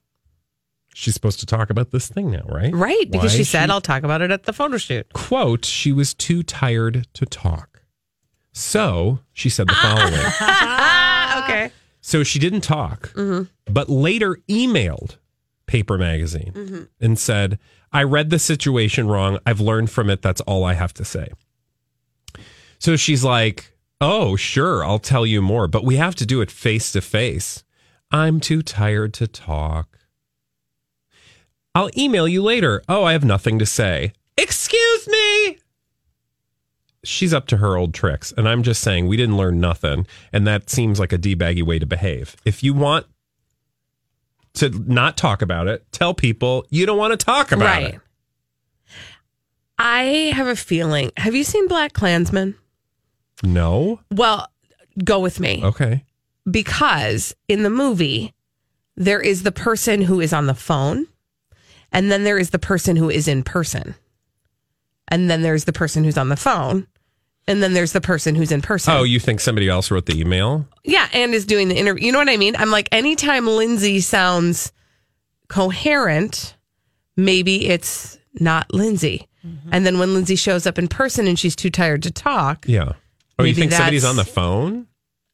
She's 0.93 1.13
supposed 1.13 1.39
to 1.39 1.45
talk 1.45 1.69
about 1.69 1.91
this 1.91 2.09
thing 2.09 2.31
now, 2.31 2.43
right? 2.47 2.73
Right. 2.73 3.09
Because 3.09 3.31
Why 3.31 3.37
she 3.37 3.43
said, 3.45 3.69
I'll 3.69 3.79
talk 3.81 4.03
about 4.03 4.21
it 4.21 4.29
at 4.29 4.43
the 4.43 4.53
photo 4.53 4.77
shoot. 4.77 5.11
quote, 5.13 5.63
she 5.65 5.91
was 5.91 6.13
too 6.13 6.43
tired 6.43 7.07
to 7.13 7.25
talk. 7.25 7.70
So 8.53 9.19
she 9.33 9.49
said 9.49 9.67
the 9.67 9.73
following. 9.75 10.21
Okay. 11.43 11.71
So 12.01 12.23
she 12.23 12.39
didn't 12.39 12.61
talk, 12.61 13.13
but 13.65 13.89
later 13.89 14.37
emailed 14.49 15.17
Paper 15.65 15.97
Magazine 15.97 16.87
and 16.99 17.17
said, 17.17 17.57
I 17.91 18.03
read 18.03 18.29
the 18.29 18.37
situation 18.39 19.07
wrong. 19.07 19.39
I've 19.45 19.59
learned 19.61 19.89
from 19.89 20.09
it. 20.09 20.21
That's 20.21 20.41
all 20.41 20.63
I 20.63 20.73
have 20.73 20.93
to 20.95 21.05
say. 21.05 21.29
So 22.79 22.95
she's 22.95 23.23
like, 23.23 23.75
Oh, 24.01 24.35
sure. 24.35 24.83
I'll 24.83 24.99
tell 24.99 25.25
you 25.25 25.41
more, 25.41 25.67
but 25.67 25.83
we 25.85 25.95
have 25.97 26.15
to 26.15 26.25
do 26.25 26.41
it 26.41 26.51
face 26.51 26.91
to 26.93 27.01
face. 27.01 27.63
I'm 28.11 28.39
too 28.39 28.61
tired 28.61 29.13
to 29.15 29.27
talk. 29.27 29.99
I'll 31.75 31.89
email 31.97 32.27
you 32.27 32.41
later. 32.43 32.81
Oh, 32.89 33.03
I 33.03 33.13
have 33.13 33.23
nothing 33.23 33.57
to 33.59 33.65
say. 33.65 34.13
Excuse 34.37 35.07
me. 35.07 35.59
She's 37.03 37.33
up 37.33 37.47
to 37.47 37.57
her 37.57 37.75
old 37.77 37.93
tricks. 37.93 38.31
And 38.37 38.47
I'm 38.47 38.63
just 38.63 38.81
saying, 38.81 39.07
we 39.07 39.17
didn't 39.17 39.37
learn 39.37 39.59
nothing. 39.59 40.05
And 40.31 40.45
that 40.47 40.69
seems 40.69 40.99
like 40.99 41.11
a 41.11 41.17
D-baggy 41.17 41.63
way 41.63 41.79
to 41.79 41.85
behave. 41.85 42.35
If 42.45 42.63
you 42.63 42.73
want 42.73 43.07
to 44.53 44.69
not 44.69 45.17
talk 45.17 45.41
about 45.41 45.67
it, 45.67 45.85
tell 45.91 46.13
people 46.13 46.65
you 46.69 46.85
don't 46.85 46.97
want 46.97 47.17
to 47.17 47.25
talk 47.25 47.51
about 47.51 47.65
right. 47.65 47.93
it. 47.95 48.01
I 49.79 50.31
have 50.35 50.47
a 50.47 50.55
feeling. 50.55 51.11
Have 51.17 51.33
you 51.33 51.43
seen 51.43 51.67
BlacKkKlansman? 51.67 52.53
No? 53.43 53.99
Well, 54.11 54.47
go 55.03 55.19
with 55.19 55.39
me. 55.39 55.61
Okay. 55.63 56.03
because 56.49 57.35
in 57.47 57.63
the 57.63 57.69
movie 57.69 58.33
there 58.97 59.21
is 59.21 59.43
the 59.43 59.51
person 59.51 60.01
who 60.01 60.19
is 60.19 60.33
on 60.33 60.47
the 60.47 60.53
phone 60.53 61.07
and 61.91 62.11
then 62.11 62.23
there 62.23 62.37
is 62.37 62.49
the 62.49 62.59
person 62.59 62.95
who 62.95 63.09
is 63.09 63.27
in 63.27 63.43
person 63.43 63.95
and 65.07 65.29
then 65.29 65.41
there's 65.41 65.65
the 65.65 65.73
person 65.73 66.03
who's 66.03 66.17
on 66.17 66.29
the 66.29 66.35
phone 66.35 66.87
and 67.51 67.61
then 67.61 67.73
there's 67.73 67.91
the 67.91 68.01
person 68.01 68.33
who's 68.35 68.51
in 68.51 68.61
person 68.61 68.93
Oh, 68.95 69.03
you 69.03 69.19
think 69.19 69.39
somebody 69.39 69.69
else 69.69 69.91
wrote 69.91 70.05
the 70.07 70.19
email? 70.19 70.65
yeah 70.83 71.07
and 71.13 71.33
is 71.35 71.45
doing 71.45 71.67
the 71.67 71.75
interview 71.75 72.05
you 72.07 72.11
know 72.11 72.17
what 72.19 72.29
i 72.29 72.37
mean 72.37 72.55
i'm 72.57 72.71
like 72.71 72.89
anytime 72.91 73.45
lindsay 73.45 73.99
sounds 73.99 74.71
coherent 75.47 76.55
maybe 77.17 77.67
it's 77.67 78.17
not 78.39 78.73
lindsay 78.73 79.27
mm-hmm. 79.45 79.69
and 79.71 79.85
then 79.85 79.99
when 79.99 80.13
lindsay 80.13 80.35
shows 80.35 80.65
up 80.65 80.79
in 80.79 80.87
person 80.87 81.27
and 81.27 81.37
she's 81.37 81.55
too 81.55 81.69
tired 81.69 82.01
to 82.03 82.09
talk 82.11 82.65
Yeah. 82.67 82.93
Oh, 83.37 83.43
you 83.43 83.55
think 83.55 83.71
somebody's 83.71 84.05
on 84.05 84.15
the 84.17 84.23
phone? 84.23 84.85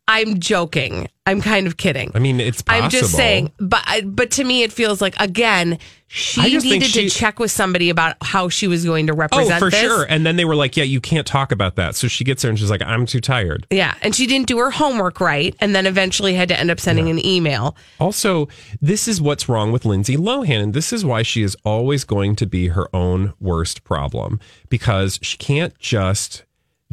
I'm 0.07 0.39
joking 0.39 1.07
i'm 1.25 1.41
kind 1.41 1.67
of 1.67 1.77
kidding 1.77 2.11
I 2.15 2.19
mean, 2.19 2.39
it's 2.39 2.61
possible. 2.61 2.85
I'm 2.85 2.89
just 2.89 3.11
saying, 3.13 3.51
but 3.59 3.83
uh, 3.85 4.01
but 4.01 4.31
to 4.31 4.43
me, 4.45 4.63
it 4.63 4.71
feels 4.71 5.01
like 5.01 5.13
again 5.19 5.73
I 5.73 5.77
she 6.07 6.51
just 6.51 6.65
think 6.65 6.81
needed 6.83 6.87
she- 6.87 7.09
to 7.09 7.13
check 7.13 7.37
with 7.37 7.51
somebody 7.51 7.89
about 7.89 8.15
how 8.21 8.47
she 8.47 8.65
was 8.67 8.85
going 8.85 9.07
to 9.07 9.13
represent. 9.13 9.47
Oh, 9.47 9.49
represent. 9.55 9.59
for 9.59 9.69
this. 9.69 9.81
sure. 9.81 10.05
And 10.07 10.25
then 10.25 10.37
they 10.37 10.45
were 10.45 10.55
like, 10.55 10.77
yeah, 10.77 10.85
you 10.85 11.01
can't 11.01 11.27
talk 11.27 11.51
about 11.51 11.75
that. 11.75 11.95
So 11.95 12.07
she 12.07 12.23
gets 12.23 12.41
there 12.43 12.49
and 12.49 12.57
she's 12.57 12.69
like, 12.69 12.81
I'm 12.81 13.05
too 13.05 13.19
tired. 13.19 13.67
Yeah, 13.71 13.93
and 14.01 14.15
she 14.15 14.25
didn't 14.25 14.47
do 14.47 14.57
her 14.59 14.71
homework 14.71 15.19
right, 15.19 15.53
and 15.59 15.75
then 15.75 15.85
eventually 15.85 16.33
had 16.33 16.47
to 16.47 16.57
end 16.57 16.71
up 16.71 16.79
sending 16.79 17.09
an 17.09 17.23
email. 17.25 17.75
Also, 17.99 18.47
this 18.81 19.09
is 19.09 19.21
what's 19.21 19.49
wrong 19.49 19.73
with 19.73 19.83
Lindsay 19.83 20.15
Lohan. 20.15 20.63
And 20.63 20.73
this 20.73 20.93
is 20.93 21.03
why 21.03 21.23
she 21.23 21.43
is 21.43 21.57
always 21.65 22.05
going 22.05 22.37
to 22.37 22.45
be 22.45 22.69
her 22.69 22.87
own 22.95 23.33
worst 23.41 23.83
problem 23.83 24.39
because 24.69 25.19
she 25.21 25.35
can't 25.37 25.77
just 25.77 26.43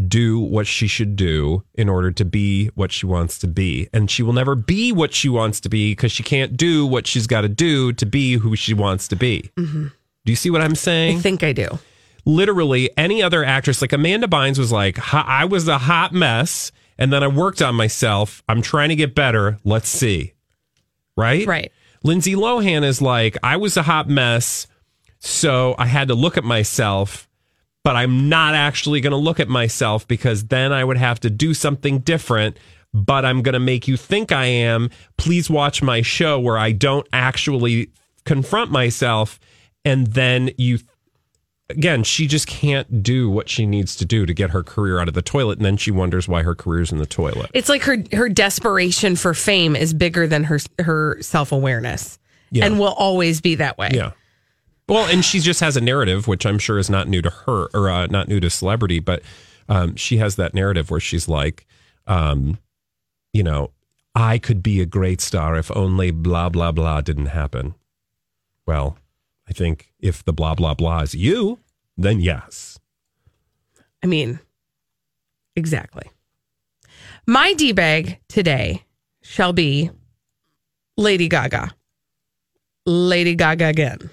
do 0.08 0.40
what 0.40 0.66
she 0.66 0.86
should 0.86 1.14
do 1.14 1.62
in 1.74 1.88
order 1.88 2.10
to 2.10 2.24
be 2.24 2.66
what 2.74 2.90
she 2.90 3.06
wants 3.06 3.38
to 3.38 3.46
be. 3.46 3.88
And 3.92 4.10
she 4.10 4.22
will 4.22 4.32
never 4.32 4.54
be 4.54 4.90
what 4.90 5.14
she 5.14 5.28
wants 5.28 5.60
to 5.60 5.68
be 5.68 5.92
because 5.92 6.10
she 6.10 6.22
can't 6.22 6.56
do 6.56 6.84
what 6.84 7.06
she's 7.06 7.26
got 7.28 7.42
to 7.42 7.48
do 7.48 7.92
to 7.92 8.04
be 8.04 8.34
who 8.34 8.56
she 8.56 8.74
wants 8.74 9.06
to 9.08 9.16
be. 9.16 9.50
Mm-hmm. 9.56 9.86
Do 10.24 10.32
you 10.32 10.36
see 10.36 10.50
what 10.50 10.62
I'm 10.62 10.74
saying? 10.74 11.18
I 11.18 11.20
think 11.20 11.42
I 11.44 11.52
do. 11.52 11.78
literally 12.24 12.90
any 12.96 13.22
other 13.22 13.44
actress, 13.44 13.80
like 13.82 13.92
Amanda 13.92 14.26
Bynes 14.26 14.58
was 14.58 14.72
like, 14.72 14.98
I 15.14 15.44
was 15.44 15.68
a 15.68 15.78
hot 15.78 16.12
mess 16.12 16.72
and 16.98 17.12
then 17.12 17.22
I 17.22 17.28
worked 17.28 17.62
on 17.62 17.74
myself. 17.74 18.42
I'm 18.48 18.62
trying 18.62 18.88
to 18.90 18.96
get 18.96 19.14
better. 19.14 19.58
Let's 19.64 19.88
see. 19.88 20.32
Right? 21.16 21.46
Right. 21.46 21.72
Lindsay 22.02 22.34
Lohan 22.34 22.84
is 22.84 23.00
like, 23.00 23.36
I 23.42 23.56
was 23.56 23.76
a 23.76 23.82
hot 23.82 24.08
mess. 24.08 24.66
So 25.20 25.74
I 25.78 25.86
had 25.86 26.08
to 26.08 26.14
look 26.14 26.36
at 26.36 26.44
myself, 26.44 27.28
but 27.84 27.94
I'm 27.96 28.28
not 28.28 28.54
actually 28.54 29.00
going 29.00 29.12
to 29.12 29.16
look 29.16 29.38
at 29.38 29.48
myself 29.48 30.08
because 30.08 30.46
then 30.46 30.72
I 30.72 30.82
would 30.82 30.96
have 30.96 31.20
to 31.20 31.30
do 31.30 31.54
something 31.54 31.98
different. 32.00 32.56
But 32.92 33.24
I'm 33.24 33.42
going 33.42 33.54
to 33.54 33.60
make 33.60 33.88
you 33.88 33.96
think 33.96 34.30
I 34.30 34.44
am. 34.46 34.88
Please 35.16 35.50
watch 35.50 35.82
my 35.82 36.00
show 36.00 36.38
where 36.38 36.56
I 36.56 36.70
don't 36.70 37.06
actually 37.12 37.90
confront 38.24 38.70
myself. 38.70 39.40
And 39.84 40.06
then 40.08 40.50
you 40.56 40.78
again, 41.70 42.04
she 42.04 42.26
just 42.26 42.46
can't 42.46 43.02
do 43.02 43.28
what 43.28 43.48
she 43.48 43.66
needs 43.66 43.96
to 43.96 44.04
do 44.04 44.26
to 44.26 44.32
get 44.34 44.50
her 44.50 44.62
career 44.62 45.00
out 45.00 45.08
of 45.08 45.14
the 45.14 45.22
toilet, 45.22 45.58
and 45.58 45.64
then 45.64 45.76
she 45.76 45.90
wonders 45.90 46.28
why 46.28 46.42
her 46.42 46.54
career's 46.54 46.92
in 46.92 46.98
the 46.98 47.06
toilet. 47.06 47.50
It's 47.52 47.68
like 47.68 47.82
her 47.82 47.96
her 48.12 48.28
desperation 48.28 49.16
for 49.16 49.34
fame 49.34 49.74
is 49.74 49.92
bigger 49.92 50.26
than 50.26 50.44
her 50.44 50.60
her 50.78 51.18
self 51.20 51.50
awareness, 51.52 52.18
Yeah. 52.50 52.66
and 52.66 52.78
will 52.78 52.92
always 52.94 53.40
be 53.40 53.56
that 53.56 53.76
way. 53.76 53.90
Yeah. 53.92 54.12
Well, 54.88 55.06
and 55.06 55.24
she 55.24 55.40
just 55.40 55.60
has 55.60 55.76
a 55.76 55.80
narrative, 55.80 56.28
which 56.28 56.44
I'm 56.44 56.58
sure 56.58 56.78
is 56.78 56.90
not 56.90 57.08
new 57.08 57.22
to 57.22 57.30
her 57.30 57.68
or 57.72 57.88
uh, 57.88 58.06
not 58.06 58.28
new 58.28 58.38
to 58.40 58.50
celebrity, 58.50 59.00
but 59.00 59.22
um, 59.68 59.96
she 59.96 60.18
has 60.18 60.36
that 60.36 60.54
narrative 60.54 60.90
where 60.90 61.00
she's 61.00 61.28
like, 61.28 61.66
um, 62.06 62.58
you 63.32 63.42
know, 63.42 63.70
I 64.14 64.38
could 64.38 64.62
be 64.62 64.80
a 64.80 64.86
great 64.86 65.20
star 65.20 65.56
if 65.56 65.74
only 65.74 66.10
blah 66.10 66.48
blah 66.50 66.70
blah 66.70 67.00
didn't 67.00 67.26
happen. 67.26 67.74
Well, 68.66 68.98
I 69.48 69.52
think 69.52 69.92
if 69.98 70.24
the 70.24 70.32
blah 70.32 70.54
blah 70.54 70.74
blah 70.74 71.00
is 71.00 71.14
you, 71.14 71.60
then 71.96 72.20
yes. 72.20 72.78
I 74.02 74.06
mean, 74.06 74.38
exactly. 75.56 76.10
My 77.26 77.54
D 77.54 77.72
bag 77.72 78.18
today 78.28 78.84
shall 79.22 79.54
be 79.54 79.90
Lady 80.96 81.28
Gaga. 81.28 81.74
Lady 82.86 83.34
Gaga 83.34 83.66
again. 83.66 84.10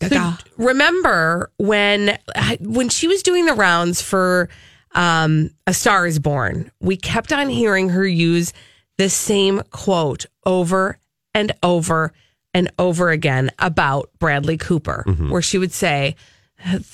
So 0.00 0.44
remember 0.56 1.50
when 1.58 2.18
when 2.60 2.88
she 2.88 3.08
was 3.08 3.22
doing 3.22 3.46
the 3.46 3.54
rounds 3.54 4.00
for 4.02 4.48
um, 4.94 5.50
A 5.66 5.74
Star 5.74 6.06
Is 6.06 6.18
Born, 6.18 6.70
we 6.80 6.96
kept 6.96 7.32
on 7.32 7.48
hearing 7.48 7.90
her 7.90 8.06
use 8.06 8.52
the 8.98 9.08
same 9.10 9.62
quote 9.70 10.26
over 10.44 10.98
and 11.34 11.52
over 11.62 12.12
and 12.54 12.70
over 12.78 13.10
again 13.10 13.50
about 13.58 14.10
Bradley 14.18 14.56
Cooper, 14.56 15.04
where 15.28 15.42
she 15.42 15.58
would 15.58 15.72
say, 15.72 16.16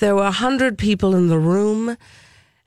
"There 0.01 0.17
were 0.17 0.25
a 0.25 0.33
hundred 0.33 0.79
people 0.79 1.15
in 1.15 1.29
the 1.29 1.39
room." 1.39 1.97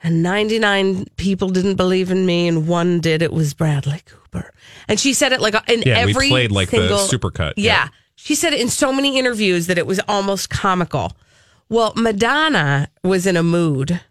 and 0.04 0.22
99 0.22 1.06
people 1.16 1.50
didn't 1.50 1.76
believe 1.76 2.12
in 2.12 2.26
me 2.26 2.48
and 2.48 2.68
one 2.68 3.00
did 3.00 3.22
it 3.22 3.32
was 3.32 3.54
bradley 3.54 4.02
cooper 4.06 4.52
and 4.88 5.00
she 5.00 5.14
said 5.14 5.32
it 5.32 5.42
like 5.42 5.56
in 5.70 5.82
Yeah, 5.82 6.06
we 6.06 6.12
every 6.12 6.30
played, 6.30 6.52
like, 6.52 6.70
the 6.70 6.78
single, 6.78 7.00
supercut, 7.00 7.54
yeah. 7.58 7.86
yeah. 7.86 7.88
She 8.16 8.36
said 8.36 8.54
in 8.54 8.70
so 8.70 8.92
many 8.92 9.18
interviews 9.20 9.68
that 9.68 9.78
it 9.78 9.88
was 9.88 10.00
almost 10.08 10.50
comical. 10.50 11.14
Well 11.70 11.94
madonna 11.96 12.90
was 13.04 13.26
in 13.28 13.38
a 13.38 13.44
mood 13.44 14.02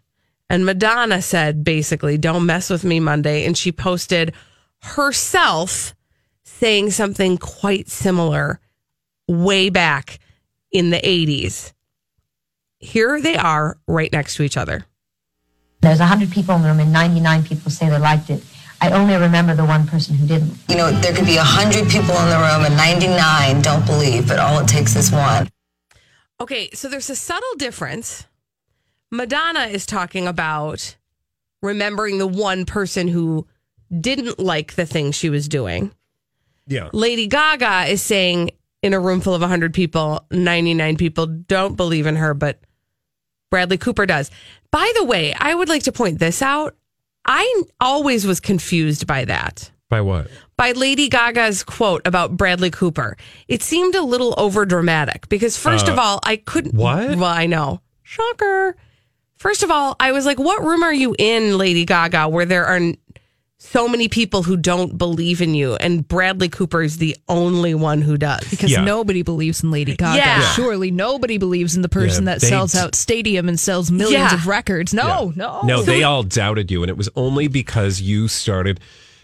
and 0.49 0.65
madonna 0.65 1.21
said 1.21 1.63
basically 1.63 2.17
don't 2.17 2.45
mess 2.45 2.69
with 2.69 2.83
me 2.83 2.99
monday 2.99 3.45
and 3.45 3.57
she 3.57 3.71
posted 3.71 4.33
herself 4.81 5.95
saying 6.43 6.91
something 6.91 7.37
quite 7.37 7.89
similar 7.89 8.59
way 9.27 9.69
back 9.69 10.19
in 10.71 10.89
the 10.91 10.99
80s 10.99 11.73
here 12.85 13.19
they 13.19 13.35
are 13.35 13.77
right 13.87 14.11
next 14.11 14.35
to 14.35 14.43
each 14.43 14.57
other. 14.57 14.85
There's 15.81 15.99
100 15.99 16.31
people 16.31 16.55
in 16.55 16.61
the 16.61 16.69
room 16.69 16.79
and 16.79 16.93
99 16.93 17.43
people 17.43 17.71
say 17.71 17.89
they 17.89 17.97
liked 17.97 18.29
it. 18.29 18.43
I 18.81 18.91
only 18.91 19.15
remember 19.15 19.55
the 19.55 19.65
one 19.65 19.87
person 19.87 20.15
who 20.15 20.27
didn't. 20.27 20.53
You 20.69 20.77
know, 20.77 20.91
there 20.91 21.13
could 21.13 21.25
be 21.25 21.37
100 21.37 21.89
people 21.89 22.15
in 22.15 22.29
the 22.29 22.37
room 22.37 22.65
and 22.65 22.75
99 22.77 23.61
don't 23.61 23.85
believe, 23.85 24.27
but 24.27 24.39
all 24.39 24.59
it 24.59 24.67
takes 24.67 24.95
is 24.95 25.11
one. 25.11 25.49
Okay, 26.39 26.69
so 26.73 26.89
there's 26.89 27.09
a 27.09 27.15
subtle 27.15 27.55
difference. 27.57 28.25
Madonna 29.11 29.67
is 29.67 29.85
talking 29.85 30.27
about 30.27 30.95
remembering 31.61 32.17
the 32.17 32.27
one 32.27 32.65
person 32.65 33.07
who 33.07 33.47
didn't 34.01 34.39
like 34.39 34.73
the 34.75 34.85
thing 34.85 35.11
she 35.11 35.29
was 35.29 35.47
doing. 35.47 35.91
Yeah. 36.67 36.89
Lady 36.91 37.27
Gaga 37.27 37.85
is 37.89 38.01
saying 38.01 38.51
in 38.81 38.93
a 38.93 38.99
room 38.99 39.21
full 39.21 39.33
of 39.33 39.41
100 39.41 39.73
people, 39.73 40.25
99 40.31 40.97
people 40.97 41.25
don't 41.27 41.75
believe 41.75 42.05
in 42.05 42.15
her, 42.17 42.33
but 42.33 42.59
Bradley 43.49 43.77
Cooper 43.77 44.05
does. 44.05 44.31
By 44.71 44.91
the 44.95 45.03
way, 45.03 45.33
I 45.33 45.55
would 45.55 45.69
like 45.69 45.83
to 45.83 45.91
point 45.91 46.19
this 46.19 46.41
out. 46.41 46.75
I 47.25 47.63
always 47.79 48.25
was 48.25 48.39
confused 48.39 49.07
by 49.07 49.25
that. 49.25 49.71
By 49.89 50.01
what? 50.01 50.27
By 50.57 50.71
Lady 50.71 51.09
Gaga's 51.09 51.63
quote 51.63 52.01
about 52.05 52.37
Bradley 52.37 52.71
Cooper. 52.71 53.17
It 53.47 53.61
seemed 53.61 53.95
a 53.95 54.01
little 54.01 54.33
over 54.37 54.65
dramatic 54.65 55.27
because, 55.29 55.57
first 55.57 55.87
of 55.87 55.97
Uh, 55.97 56.01
all, 56.01 56.19
I 56.23 56.37
couldn't. 56.37 56.73
what? 56.75 57.15
Well, 57.17 57.23
I 57.25 57.45
know. 57.45 57.81
Shocker. 58.03 58.75
First 59.37 59.63
of 59.63 59.69
all, 59.71 59.95
I 59.99 60.11
was 60.11 60.25
like, 60.25 60.39
what 60.39 60.63
room 60.63 60.81
are 60.83 60.93
you 60.93 61.15
in, 61.19 61.57
Lady 61.57 61.85
Gaga, 61.85 62.29
where 62.29 62.45
there 62.45 62.65
are 62.65 62.79
so 63.57 63.87
many 63.87 64.07
people 64.09 64.43
who 64.43 64.57
don't 64.57 64.97
believe 64.97 65.41
in 65.41 65.55
you? 65.55 65.75
And 65.75 66.07
Bradley 66.07 66.49
Cooper 66.49 66.81
is 66.81 66.97
the 66.97 67.15
only 67.27 67.73
one 67.73 68.01
who 68.01 68.17
does. 68.17 68.47
Because 68.49 68.71
Yeah. 68.71 68.83
nobody 68.83 69.21
believes 69.21 69.63
in 69.63 69.71
Lady 69.71 69.95
Gaga. 69.95 70.17
Yeah. 70.17 70.39
Yeah. 70.41 70.51
Surely 70.53 70.91
nobody 70.91 71.37
believes 71.37 71.75
in 71.75 71.81
the 71.81 71.89
person 71.89 72.25
Yeah, 72.25 72.33
that 72.33 72.41
they- 72.41 72.49
sells 72.49 72.75
out 72.75 72.95
stadium 72.95 73.47
and 73.47 73.59
sells 73.59 73.89
millions 73.91 74.31
Yeah. 74.31 74.33
of 74.35 74.45
records. 74.47 74.93
No, 74.93 75.31
no. 75.35 75.61
No, 75.63 75.81
they 75.83 76.03
all 76.03 76.23
doubted 76.23 76.69
you, 76.69 76.83
and 76.83 76.89
it 76.89 76.97
was 76.97 77.09
only 77.15 77.47
because 77.47 78.01
you 78.01 78.27
started 78.27 78.79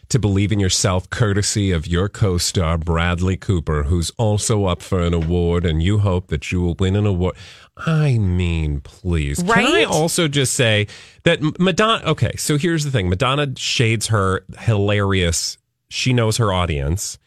to 0.09 0.19
believe 0.19 0.51
in 0.51 0.59
yourself, 0.59 1.09
courtesy 1.09 1.71
of 1.71 1.87
your 1.87 2.09
co-star 2.09 2.77
Bradley 2.77 3.37
Cooper, 3.37 3.83
who's 3.83 4.11
also 4.17 4.65
up 4.65 4.81
for 4.81 4.99
an 5.01 5.13
award, 5.13 5.65
and 5.65 5.81
you 5.81 5.99
hope 5.99 6.27
that 6.27 6.51
you 6.51 6.59
will 6.59 6.75
win 6.77 6.97
an 6.97 7.05
award. 7.05 7.33
I 7.77 8.17
mean, 8.17 8.81
please. 8.81 9.41
Can 9.41 9.65
I 9.65 9.83
also 9.85 10.27
just 10.27 10.53
say 10.53 10.87
that 11.23 11.39
Madonna? 11.59 12.05
Okay, 12.05 12.35
so 12.37 12.57
here's 12.57 12.83
the 12.83 12.91
thing: 12.91 13.09
Madonna 13.09 13.53
shades 13.57 14.07
her 14.07 14.45
hilarious. 14.59 15.57
She 15.89 16.13
knows 16.13 16.37
her 16.37 16.51
audience. 16.53 17.17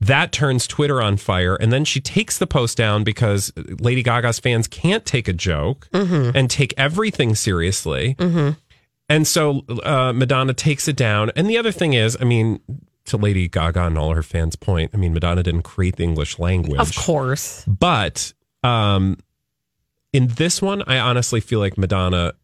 That 0.00 0.32
turns 0.32 0.66
Twitter 0.66 1.00
on 1.00 1.16
fire, 1.16 1.54
and 1.54 1.72
then 1.72 1.84
she 1.84 2.00
takes 2.00 2.38
the 2.38 2.46
post 2.46 2.76
down 2.76 3.04
because 3.04 3.52
Lady 3.56 4.02
Gaga's 4.02 4.40
fans 4.40 4.66
can't 4.66 5.04
take 5.06 5.28
a 5.28 5.32
joke 5.32 5.88
and 5.92 6.50
take 6.50 6.74
everything 6.76 7.36
seriously. 7.36 8.16
And 9.08 9.26
so 9.26 9.62
uh, 9.84 10.12
Madonna 10.12 10.54
takes 10.54 10.88
it 10.88 10.96
down. 10.96 11.30
And 11.36 11.48
the 11.48 11.56
other 11.58 11.70
thing 11.70 11.92
is, 11.92 12.16
I 12.20 12.24
mean, 12.24 12.60
to 13.04 13.16
Lady 13.16 13.46
Gaga 13.48 13.86
and 13.86 13.98
all 13.98 14.14
her 14.14 14.22
fans' 14.22 14.56
point, 14.56 14.90
I 14.94 14.96
mean, 14.96 15.12
Madonna 15.12 15.42
didn't 15.42 15.62
create 15.62 15.96
the 15.96 16.04
English 16.04 16.38
language. 16.38 16.80
Of 16.80 16.96
course. 16.96 17.64
But 17.66 18.32
um, 18.64 19.18
in 20.12 20.28
this 20.28 20.60
one, 20.62 20.82
I 20.86 20.98
honestly 20.98 21.40
feel 21.40 21.58
like 21.60 21.76
Madonna 21.78 22.34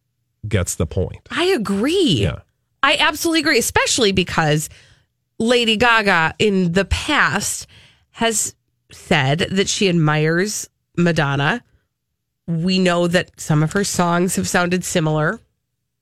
gets 0.47 0.75
the 0.75 0.85
point. 0.85 1.27
I 1.31 1.45
agree. 1.45 2.21
Yeah. 2.21 2.39
I 2.81 2.95
absolutely 2.99 3.41
agree, 3.41 3.59
especially 3.59 4.11
because 4.11 4.69
Lady 5.37 5.75
Gaga 5.77 6.35
in 6.39 6.71
the 6.71 6.85
past 6.85 7.67
has 8.11 8.55
said 8.91 9.39
that 9.51 9.67
she 9.69 9.89
admires 9.89 10.69
Madonna. 10.97 11.63
We 12.47 12.79
know 12.79 13.07
that 13.07 13.39
some 13.39 13.61
of 13.63 13.73
her 13.73 13.83
songs 13.83 14.35
have 14.37 14.47
sounded 14.47 14.83
similar, 14.83 15.39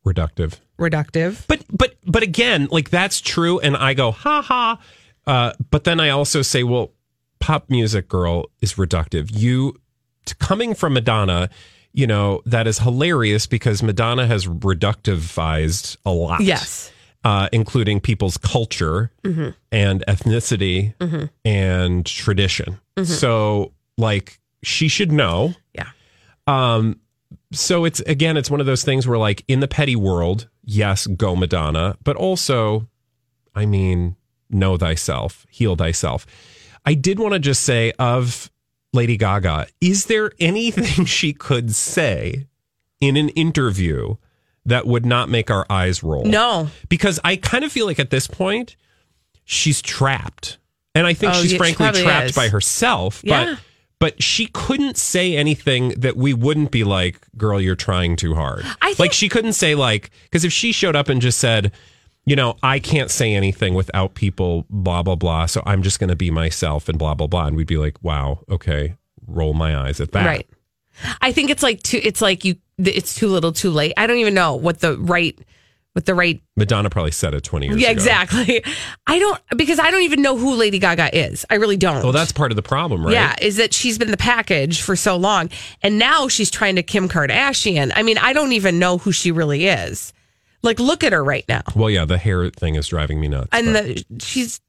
Reductive. 0.05 0.59
reductive. 0.79 1.45
But 1.47 1.65
but 1.69 1.95
but 2.05 2.23
again, 2.23 2.69
like 2.71 2.89
that's 2.89 3.19
true, 3.19 3.59
and 3.59 3.75
I 3.75 3.93
go 3.93 4.11
ha 4.11 4.41
ha. 4.41 4.79
Uh, 5.25 5.51
but 5.71 5.83
then 5.83 5.99
I 5.99 6.09
also 6.09 6.41
say, 6.41 6.63
well, 6.63 6.93
pop 7.39 7.69
music 7.69 8.07
girl 8.07 8.45
is 8.61 8.75
reductive. 8.75 9.29
You 9.33 9.75
coming 10.33 10.73
from 10.73 10.93
Madonna, 10.93 11.49
you 11.93 12.07
know 12.07 12.41
that 12.45 12.67
is 12.67 12.79
hilarious 12.79 13.47
because 13.47 13.81
Madonna 13.81 14.27
has 14.27 14.45
reductivized 14.45 15.97
a 16.05 16.11
lot. 16.11 16.41
Yes. 16.41 16.91
uh, 17.23 17.49
including 17.51 17.99
people's 17.99 18.37
culture 18.37 19.11
and 19.71 20.03
ethnicity 20.07 20.93
and 21.43 22.05
tradition. 22.05 22.79
So, 23.03 23.73
like, 23.97 24.39
she 24.63 24.87
should 24.87 25.11
know. 25.11 25.53
Yeah. 25.73 25.89
Um, 26.45 26.99
so 27.51 27.85
it's 27.85 27.99
again, 28.01 28.37
it's 28.37 28.49
one 28.49 28.59
of 28.59 28.65
those 28.65 28.83
things 28.83 29.07
where, 29.07 29.17
like, 29.17 29.43
in 29.47 29.59
the 29.59 29.67
petty 29.67 29.95
world, 29.95 30.47
yes, 30.63 31.05
go 31.07 31.35
Madonna, 31.35 31.97
but 32.03 32.15
also, 32.15 32.87
I 33.55 33.65
mean, 33.65 34.15
know 34.49 34.77
thyself, 34.77 35.45
heal 35.49 35.75
thyself. 35.75 36.25
I 36.85 36.93
did 36.93 37.19
want 37.19 37.33
to 37.33 37.39
just 37.39 37.63
say 37.63 37.91
of 37.99 38.49
Lady 38.97 39.15
Gaga, 39.15 39.67
is 39.79 40.05
there 40.07 40.31
anything 40.39 41.05
she 41.17 41.31
could 41.31 41.73
say 41.73 42.47
in 42.99 43.15
an 43.15 43.29
interview 43.29 44.15
that 44.65 44.85
would 44.85 45.05
not 45.05 45.29
make 45.29 45.49
our 45.49 45.65
eyes 45.69 46.03
roll? 46.03 46.25
No. 46.25 46.69
because 46.89 47.19
I 47.23 47.35
kind 47.37 47.63
of 47.63 47.71
feel 47.71 47.85
like 47.85 47.99
at 47.99 48.09
this 48.09 48.27
point 48.27 48.75
she's 49.45 49.81
trapped, 49.81 50.57
and 50.95 51.07
I 51.07 51.13
think 51.13 51.33
Oh, 51.35 51.41
she's 51.41 51.53
yeah, 51.53 51.57
frankly 51.57 51.85
probably 51.85 52.01
trapped 52.03 52.29
is. 52.31 52.35
by 52.35 52.49
herself. 52.49 53.21
Yeah. 53.23 53.45
But 53.45 53.59
but 53.99 54.21
she 54.21 54.45
couldn't 54.47 54.95
say 54.97 55.35
anything 55.35 55.89
that 55.97 56.15
we 56.17 56.33
wouldn't 56.33 56.69
be 56.71 56.83
like, 56.83 57.19
"Girl, 57.37 57.59
you're 57.61 57.75
trying 57.75 58.15
too 58.15 58.35
hard." 58.35 58.63
I 58.81 58.87
think- 58.89 58.99
like 58.99 59.13
she 59.13 59.29
couldn't 59.29 59.53
say 59.53 59.73
like 59.75 60.11
because 60.23 60.43
if 60.43 60.51
she 60.53 60.71
showed 60.71 60.95
up 60.95 61.07
and 61.09 61.21
just 61.21 61.39
said. 61.39 61.71
You 62.27 62.35
know, 62.35 62.57
I 62.61 62.79
can't 62.79 63.09
say 63.09 63.33
anything 63.33 63.73
without 63.73 64.13
people, 64.13 64.65
blah, 64.69 65.01
blah, 65.01 65.15
blah. 65.15 65.45
So 65.45 65.63
I'm 65.65 65.81
just 65.81 65.97
going 65.99 66.09
to 66.09 66.15
be 66.15 66.29
myself 66.29 66.89
and 66.89 66.99
blah, 66.99 67.13
blah, 67.13 67.27
blah. 67.27 67.47
And 67.47 67.55
we'd 67.55 67.67
be 67.67 67.77
like, 67.77 68.03
wow, 68.03 68.39
okay, 68.49 68.95
roll 69.25 69.53
my 69.53 69.77
eyes 69.77 70.01
at 70.01 70.11
that. 70.11 70.25
Right. 70.25 70.47
I 71.21 71.31
think 71.31 71.49
it's 71.49 71.63
like 71.63 71.81
too 71.83 71.99
it's 72.03 72.21
like 72.21 72.43
you 72.43 72.55
it's 72.77 73.15
too 73.15 73.27
little 73.27 73.51
too 73.53 73.69
late. 73.69 73.93
I 73.97 74.07
don't 74.07 74.17
even 74.17 74.33
know 74.33 74.55
what 74.55 74.79
the 74.79 74.97
right 74.97 75.39
what 75.93 76.05
the 76.05 76.13
right 76.15 76.41
Madonna 76.55 76.89
probably 76.89 77.11
said 77.11 77.33
it 77.33 77.43
20 77.43 77.67
years 77.67 77.79
Yeah, 77.79 77.87
ago. 77.89 77.93
exactly. 77.93 78.63
I 79.07 79.19
don't 79.19 79.39
because 79.55 79.79
I 79.79 79.89
don't 79.89 80.01
even 80.03 80.21
know 80.21 80.35
who 80.37 80.55
Lady 80.55 80.79
Gaga 80.79 81.15
is. 81.17 81.45
I 81.49 81.55
really 81.55 81.77
don't. 81.77 82.03
Well, 82.03 82.11
that's 82.11 82.31
part 82.31 82.51
of 82.51 82.55
the 82.55 82.61
problem, 82.61 83.03
right? 83.05 83.13
Yeah, 83.13 83.35
is 83.41 83.57
that 83.57 83.73
she's 83.73 83.97
been 83.97 84.11
the 84.11 84.17
package 84.17 84.81
for 84.81 84.95
so 84.95 85.15
long 85.17 85.49
and 85.81 85.97
now 85.97 86.27
she's 86.27 86.51
trying 86.51 86.75
to 86.75 86.83
Kim 86.83 87.07
Kardashian. 87.07 87.91
I 87.95 88.03
mean, 88.03 88.17
I 88.17 88.33
don't 88.33 88.51
even 88.53 88.79
know 88.79 88.97
who 88.97 89.11
she 89.11 89.31
really 89.31 89.67
is. 89.67 90.13
Like 90.63 90.79
look 90.79 91.03
at 91.03 91.13
her 91.13 91.23
right 91.23 91.45
now. 91.47 91.61
Well, 91.75 91.89
yeah, 91.89 92.05
the 92.05 92.17
hair 92.17 92.49
thing 92.49 92.75
is 92.75 92.87
driving 92.87 93.19
me 93.19 93.27
nuts. 93.27 93.49
And 93.51 93.75
the, 93.75 94.03
she's 94.19 94.59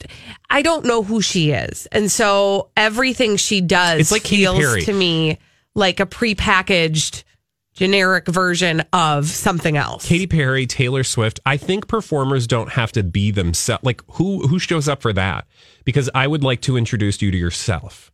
I 0.51 0.63
don't 0.63 0.85
know 0.85 1.03
who 1.03 1.21
she 1.21 1.51
is. 1.51 1.87
And 1.87 2.11
so 2.11 2.71
everything 2.77 3.37
she 3.37 3.61
does 3.61 4.01
It's 4.01 4.13
like 4.13 4.23
Katy 4.23 4.43
feels 4.45 4.59
Perry. 4.59 4.83
to 4.83 4.93
me 4.93 5.39
like 5.75 6.01
a 6.01 6.07
prepackaged 6.07 7.25
generic 7.73 8.27
version 8.27 8.83
of 8.93 9.27
something 9.27 9.77
else. 9.77 10.07
Katy 10.07 10.27
Perry, 10.27 10.67
Taylor 10.67 11.05
Swift. 11.05 11.41
I 11.47 11.57
think 11.57 11.87
performers 11.89 12.47
don't 12.47 12.71
have 12.73 12.93
to 12.93 13.03
be 13.03 13.31
themselves. 13.31 13.85
Like 13.85 14.03
who 14.13 14.47
who 14.47 14.59
shows 14.59 14.89
up 14.89 15.01
for 15.01 15.13
that? 15.15 15.47
Because 15.85 16.11
I 16.15 16.27
would 16.27 16.45
like 16.45 16.61
to 16.63 16.77
introduce 16.77 17.23
you 17.23 17.31
to 17.31 17.37
yourself 17.37 18.13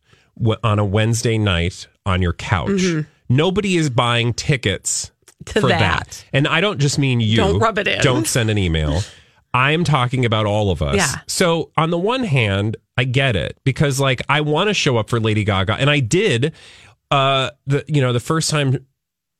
on 0.63 0.79
a 0.79 0.85
Wednesday 0.85 1.37
night 1.37 1.87
on 2.05 2.21
your 2.21 2.33
couch. 2.33 2.81
Nobody 3.27 3.75
is 3.75 3.89
buying 3.89 4.33
tickets 4.33 5.07
Mm-hmm. 5.07 5.14
To 5.45 5.61
for 5.61 5.67
that. 5.67 5.79
that. 5.79 6.25
and 6.33 6.47
I 6.47 6.61
don't 6.61 6.79
just 6.79 6.97
mean 6.97 7.19
you. 7.19 7.37
Don't 7.37 7.59
rub 7.59 7.77
it 7.77 7.87
in. 7.87 8.01
Don't 8.01 8.27
send 8.27 8.49
an 8.49 8.57
email. 8.57 9.01
I 9.53 9.71
am 9.71 9.85
talking 9.85 10.25
about 10.25 10.45
all 10.45 10.69
of 10.69 10.81
us. 10.81 10.97
Yeah. 10.97 11.21
So 11.27 11.71
on 11.77 11.89
the 11.89 11.97
one 11.97 12.25
hand, 12.25 12.75
I 12.97 13.05
get 13.05 13.37
it 13.37 13.57
because 13.63 13.99
like 13.99 14.21
I 14.27 14.41
want 14.41 14.69
to 14.69 14.73
show 14.73 14.97
up 14.97 15.09
for 15.09 15.19
Lady 15.19 15.43
Gaga, 15.43 15.75
and 15.75 15.89
I 15.89 15.99
did. 15.99 16.53
Uh, 17.09 17.51
the 17.65 17.85
you 17.87 18.01
know 18.01 18.11
the 18.11 18.19
first 18.19 18.49
time 18.49 18.85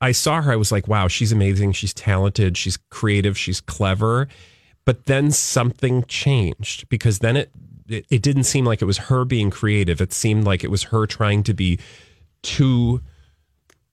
I 0.02 0.12
saw 0.12 0.42
her, 0.42 0.52
I 0.52 0.56
was 0.56 0.72
like, 0.72 0.88
wow, 0.88 1.08
she's 1.08 1.32
amazing. 1.32 1.72
She's 1.72 1.94
talented. 1.94 2.58
She's 2.58 2.78
creative. 2.90 3.38
She's 3.38 3.60
clever. 3.60 4.28
But 4.86 5.06
then 5.06 5.32
something 5.32 6.04
changed 6.04 6.88
because 6.90 7.20
then 7.20 7.38
it, 7.38 7.52
it, 7.90 8.06
it 8.10 8.22
didn't 8.22 8.44
seem 8.44 8.66
like 8.66 8.82
it 8.82 8.86
was 8.86 8.98
her 8.98 9.26
being 9.26 9.50
creative. 9.50 10.00
It 10.00 10.14
seemed 10.14 10.44
like 10.44 10.64
it 10.64 10.70
was 10.70 10.84
her 10.84 11.08
trying 11.08 11.44
to 11.44 11.54
be 11.54 11.80
too, 12.44 13.02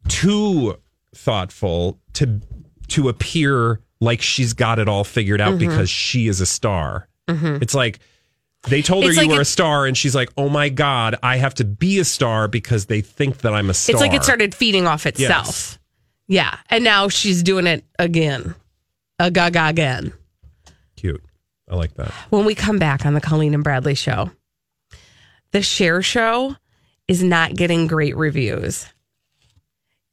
too 0.09 0.77
thoughtful 1.15 2.01
to, 2.15 2.41
to 2.89 3.09
appear 3.09 3.81
like 4.01 4.21
she's 4.21 4.53
got 4.53 4.79
it 4.79 4.89
all 4.89 5.05
figured 5.05 5.41
out 5.41 5.55
mm-hmm. 5.55 5.69
because 5.69 5.89
she 5.89 6.29
is 6.29 6.41
a 6.41 6.47
star. 6.47 7.09
Mm-hmm. 7.29 7.63
It's 7.63 7.75
like, 7.75 8.01
they 8.69 8.83
told 8.83 9.05
her 9.05 9.11
It's 9.11 9.17
you 9.17 9.25
like 9.25 9.31
were 9.31 9.41
it- 9.41 9.43
a 9.43 9.47
star, 9.47 9.87
and 9.87 9.97
she's 9.97 10.15
like, 10.15 10.31
"Oh 10.37 10.49
my 10.49 10.69
god, 10.69 11.17
I 11.23 11.37
have 11.37 11.55
to 11.55 11.65
be 11.65 11.99
a 11.99 12.05
star 12.05 12.47
because 12.47 12.87
they 12.87 13.01
think 13.01 13.39
that 13.39 13.53
I'm 13.53 13.69
a 13.69 13.75
star." 13.75 13.95
It's 13.95 14.01
like 14.01 14.15
it 14.15 14.23
started 14.23 14.55
feeding 14.55 14.87
off 14.87 15.05
itself. 15.05 15.47
Yes. 15.47 15.79
Yeah. 16.29 16.57
And 16.71 16.85
now 16.85 17.09
she's 17.09 17.43
doing 17.43 17.67
it 17.67 17.85
again. 17.99 18.55
A 19.19 19.31
gaga 19.31 19.69
again. 19.69 20.13
Cute. 20.97 21.23
I 21.69 21.75
like 21.75 21.95
that. 21.95 22.13
When 22.31 22.45
we 22.45 22.55
come 22.55 22.79
back 22.79 23.05
on 23.05 23.15
the 23.15 23.21
Colleen 23.21 23.55
and 23.55 23.65
Bradley 23.65 23.95
show, 23.95 24.31
the 25.51 25.63
Cher 25.63 26.01
show 26.03 26.57
is 27.09 27.23
not 27.23 27.55
getting 27.55 27.87
great 27.87 28.17
reviews, 28.17 28.87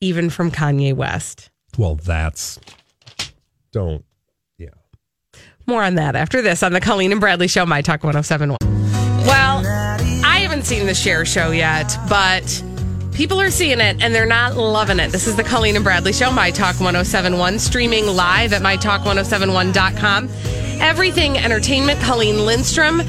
even 0.02 0.30
from 0.30 0.52
Kanye 0.52 0.94
West. 0.94 1.50
Well, 1.78 1.96
that's 1.96 2.60
don't. 3.72 4.04
Yeah. 4.58 4.70
More 5.68 5.84
on 5.84 5.96
that 5.96 6.16
after 6.16 6.42
this 6.42 6.64
on 6.64 6.74
the 6.74 6.82
Colleen 6.82 7.12
and 7.12 7.22
Bradley 7.22 7.48
show, 7.48 7.66
My 7.66 7.82
Talk 7.82 8.04
1071. 8.04 8.58
Well, 9.26 9.64
I 10.26 10.40
haven't 10.40 10.64
seen 10.66 10.86
the 10.86 10.96
Cher 10.96 11.26
show 11.26 11.52
yet, 11.52 11.96
but 12.10 12.64
people 13.14 13.40
are 13.40 13.52
seeing 13.52 13.80
it 13.80 14.02
and 14.02 14.16
they're 14.16 14.26
not 14.26 14.56
loving 14.56 15.00
it. 15.00 15.12
This 15.12 15.28
is 15.28 15.36
the 15.36 15.44
Colleen 15.44 15.76
and 15.76 15.84
Bradley 15.84 16.14
show, 16.14 16.32
My 16.32 16.52
Talk 16.52 16.80
1071, 16.80 17.60
streaming 17.60 18.08
live 18.08 18.54
at 18.54 18.62
MyTalk1071.com. 18.62 20.30
Everything 20.82 21.38
Entertainment, 21.38 22.00
Colleen 22.00 22.46
Lindstrom, 22.46 23.02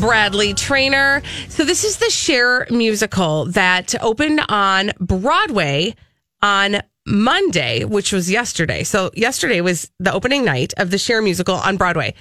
Bradley 0.00 0.54
Traynor. 0.54 1.22
So 1.48 1.64
this 1.64 1.84
is 1.84 1.98
the 1.98 2.10
Cher 2.10 2.66
musical 2.70 3.44
that 3.46 3.94
opened 4.02 4.40
on 4.48 4.92
Broadway 4.98 5.94
on 6.42 6.82
Monday, 7.06 7.84
which 7.84 8.12
was 8.12 8.30
yesterday. 8.30 8.84
So 8.84 9.10
yesterday 9.14 9.60
was 9.60 9.90
the 9.98 10.12
opening 10.12 10.44
night 10.44 10.74
of 10.76 10.90
the 10.90 10.98
Cher 10.98 11.22
musical 11.22 11.54
on 11.54 11.76
Broadway, 11.76 12.14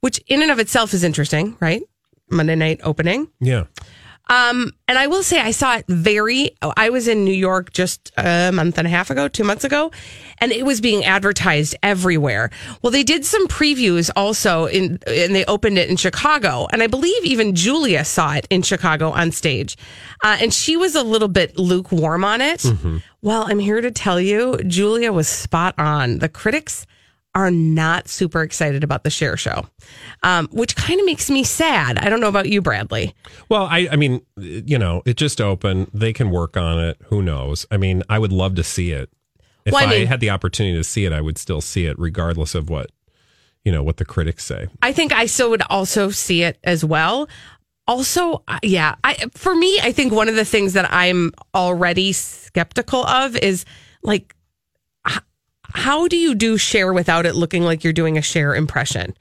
which 0.00 0.20
in 0.26 0.42
and 0.42 0.50
of 0.50 0.58
itself 0.58 0.94
is 0.94 1.04
interesting, 1.04 1.56
right? 1.60 1.82
Monday 2.30 2.56
night 2.56 2.80
opening. 2.82 3.28
Yeah. 3.40 3.64
Um, 4.32 4.72
and 4.88 4.96
I 4.98 5.08
will 5.08 5.22
say 5.22 5.40
I 5.40 5.50
saw 5.50 5.76
it 5.76 5.84
very. 5.88 6.56
I 6.62 6.88
was 6.88 7.06
in 7.06 7.22
New 7.22 7.34
York 7.34 7.72
just 7.72 8.10
a 8.16 8.50
month 8.50 8.78
and 8.78 8.86
a 8.86 8.90
half 8.90 9.10
ago, 9.10 9.28
two 9.28 9.44
months 9.44 9.62
ago, 9.62 9.90
and 10.38 10.52
it 10.52 10.64
was 10.64 10.80
being 10.80 11.04
advertised 11.04 11.76
everywhere. 11.82 12.50
Well, 12.80 12.90
they 12.90 13.02
did 13.02 13.26
some 13.26 13.46
previews 13.46 14.10
also 14.16 14.64
in, 14.66 14.98
and 15.06 15.34
they 15.34 15.44
opened 15.44 15.76
it 15.76 15.90
in 15.90 15.96
Chicago, 15.96 16.66
and 16.72 16.82
I 16.82 16.86
believe 16.86 17.22
even 17.26 17.54
Julia 17.54 18.06
saw 18.06 18.32
it 18.32 18.46
in 18.48 18.62
Chicago 18.62 19.10
on 19.10 19.32
stage, 19.32 19.76
uh, 20.24 20.38
and 20.40 20.52
she 20.52 20.78
was 20.78 20.94
a 20.94 21.02
little 21.02 21.28
bit 21.28 21.58
lukewarm 21.58 22.24
on 22.24 22.40
it. 22.40 22.64
Well, 23.20 23.44
I'm 23.46 23.58
here 23.58 23.82
to 23.82 23.90
tell 23.90 24.18
you, 24.18 24.56
Julia 24.66 25.12
was 25.12 25.28
spot 25.28 25.74
on. 25.76 26.20
The 26.20 26.28
critics 26.30 26.86
are 27.34 27.50
not 27.50 28.08
super 28.08 28.42
excited 28.42 28.84
about 28.84 29.04
the 29.04 29.10
Cher 29.10 29.36
show, 29.36 29.66
um, 30.22 30.48
which 30.52 30.76
kind 30.76 31.00
of 31.00 31.06
makes 31.06 31.30
me 31.30 31.42
sad. 31.44 31.98
I 31.98 32.08
don't 32.10 32.20
know 32.20 32.28
about 32.28 32.48
you, 32.48 32.60
Bradley. 32.60 33.14
Well, 33.48 33.64
I, 33.64 33.88
I 33.90 33.96
mean, 33.96 34.20
you 34.36 34.78
know, 34.78 35.02
it 35.06 35.16
just 35.16 35.40
opened. 35.40 35.88
They 35.94 36.12
can 36.12 36.30
work 36.30 36.56
on 36.56 36.78
it. 36.78 36.98
Who 37.04 37.22
knows? 37.22 37.64
I 37.70 37.78
mean, 37.78 38.02
I 38.10 38.18
would 38.18 38.32
love 38.32 38.54
to 38.56 38.62
see 38.64 38.92
it. 38.92 39.10
If 39.64 39.72
Well, 39.72 39.82
I 39.82 39.86
I, 39.86 39.98
mean- 39.98 40.06
had 40.08 40.20
the 40.20 40.30
opportunity 40.30 40.76
to 40.76 40.84
see 40.84 41.04
it, 41.06 41.12
I 41.12 41.20
would 41.20 41.38
still 41.38 41.60
see 41.60 41.86
it, 41.86 41.98
regardless 41.98 42.54
of 42.54 42.68
what, 42.68 42.90
you 43.64 43.72
know, 43.72 43.82
what 43.82 43.96
the 43.96 44.04
critics 44.04 44.44
say. 44.44 44.66
I 44.82 44.92
think 44.92 45.12
I 45.12 45.26
still 45.26 45.50
would 45.50 45.62
also 45.70 46.10
see 46.10 46.42
it 46.42 46.58
as 46.64 46.84
well. 46.84 47.28
Also, 47.88 48.42
uh, 48.46 48.58
yeah, 48.62 48.94
I 49.04 49.14
for 49.34 49.54
me, 49.54 49.78
I 49.82 49.90
think 49.92 50.12
one 50.12 50.28
of 50.28 50.34
the 50.36 50.44
things 50.44 50.72
that 50.74 50.92
I'm 50.92 51.32
already 51.54 52.12
skeptical 52.12 53.04
of 53.06 53.36
is 53.36 53.64
like, 54.02 54.34
how 55.74 56.08
do 56.08 56.16
you 56.16 56.34
do 56.34 56.56
Cher 56.56 56.92
without 56.92 57.26
it 57.26 57.34
looking 57.34 57.62
like 57.62 57.84
you're 57.84 57.92
doing 57.92 58.18
a 58.18 58.22
Cher 58.22 58.54
impression? 58.54 59.14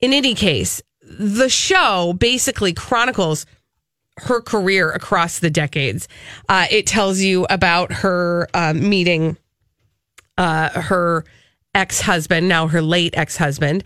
In 0.00 0.12
any 0.12 0.34
case, 0.34 0.82
the 1.02 1.48
show 1.48 2.14
basically 2.14 2.72
chronicles 2.72 3.46
her 4.16 4.40
career 4.40 4.90
across 4.90 5.38
the 5.38 5.50
decades. 5.50 6.08
Uh, 6.48 6.66
it 6.70 6.86
tells 6.86 7.20
you 7.20 7.46
about 7.48 7.92
her 7.92 8.48
um, 8.54 8.88
meeting 8.88 9.36
uh, 10.38 10.70
her 10.80 11.24
ex 11.74 12.00
husband, 12.00 12.48
now 12.48 12.66
her 12.66 12.82
late 12.82 13.16
ex 13.16 13.36
husband, 13.36 13.84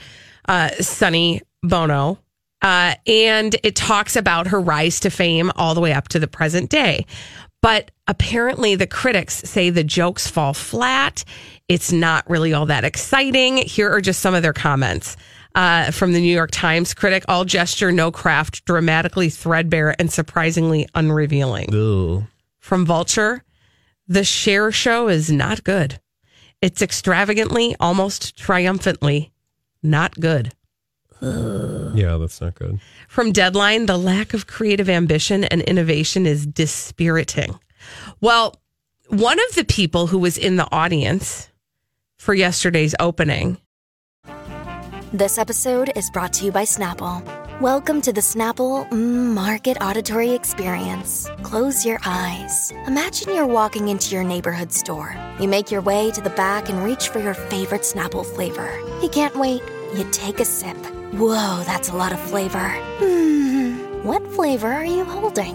uh, 0.48 0.70
Sonny 0.80 1.42
Bono. 1.62 2.18
Uh, 2.62 2.94
and 3.06 3.56
it 3.62 3.76
talks 3.76 4.16
about 4.16 4.46
her 4.46 4.60
rise 4.60 5.00
to 5.00 5.10
fame 5.10 5.52
all 5.56 5.74
the 5.74 5.80
way 5.80 5.92
up 5.92 6.08
to 6.08 6.18
the 6.18 6.28
present 6.28 6.70
day. 6.70 7.04
But 7.60 7.90
apparently, 8.06 8.74
the 8.74 8.86
critics 8.86 9.34
say 9.34 9.70
the 9.70 9.84
jokes 9.84 10.26
fall 10.26 10.54
flat. 10.54 11.24
It's 11.68 11.92
not 11.92 12.28
really 12.28 12.52
all 12.52 12.66
that 12.66 12.84
exciting. 12.84 13.58
Here 13.58 13.90
are 13.90 14.00
just 14.00 14.20
some 14.20 14.34
of 14.34 14.42
their 14.42 14.52
comments. 14.52 15.16
Uh, 15.54 15.92
from 15.92 16.12
the 16.12 16.20
New 16.20 16.34
York 16.34 16.50
Times 16.50 16.94
critic, 16.94 17.24
all 17.28 17.44
gesture, 17.44 17.92
no 17.92 18.10
craft, 18.10 18.64
dramatically 18.64 19.30
threadbare 19.30 19.94
and 20.00 20.12
surprisingly 20.12 20.88
unrevealing. 20.96 21.68
From 22.58 22.84
Vulture, 22.84 23.44
the 24.08 24.24
Cher 24.24 24.72
show 24.72 25.06
is 25.08 25.30
not 25.30 25.62
good. 25.62 26.00
It's 26.60 26.82
extravagantly, 26.82 27.76
almost 27.78 28.36
triumphantly 28.36 29.32
not 29.82 30.18
good. 30.18 30.52
Yeah, 31.94 32.16
that's 32.16 32.40
not 32.40 32.54
good. 32.56 32.80
From 33.08 33.30
Deadline, 33.30 33.86
the 33.86 33.96
lack 33.96 34.34
of 34.34 34.46
creative 34.46 34.88
ambition 34.88 35.44
and 35.44 35.62
innovation 35.62 36.26
is 36.26 36.46
dispiriting. 36.46 37.58
Well, 38.20 38.60
one 39.08 39.38
of 39.38 39.54
the 39.54 39.64
people 39.64 40.06
who 40.06 40.18
was 40.18 40.38
in 40.38 40.56
the 40.56 40.68
audience 40.72 41.50
for 42.16 42.34
yesterday's 42.34 42.94
opening 42.98 43.58
This 45.12 45.38
episode 45.38 45.92
is 45.94 46.10
brought 46.10 46.32
to 46.34 46.46
you 46.46 46.52
by 46.52 46.64
Snapple. 46.64 47.22
Welcome 47.60 48.00
to 48.02 48.12
the 48.12 48.20
Snapple 48.20 48.90
Market 48.90 49.76
Auditory 49.80 50.30
Experience. 50.32 51.28
Close 51.44 51.86
your 51.86 52.00
eyes. 52.04 52.72
Imagine 52.88 53.32
you're 53.32 53.46
walking 53.46 53.88
into 53.88 54.12
your 54.12 54.24
neighborhood 54.24 54.72
store. 54.72 55.14
You 55.38 55.46
make 55.46 55.70
your 55.70 55.80
way 55.80 56.10
to 56.10 56.20
the 56.20 56.30
back 56.30 56.68
and 56.68 56.82
reach 56.82 57.10
for 57.10 57.20
your 57.20 57.34
favorite 57.34 57.82
Snapple 57.82 58.26
flavor. 58.26 58.76
You 59.02 59.08
can't 59.08 59.36
wait. 59.36 59.62
You 59.94 60.04
take 60.10 60.40
a 60.40 60.44
sip. 60.44 60.76
Whoa, 61.14 61.62
that's 61.64 61.90
a 61.90 61.96
lot 61.96 62.12
of 62.12 62.18
flavor. 62.18 62.70
Hmm, 62.98 64.02
what 64.02 64.26
flavor 64.32 64.72
are 64.72 64.84
you 64.84 65.04
holding? 65.04 65.54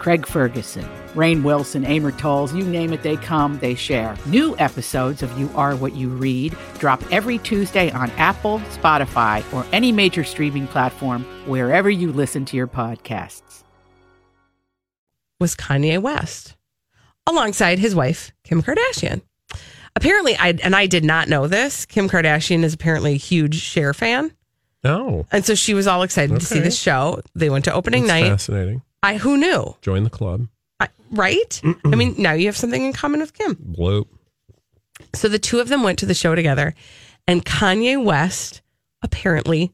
Craig 0.00 0.26
Ferguson, 0.26 0.84
Rainn 1.14 1.42
Wilson, 1.42 1.84
Amor 1.84 2.12
Towles, 2.12 2.54
you 2.54 2.64
name 2.64 2.92
it, 2.94 3.02
they 3.02 3.16
come, 3.16 3.58
they 3.58 3.74
share. 3.74 4.16
New 4.24 4.56
episodes 4.58 5.22
of 5.22 5.38
You 5.38 5.50
Are 5.54 5.76
What 5.76 5.94
You 5.94 6.08
Read 6.08 6.56
drop 6.78 7.02
every 7.12 7.36
Tuesday 7.38 7.90
on 7.92 8.10
Apple, 8.12 8.60
Spotify, 8.70 9.44
or 9.52 9.66
any 9.72 9.92
major 9.92 10.24
streaming 10.24 10.66
platform 10.66 11.22
wherever 11.46 11.90
you 11.90 12.12
listen 12.12 12.46
to 12.46 12.56
your 12.56 12.66
podcasts. 12.66 13.62
was 15.38 15.54
Kanye 15.54 16.00
West 16.00 16.56
alongside 17.26 17.78
his 17.78 17.94
wife, 17.94 18.32
Kim 18.42 18.62
Kardashian. 18.62 19.20
Apparently, 19.96 20.34
I 20.36 20.58
and 20.62 20.74
I 20.74 20.86
did 20.86 21.04
not 21.04 21.28
know 21.28 21.46
this. 21.46 21.84
Kim 21.84 22.08
Kardashian 22.08 22.62
is 22.62 22.72
apparently 22.72 23.12
a 23.14 23.18
huge 23.18 23.60
Cher 23.60 23.92
fan. 23.92 24.32
Oh, 24.82 25.26
And 25.30 25.44
so 25.44 25.54
she 25.54 25.74
was 25.74 25.86
all 25.86 26.02
excited 26.02 26.40
to 26.40 26.46
see 26.46 26.58
the 26.60 26.70
show. 26.70 27.20
They 27.34 27.50
went 27.50 27.66
to 27.66 27.74
opening 27.74 28.06
that's 28.06 28.22
night. 28.22 28.30
fascinating. 28.30 28.80
I 29.02 29.16
who 29.16 29.36
knew? 29.36 29.76
Join 29.82 30.04
the 30.04 30.10
club. 30.10 30.48
I, 30.78 30.88
right? 31.10 31.60
I 31.84 31.96
mean, 31.96 32.14
now 32.18 32.32
you 32.32 32.46
have 32.46 32.56
something 32.56 32.84
in 32.84 32.92
common 32.92 33.20
with 33.20 33.34
Kim. 33.34 33.56
Bloop. 33.56 34.06
So 35.14 35.28
the 35.28 35.38
two 35.38 35.60
of 35.60 35.68
them 35.68 35.82
went 35.82 35.98
to 36.00 36.06
the 36.06 36.14
show 36.14 36.34
together, 36.34 36.74
and 37.26 37.44
Kanye 37.44 38.02
West 38.02 38.62
apparently 39.02 39.72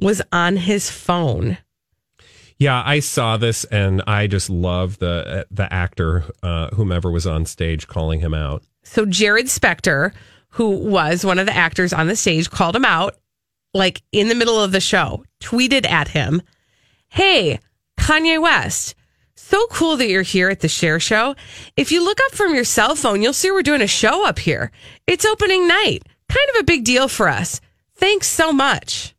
was 0.00 0.22
on 0.32 0.56
his 0.56 0.90
phone. 0.90 1.58
Yeah, 2.58 2.82
I 2.84 3.00
saw 3.00 3.36
this 3.36 3.64
and 3.64 4.02
I 4.06 4.26
just 4.26 4.50
love 4.50 4.98
the 4.98 5.46
the 5.50 5.72
actor, 5.72 6.24
uh, 6.42 6.70
whomever 6.70 7.10
was 7.10 7.26
on 7.26 7.46
stage, 7.46 7.86
calling 7.86 8.20
him 8.20 8.34
out. 8.34 8.64
So 8.82 9.06
Jarrod 9.06 9.44
Spector, 9.44 10.12
who 10.50 10.70
was 10.70 11.24
one 11.24 11.38
of 11.38 11.46
the 11.46 11.56
actors 11.56 11.92
on 11.92 12.08
the 12.08 12.16
stage, 12.16 12.50
called 12.50 12.74
him 12.74 12.84
out 12.84 13.16
like 13.74 14.02
in 14.12 14.28
the 14.28 14.34
middle 14.34 14.60
of 14.60 14.72
the 14.72 14.80
show, 14.80 15.24
tweeted 15.40 15.88
at 15.88 16.08
him, 16.08 16.42
Hey, 17.08 17.60
Kanye 17.98 18.40
West, 18.40 18.94
so 19.34 19.66
cool 19.68 19.96
that 19.98 20.08
you're 20.08 20.22
here 20.22 20.48
at 20.48 20.60
the 20.60 20.68
Cher 20.68 20.98
Show. 21.00 21.34
If 21.76 21.92
you 21.92 22.02
look 22.04 22.18
up 22.26 22.32
from 22.32 22.54
your 22.54 22.64
cell 22.64 22.94
phone, 22.94 23.22
you'll 23.22 23.32
see 23.32 23.50
we're 23.50 23.62
doing 23.62 23.82
a 23.82 23.86
show 23.86 24.26
up 24.26 24.38
here. 24.38 24.70
It's 25.06 25.24
opening 25.24 25.68
night. 25.68 26.02
Kind 26.28 26.48
of 26.54 26.60
a 26.60 26.64
big 26.64 26.84
deal 26.84 27.08
for 27.08 27.28
us. 27.28 27.60
Thanks 27.96 28.26
so 28.28 28.52
much. 28.52 29.14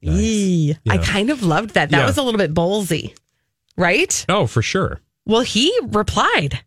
Yee. 0.00 0.76
I 0.88 0.98
kind 0.98 1.30
of 1.30 1.42
loved 1.42 1.70
that. 1.74 1.90
That 1.90 1.98
Yeah. 2.00 2.06
was 2.06 2.18
a 2.18 2.22
little 2.22 2.38
bit 2.38 2.54
ballsy, 2.54 3.14
right? 3.76 4.24
Oh, 4.28 4.46
for 4.46 4.62
sure. 4.62 5.00
Well, 5.24 5.42
he 5.42 5.72
replied. 5.82 6.64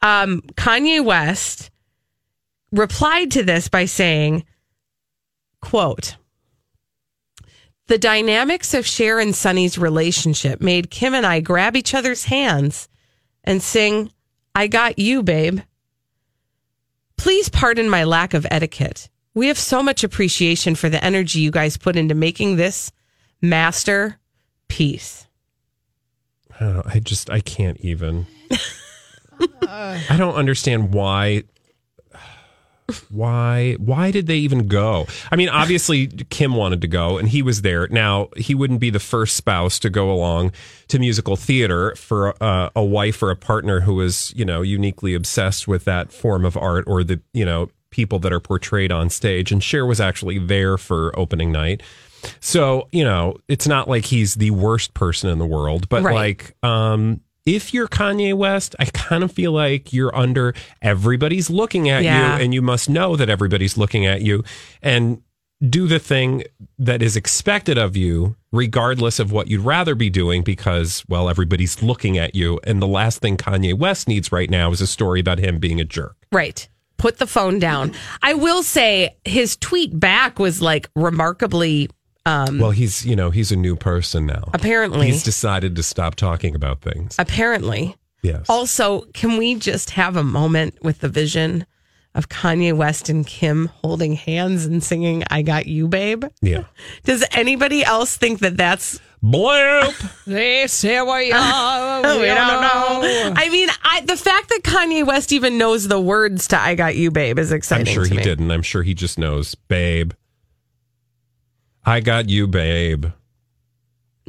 Um, 0.00 0.40
Kanye 0.56 1.04
West 1.04 1.70
replied 2.72 3.30
to 3.32 3.42
this 3.42 3.68
by 3.68 3.84
saying, 3.84 4.44
quote, 5.60 6.16
the 7.86 7.98
dynamics 7.98 8.74
of 8.74 8.86
Cher 8.86 9.18
and 9.18 9.34
Sonny's 9.34 9.76
relationship 9.78 10.60
made 10.60 10.90
Kim 10.90 11.14
and 11.14 11.26
I 11.26 11.40
grab 11.40 11.76
each 11.76 11.94
other's 11.94 12.24
hands 12.24 12.88
and 13.42 13.62
sing, 13.62 14.10
I 14.54 14.66
got 14.66 14.98
you, 14.98 15.22
babe. 15.22 15.60
Please 17.16 17.48
pardon 17.48 17.88
my 17.90 18.04
lack 18.04 18.34
of 18.34 18.46
etiquette. 18.50 19.08
We 19.34 19.48
have 19.48 19.58
so 19.58 19.82
much 19.82 20.04
appreciation 20.04 20.74
for 20.74 20.88
the 20.88 21.02
energy 21.04 21.40
you 21.40 21.50
guys 21.50 21.76
put 21.76 21.96
into 21.96 22.14
making 22.14 22.56
this 22.56 22.92
masterpiece. 23.42 25.26
I, 26.60 26.82
I 26.86 26.98
just 27.00 27.30
I 27.30 27.40
can't 27.40 27.78
even. 27.80 28.26
I 29.62 30.16
don't 30.16 30.34
understand 30.34 30.94
why. 30.94 31.44
Why 33.10 33.74
why 33.78 34.10
did 34.10 34.26
they 34.26 34.36
even 34.36 34.66
go? 34.68 35.06
I 35.30 35.36
mean 35.36 35.48
obviously 35.48 36.06
kim 36.06 36.54
wanted 36.54 36.80
to 36.82 36.88
go 36.88 37.16
and 37.18 37.28
he 37.28 37.40
was 37.42 37.62
there. 37.62 37.88
Now 37.88 38.28
he 38.36 38.54
wouldn't 38.54 38.80
be 38.80 38.90
the 38.90 39.00
first 39.00 39.36
spouse 39.36 39.78
to 39.80 39.90
go 39.90 40.10
along 40.12 40.52
to 40.88 40.98
musical 40.98 41.36
theater 41.36 41.94
for 41.96 42.34
uh, 42.42 42.70
a 42.76 42.84
wife 42.84 43.22
or 43.22 43.30
a 43.30 43.36
partner 43.36 43.80
who 43.80 44.00
is 44.00 44.32
you 44.36 44.44
know 44.44 44.60
uniquely 44.62 45.14
obsessed 45.14 45.66
with 45.66 45.84
that 45.84 46.12
form 46.12 46.44
of 46.44 46.56
art 46.56 46.84
or 46.86 47.02
the 47.02 47.20
you 47.32 47.44
know 47.44 47.70
people 47.90 48.18
that 48.18 48.32
are 48.32 48.40
portrayed 48.40 48.90
on 48.90 49.08
stage. 49.08 49.52
And 49.52 49.62
Cher 49.62 49.86
was 49.86 50.00
actually 50.00 50.38
there 50.40 50.76
for 50.76 51.16
opening 51.18 51.52
night. 51.52 51.80
So 52.40 52.88
you 52.92 53.04
know 53.04 53.36
it's 53.48 53.66
not 53.66 53.88
like 53.88 54.04
he's 54.04 54.34
the 54.34 54.50
worst 54.50 54.92
person 54.94 55.30
in 55.30 55.38
the 55.38 55.46
world 55.46 55.88
but 55.88 56.02
Right. 56.02 56.14
like 56.14 56.54
um 56.62 57.20
if 57.46 57.74
you're 57.74 57.88
Kanye 57.88 58.34
West, 58.34 58.74
I 58.78 58.86
kind 58.86 59.22
of 59.22 59.30
feel 59.32 59.52
like 59.52 59.92
you're 59.92 60.14
under 60.16 60.54
everybody's 60.82 61.50
looking 61.50 61.88
at 61.88 62.02
Yeah. 62.02 62.36
you 62.38 62.44
and 62.44 62.54
you 62.54 62.62
must 62.62 62.88
know 62.88 63.16
that 63.16 63.28
everybody's 63.28 63.76
looking 63.76 64.06
at 64.06 64.22
you 64.22 64.44
and 64.82 65.20
do 65.68 65.86
the 65.86 65.98
thing 65.98 66.42
that 66.78 67.00
is 67.02 67.16
expected 67.16 67.78
of 67.78 67.96
you 67.96 68.36
regardless 68.52 69.18
of 69.18 69.32
what 69.32 69.48
you'd 69.48 69.60
rather 69.62 69.94
be 69.94 70.10
doing 70.10 70.42
because 70.42 71.04
well 71.08 71.28
everybody's 71.30 71.82
looking 71.82 72.18
at 72.18 72.34
you 72.34 72.60
and 72.64 72.82
the 72.82 72.86
last 72.86 73.20
thing 73.20 73.36
Kanye 73.36 73.76
West 73.76 74.08
needs 74.08 74.30
right 74.32 74.50
now 74.50 74.70
is 74.72 74.80
a 74.80 74.86
story 74.86 75.20
about 75.20 75.38
him 75.38 75.58
being 75.58 75.80
a 75.80 75.84
jerk. 75.84 76.16
Right. 76.32 76.68
Put 76.96 77.18
the 77.18 77.26
phone 77.26 77.58
down. 77.58 77.92
I 78.22 78.34
will 78.34 78.62
say 78.62 79.16
his 79.24 79.56
tweet 79.56 79.98
back 79.98 80.38
was 80.38 80.60
like 80.62 80.88
remarkably 80.96 81.88
um 82.26 82.58
Well, 82.58 82.70
he's, 82.70 83.04
you 83.04 83.16
know, 83.16 83.30
he's 83.30 83.52
a 83.52 83.56
new 83.56 83.76
person 83.76 84.26
now. 84.26 84.48
Apparently. 84.54 85.06
He's 85.06 85.22
decided 85.22 85.76
to 85.76 85.82
stop 85.82 86.14
talking 86.14 86.54
about 86.54 86.80
things. 86.80 87.16
apparently. 87.18 87.96
Yes. 88.22 88.46
Also, 88.48 89.02
can 89.12 89.36
we 89.36 89.54
just 89.56 89.90
have 89.90 90.16
a 90.16 90.24
moment 90.24 90.78
with 90.82 91.00
the 91.00 91.10
vision 91.10 91.66
of 92.14 92.28
Kanye 92.30 92.72
West 92.72 93.08
and 93.10 93.26
Kim 93.26 93.66
holding 93.82 94.14
hands 94.14 94.64
and 94.64 94.82
singing 94.82 95.24
I 95.30 95.42
Got 95.42 95.66
You, 95.66 95.88
Babe? 95.88 96.24
Yeah. 96.40 96.64
Does 97.04 97.22
anybody 97.32 97.84
else 97.84 98.16
think 98.16 98.38
that 98.40 98.56
that's 98.56 98.98
Blimp? 99.22 99.94
They 100.26 100.66
say 100.68 101.02
we 101.02 101.32
are. 101.32 102.00
Oh, 102.06 102.20
we 102.20 102.26
don't 102.26 102.36
know. 102.62 103.32
I 103.36 103.48
mean, 103.50 103.68
I, 103.82 104.00
the 104.02 104.16
fact 104.16 104.48
that 104.50 104.60
Kanye 104.62 105.06
West 105.06 105.32
even 105.32 105.58
knows 105.58 105.88
the 105.88 106.00
words 106.00 106.48
to 106.48 106.58
"I 106.60 106.74
Got 106.74 106.96
You, 106.96 107.10
Babe" 107.10 107.38
is 107.38 107.50
exciting. 107.52 107.88
I'm 107.88 107.92
sure 107.94 108.04
to 108.04 108.10
he 108.10 108.16
me. 108.16 108.22
didn't. 108.22 108.50
I'm 108.50 108.62
sure 108.62 108.82
he 108.82 108.94
just 108.94 109.18
knows, 109.18 109.54
babe. 109.54 110.12
I 111.84 112.00
got 112.00 112.28
you, 112.28 112.46
babe. 112.46 113.06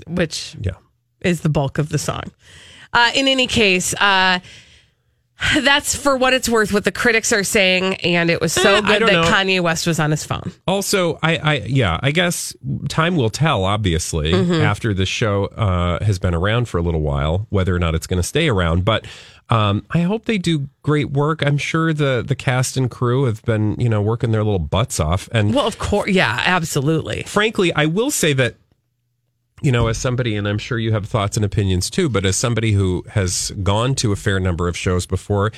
which 0.08 0.56
Yeah. 0.62 0.74
is 1.22 1.42
the 1.42 1.50
bulk 1.50 1.78
of 1.78 1.88
the 1.90 1.98
song. 1.98 2.24
Uh, 2.92 3.12
in 3.16 3.28
any 3.30 3.48
case, 3.48 3.94
uh, 3.96 4.40
that's 5.62 5.96
for 5.96 6.16
what 6.18 6.34
it's 6.34 6.48
worth. 6.50 6.72
What 6.74 6.84
the 6.86 6.92
critics 6.92 7.32
are 7.34 7.44
saying, 7.44 7.96
and 7.96 8.30
it 8.30 8.40
was 8.42 8.54
so 8.54 8.76
Eh, 8.76 8.82
good 8.82 9.02
that 9.04 9.12
know. 9.12 9.24
Kanye 9.24 9.62
West 9.62 9.86
was 9.88 10.00
on 10.00 10.12
his 10.12 10.24
phone. 10.26 10.52
Also, 10.68 11.18
I, 11.24 11.38
I, 11.38 11.54
yeah, 11.66 12.00
I 12.02 12.12
guess 12.12 12.54
time 12.90 13.16
will 13.18 13.30
tell. 13.30 13.64
Obviously, 13.66 14.32
Mhm. 14.34 14.62
after 14.64 14.94
the 14.94 15.06
show 15.06 15.46
uh, 15.48 16.04
has 16.04 16.20
been 16.20 16.34
around 16.36 16.68
for 16.70 16.78
a 16.78 16.82
little 16.82 17.02
while, 17.02 17.48
whether 17.50 17.76
or 17.76 17.80
not 17.80 17.96
it's 17.96 18.08
going 18.08 18.20
to 18.22 18.28
stay 18.28 18.48
around. 18.50 18.86
But 18.86 19.06
um, 19.50 19.86
I 19.92 20.02
hope 20.02 20.26
they 20.26 20.38
do 20.38 20.68
great 20.82 21.12
work. 21.12 21.46
I'm 21.46 21.58
sure 21.58 21.94
the 21.94 22.24
the 22.26 22.36
cast 22.36 22.78
and 22.78 22.90
crew 22.90 23.26
have 23.26 23.44
been, 23.44 23.76
you 23.80 23.90
know, 23.90 24.02
working 24.02 24.32
their 24.32 24.44
little 24.44 24.60
butts 24.60 25.00
off. 25.00 25.30
And 25.32 25.54
Well, 25.54 25.68
of 25.68 25.78
course, 25.78 26.10
yeah, 26.10 26.42
absolutely. 26.46 27.24
frankly, 27.24 27.72
I 27.74 27.86
will 27.86 28.10
say 28.12 28.34
that, 28.34 28.56
you 29.62 29.72
know, 29.72 29.88
as 29.88 29.98
somebody, 29.98 30.36
and 30.36 30.48
I'm 30.48 30.58
sure 30.58 30.78
you 30.80 30.92
have 30.92 31.06
thoughts 31.06 31.38
and 31.38 31.46
opinions 31.46 31.90
too, 31.90 32.10
but 32.10 32.26
as 32.26 32.36
somebody 32.36 32.72
who 32.74 33.04
has 33.10 33.52
gone 33.64 33.96
to 33.96 34.12
a 34.12 34.16
fair 34.16 34.40
number 34.40 34.68
of 34.68 34.76
shows 34.76 35.06
before, 35.06 35.52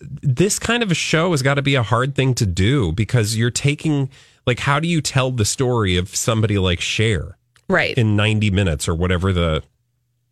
this 0.00 0.58
kind 0.58 0.82
of 0.82 0.90
a 0.90 0.94
show 0.94 1.32
has 1.32 1.42
got 1.42 1.54
to 1.54 1.62
be 1.62 1.74
a 1.74 1.82
hard 1.82 2.14
thing 2.14 2.34
to 2.34 2.46
do 2.46 2.92
because 2.92 3.36
you're 3.36 3.50
taking, 3.50 4.08
like, 4.46 4.60
how 4.60 4.80
do 4.80 4.88
you 4.88 5.00
tell 5.00 5.30
the 5.30 5.44
story 5.44 5.96
of 5.96 6.14
somebody 6.14 6.58
like 6.58 6.80
Cher 6.80 7.36
Right. 7.68 7.96
in 7.98 8.16
90 8.16 8.50
minutes 8.50 8.88
or 8.88 8.94
whatever 8.94 9.32
the, 9.32 9.62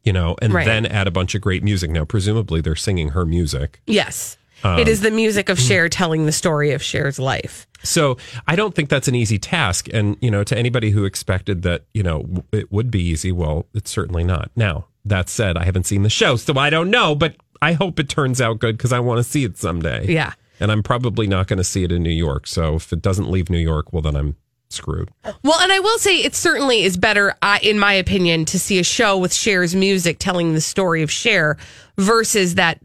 you 0.05 0.13
know, 0.13 0.37
and 0.43 0.53
Right. 0.53 0.67
then 0.67 0.87
add 0.87 1.07
a 1.07 1.11
bunch 1.11 1.35
of 1.35 1.41
great 1.41 1.63
music? 1.63 1.91
Now, 1.91 2.05
presumably 2.05 2.61
they're 2.61 2.77
singing 2.77 3.11
her 3.11 3.25
music. 3.27 3.81
Yes, 3.87 4.37
Um, 4.63 4.79
it 4.79 4.89
is 4.89 5.01
the 5.01 5.11
music 5.11 5.49
of 5.49 5.59
Cher 5.59 5.89
telling 5.89 6.27
the 6.27 6.33
story 6.33 6.73
of 6.73 6.83
Cher's 6.83 7.19
life. 7.19 7.67
So 7.83 8.19
I 8.47 8.57
don't 8.57 8.75
think 8.75 8.91
that's 8.91 9.09
an 9.09 9.15
easy 9.15 9.39
task. 9.39 9.89
And, 9.93 10.17
you 10.21 10.31
know, 10.31 10.45
to 10.45 10.57
anybody 10.59 10.91
who 10.91 11.05
expected 11.07 11.63
that, 11.63 11.85
you 11.95 12.03
know, 12.03 12.27
it 12.53 12.71
would 12.71 12.91
be 12.91 13.01
easy, 13.03 13.33
well, 13.33 13.67
it's 13.75 13.91
certainly 13.91 14.23
not. 14.23 14.51
Now, 14.55 14.87
that 15.07 15.31
said, 15.31 15.57
I 15.57 15.65
haven't 15.65 15.87
seen 15.87 16.03
the 16.03 16.11
show, 16.11 16.37
so 16.37 16.59
I 16.59 16.69
don't 16.69 16.91
know, 16.91 17.15
but 17.15 17.37
I 17.63 17.73
hope 17.73 17.99
it 17.99 18.11
turns 18.11 18.39
out 18.41 18.59
good 18.59 18.77
because 18.77 18.93
I 18.93 19.01
want 19.01 19.17
to 19.19 19.25
see 19.25 19.45
it 19.45 19.57
someday. 19.57 20.05
Yeah. 20.07 20.35
And 20.61 20.71
I'm 20.71 20.83
probably 20.83 21.27
not 21.27 21.47
going 21.47 21.57
to 21.57 21.65
see 21.65 21.85
it 21.85 21.91
in 21.93 22.03
New 22.03 22.11
York. 22.11 22.47
So 22.47 22.75
if 22.75 22.93
it 22.93 23.01
doesn't 23.01 23.31
leave 23.31 23.49
New 23.49 23.59
York, 23.59 23.95
well, 23.95 24.03
then 24.03 24.15
I'm 24.15 24.37
screwed. 24.71 25.11
Well, 25.43 25.61
and 25.61 25.73
I 25.73 25.79
will 25.81 25.99
say 25.99 26.19
it 26.19 26.35
certainly 26.35 26.83
is 26.83 26.97
better, 26.97 27.35
uh, 27.43 27.59
in 27.63 27.79
my 27.79 27.93
opinion, 27.93 28.45
to 28.47 28.59
see 28.59 28.79
a 28.79 28.85
show 28.85 29.19
with 29.19 29.35
Cher's 29.35 29.75
music 29.75 30.19
telling 30.19 30.55
the 30.55 30.61
story 30.61 31.03
of 31.03 31.11
Cher 31.11 31.57
versus 31.97 32.55
that 32.55 32.81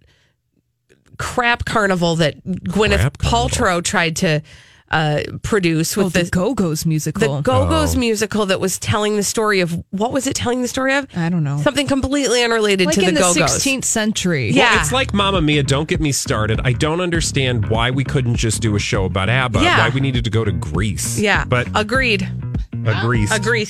crap 1.18 1.66
carnival 1.66 2.16
that 2.18 2.44
Gwyneth 2.44 3.00
Crap 3.00 3.18
carnival. 3.18 3.50
Paltrow 3.50 3.84
tried 3.84 4.16
to 4.18 4.42
uh, 4.92 5.22
produce 5.42 5.98
with 5.98 6.06
Oh, 6.06 6.10
the 6.10 6.24
the 6.24 6.30
Go 6.30 6.54
Go's 6.54 6.86
musical. 6.86 7.38
the 7.38 7.42
Go 7.42 7.68
Go's 7.68 7.96
Oh. 7.96 8.00
musical 8.00 8.46
that 8.46 8.60
was 8.60 8.78
telling 8.78 9.16
the 9.18 9.24
story 9.24 9.60
of 9.62 9.76
what 9.90 10.12
was 10.12 10.28
it 10.28 10.36
telling 10.36 10.62
the 10.62 10.68
story 10.68 10.94
of? 10.96 11.08
I 11.16 11.30
don't 11.30 11.44
know. 11.44 11.60
Something 11.62 11.88
completely 11.88 12.44
unrelated 12.44 12.86
like 12.86 12.96
to 12.96 13.02
in 13.02 13.08
the 13.08 13.12
the 13.14 13.20
Go 13.20 13.34
Go's. 13.34 13.52
16th 13.64 13.84
century. 13.84 14.52
Yeah. 14.52 14.72
Well, 14.74 14.82
it's 14.82 14.92
like 14.92 15.14
Mamma 15.14 15.42
Mia. 15.42 15.64
Don't 15.64 15.88
get 15.90 16.00
me 16.00 16.12
started. 16.12 16.62
I 16.64 16.74
don't 16.74 17.02
understand 17.02 17.68
why 17.70 17.90
we 17.92 18.04
couldn't 18.04 18.36
just 18.36 18.62
do 18.62 18.76
a 18.76 18.80
show 18.80 19.06
about 19.06 19.28
ABBA. 19.28 19.62
Yeah. 19.64 19.80
Why 19.80 19.90
we 19.90 20.02
needed 20.02 20.24
to 20.26 20.30
go 20.30 20.46
to 20.46 20.52
Greece. 20.52 21.18
Yeah, 21.20 21.46
But 21.46 21.68
agreed. 21.74 22.28
agrees. 22.86 23.32
Agreed. 23.32 23.70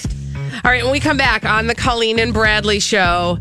All 0.63 0.71
right, 0.71 0.83
when 0.83 0.91
we 0.91 0.99
come 0.99 1.17
back 1.17 1.45
on 1.45 1.67
the 1.67 1.75
Colleen 1.75 2.19
and 2.19 2.33
Bradley 2.33 2.79
show. 2.81 3.39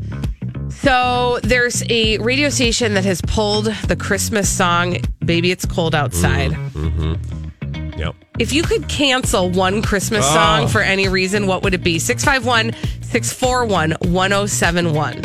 So 0.71 1.39
there's 1.43 1.83
a 1.91 2.19
radio 2.19 2.49
station 2.49 2.95
that 2.95 3.05
has 3.05 3.21
pulled 3.23 3.67
the 3.89 3.97
Christmas 3.97 4.49
song 4.49 4.99
"Baby 5.25 5.51
It's 5.51 5.65
Cold 5.65 5.95
Outside." 5.95 6.51
Mm-hmm. 6.53 7.15
Yep. 7.97 8.15
If 8.39 8.53
you 8.53 8.63
could 8.63 8.89
cancel 8.89 9.51
one 9.51 9.81
Christmas 9.83 10.25
Oh. 10.29 10.35
song 10.35 10.69
for 10.69 10.81
any 10.81 11.09
reason, 11.09 11.47
what 11.47 11.63
would 11.63 11.75
it 11.75 11.85
be? 11.85 11.99
651 11.99 12.73
641 13.03 13.93
1071. 14.13 15.21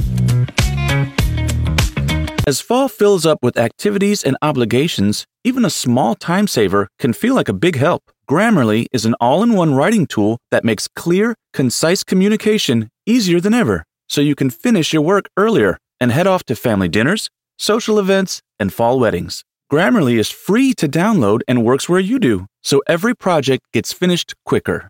As 2.47 2.61
fall 2.61 2.87
fills 2.87 3.25
up 3.27 3.39
with 3.43 3.57
activities 3.57 4.23
and 4.23 4.35
obligations, 4.41 5.25
even 5.43 5.63
a 5.65 5.69
small 5.69 6.15
time 6.15 6.47
saver 6.47 6.87
can 6.97 7.13
feel 7.13 7.35
like 7.35 7.47
a 7.49 7.53
big 7.53 7.75
help. 7.75 8.01
Grammarly 8.29 8.85
is 8.91 9.05
an 9.05 9.13
all 9.19 9.43
in 9.43 9.53
one 9.53 9.73
writing 9.75 10.05
tool 10.07 10.39
that 10.51 10.63
makes 10.63 10.87
clear, 10.87 11.35
concise 11.53 12.03
communication 12.03 12.89
easier 13.05 13.39
than 13.39 13.53
ever, 13.53 13.83
so 14.07 14.21
you 14.21 14.33
can 14.35 14.49
finish 14.49 14.93
your 14.93 15.01
work 15.03 15.25
earlier 15.37 15.77
and 15.99 16.11
head 16.11 16.25
off 16.27 16.43
to 16.45 16.55
family 16.55 16.87
dinners, 16.87 17.29
social 17.59 17.99
events, 17.99 18.41
and 18.59 18.73
fall 18.73 18.99
weddings. 18.99 19.43
Grammarly 19.71 20.17
is 20.17 20.31
free 20.31 20.73
to 20.73 20.87
download 20.87 21.41
and 21.47 21.63
works 21.63 21.87
where 21.87 21.99
you 21.99 22.17
do, 22.17 22.47
so 22.63 22.81
every 22.87 23.15
project 23.15 23.63
gets 23.71 23.93
finished 23.93 24.33
quicker. 24.43 24.89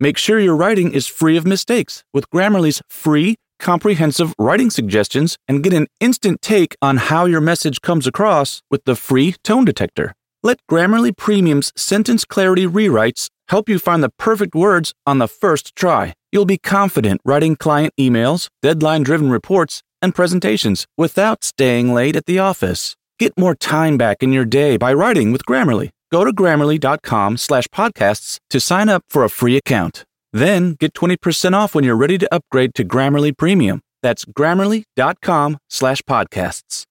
Make 0.00 0.18
sure 0.18 0.40
your 0.40 0.56
writing 0.56 0.92
is 0.92 1.06
free 1.06 1.36
of 1.36 1.46
mistakes 1.46 2.02
with 2.12 2.28
Grammarly's 2.30 2.82
free, 2.88 3.36
comprehensive 3.60 4.34
writing 4.36 4.68
suggestions 4.68 5.38
and 5.46 5.62
get 5.62 5.72
an 5.72 5.86
instant 6.00 6.42
take 6.42 6.74
on 6.82 6.96
how 6.96 7.26
your 7.26 7.40
message 7.40 7.80
comes 7.82 8.04
across 8.04 8.62
with 8.68 8.82
the 8.84 8.96
free 8.96 9.36
tone 9.44 9.64
detector. 9.64 10.12
Let 10.42 10.58
Grammarly 10.68 11.16
Premium's 11.16 11.72
sentence 11.76 12.24
clarity 12.24 12.66
rewrites 12.66 13.28
help 13.48 13.68
you 13.68 13.78
find 13.78 14.02
the 14.02 14.12
perfect 14.18 14.56
words 14.56 14.92
on 15.06 15.18
the 15.18 15.28
first 15.28 15.76
try. 15.76 16.14
You'll 16.32 16.46
be 16.46 16.58
confident 16.58 17.20
writing 17.24 17.54
client 17.54 17.94
emails, 17.98 18.48
deadline 18.60 19.04
driven 19.04 19.30
reports, 19.30 19.82
and 20.02 20.16
presentations 20.16 20.84
without 20.98 21.44
staying 21.44 21.94
late 21.94 22.16
at 22.16 22.26
the 22.26 22.40
office. 22.40 22.96
Get 23.18 23.32
more 23.38 23.54
time 23.54 23.96
back 23.96 24.22
in 24.22 24.30
your 24.30 24.44
day 24.44 24.76
by 24.76 24.92
writing 24.92 25.32
with 25.32 25.46
Grammarly. 25.46 25.88
Go 26.12 26.24
to 26.24 26.32
grammarly.com 26.32 27.38
slash 27.38 27.66
podcasts 27.68 28.38
to 28.50 28.60
sign 28.60 28.90
up 28.90 29.04
for 29.08 29.24
a 29.24 29.30
free 29.30 29.56
account. 29.56 30.04
Then 30.34 30.74
get 30.74 30.92
20% 30.92 31.54
off 31.54 31.74
when 31.74 31.82
you're 31.82 31.96
ready 31.96 32.18
to 32.18 32.34
upgrade 32.34 32.74
to 32.74 32.84
Grammarly 32.84 33.34
Premium. 33.34 33.80
That's 34.02 34.26
grammarly.com 34.26 35.56
slash 35.70 36.02
podcasts. 36.02 36.84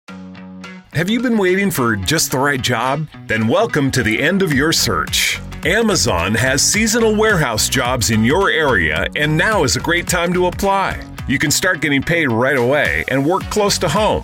Have 0.93 1.11
you 1.11 1.21
been 1.21 1.37
waiting 1.37 1.69
for 1.69 1.95
just 1.95 2.31
the 2.31 2.39
right 2.39 2.61
job? 2.61 3.07
Then 3.27 3.47
welcome 3.47 3.91
to 3.91 4.01
the 4.01 4.19
end 4.19 4.41
of 4.41 4.51
your 4.51 4.71
search. 4.71 5.39
Amazon 5.63 6.33
has 6.33 6.63
seasonal 6.63 7.15
warehouse 7.15 7.69
jobs 7.69 8.09
in 8.09 8.23
your 8.23 8.49
area, 8.49 9.05
and 9.15 9.37
now 9.37 9.63
is 9.63 9.75
a 9.75 9.79
great 9.79 10.07
time 10.07 10.33
to 10.33 10.47
apply. 10.47 11.03
You 11.27 11.37
can 11.37 11.51
start 11.51 11.81
getting 11.81 12.01
paid 12.01 12.31
right 12.31 12.57
away 12.57 13.03
and 13.09 13.23
work 13.23 13.43
close 13.43 13.77
to 13.79 13.89
home. 13.89 14.23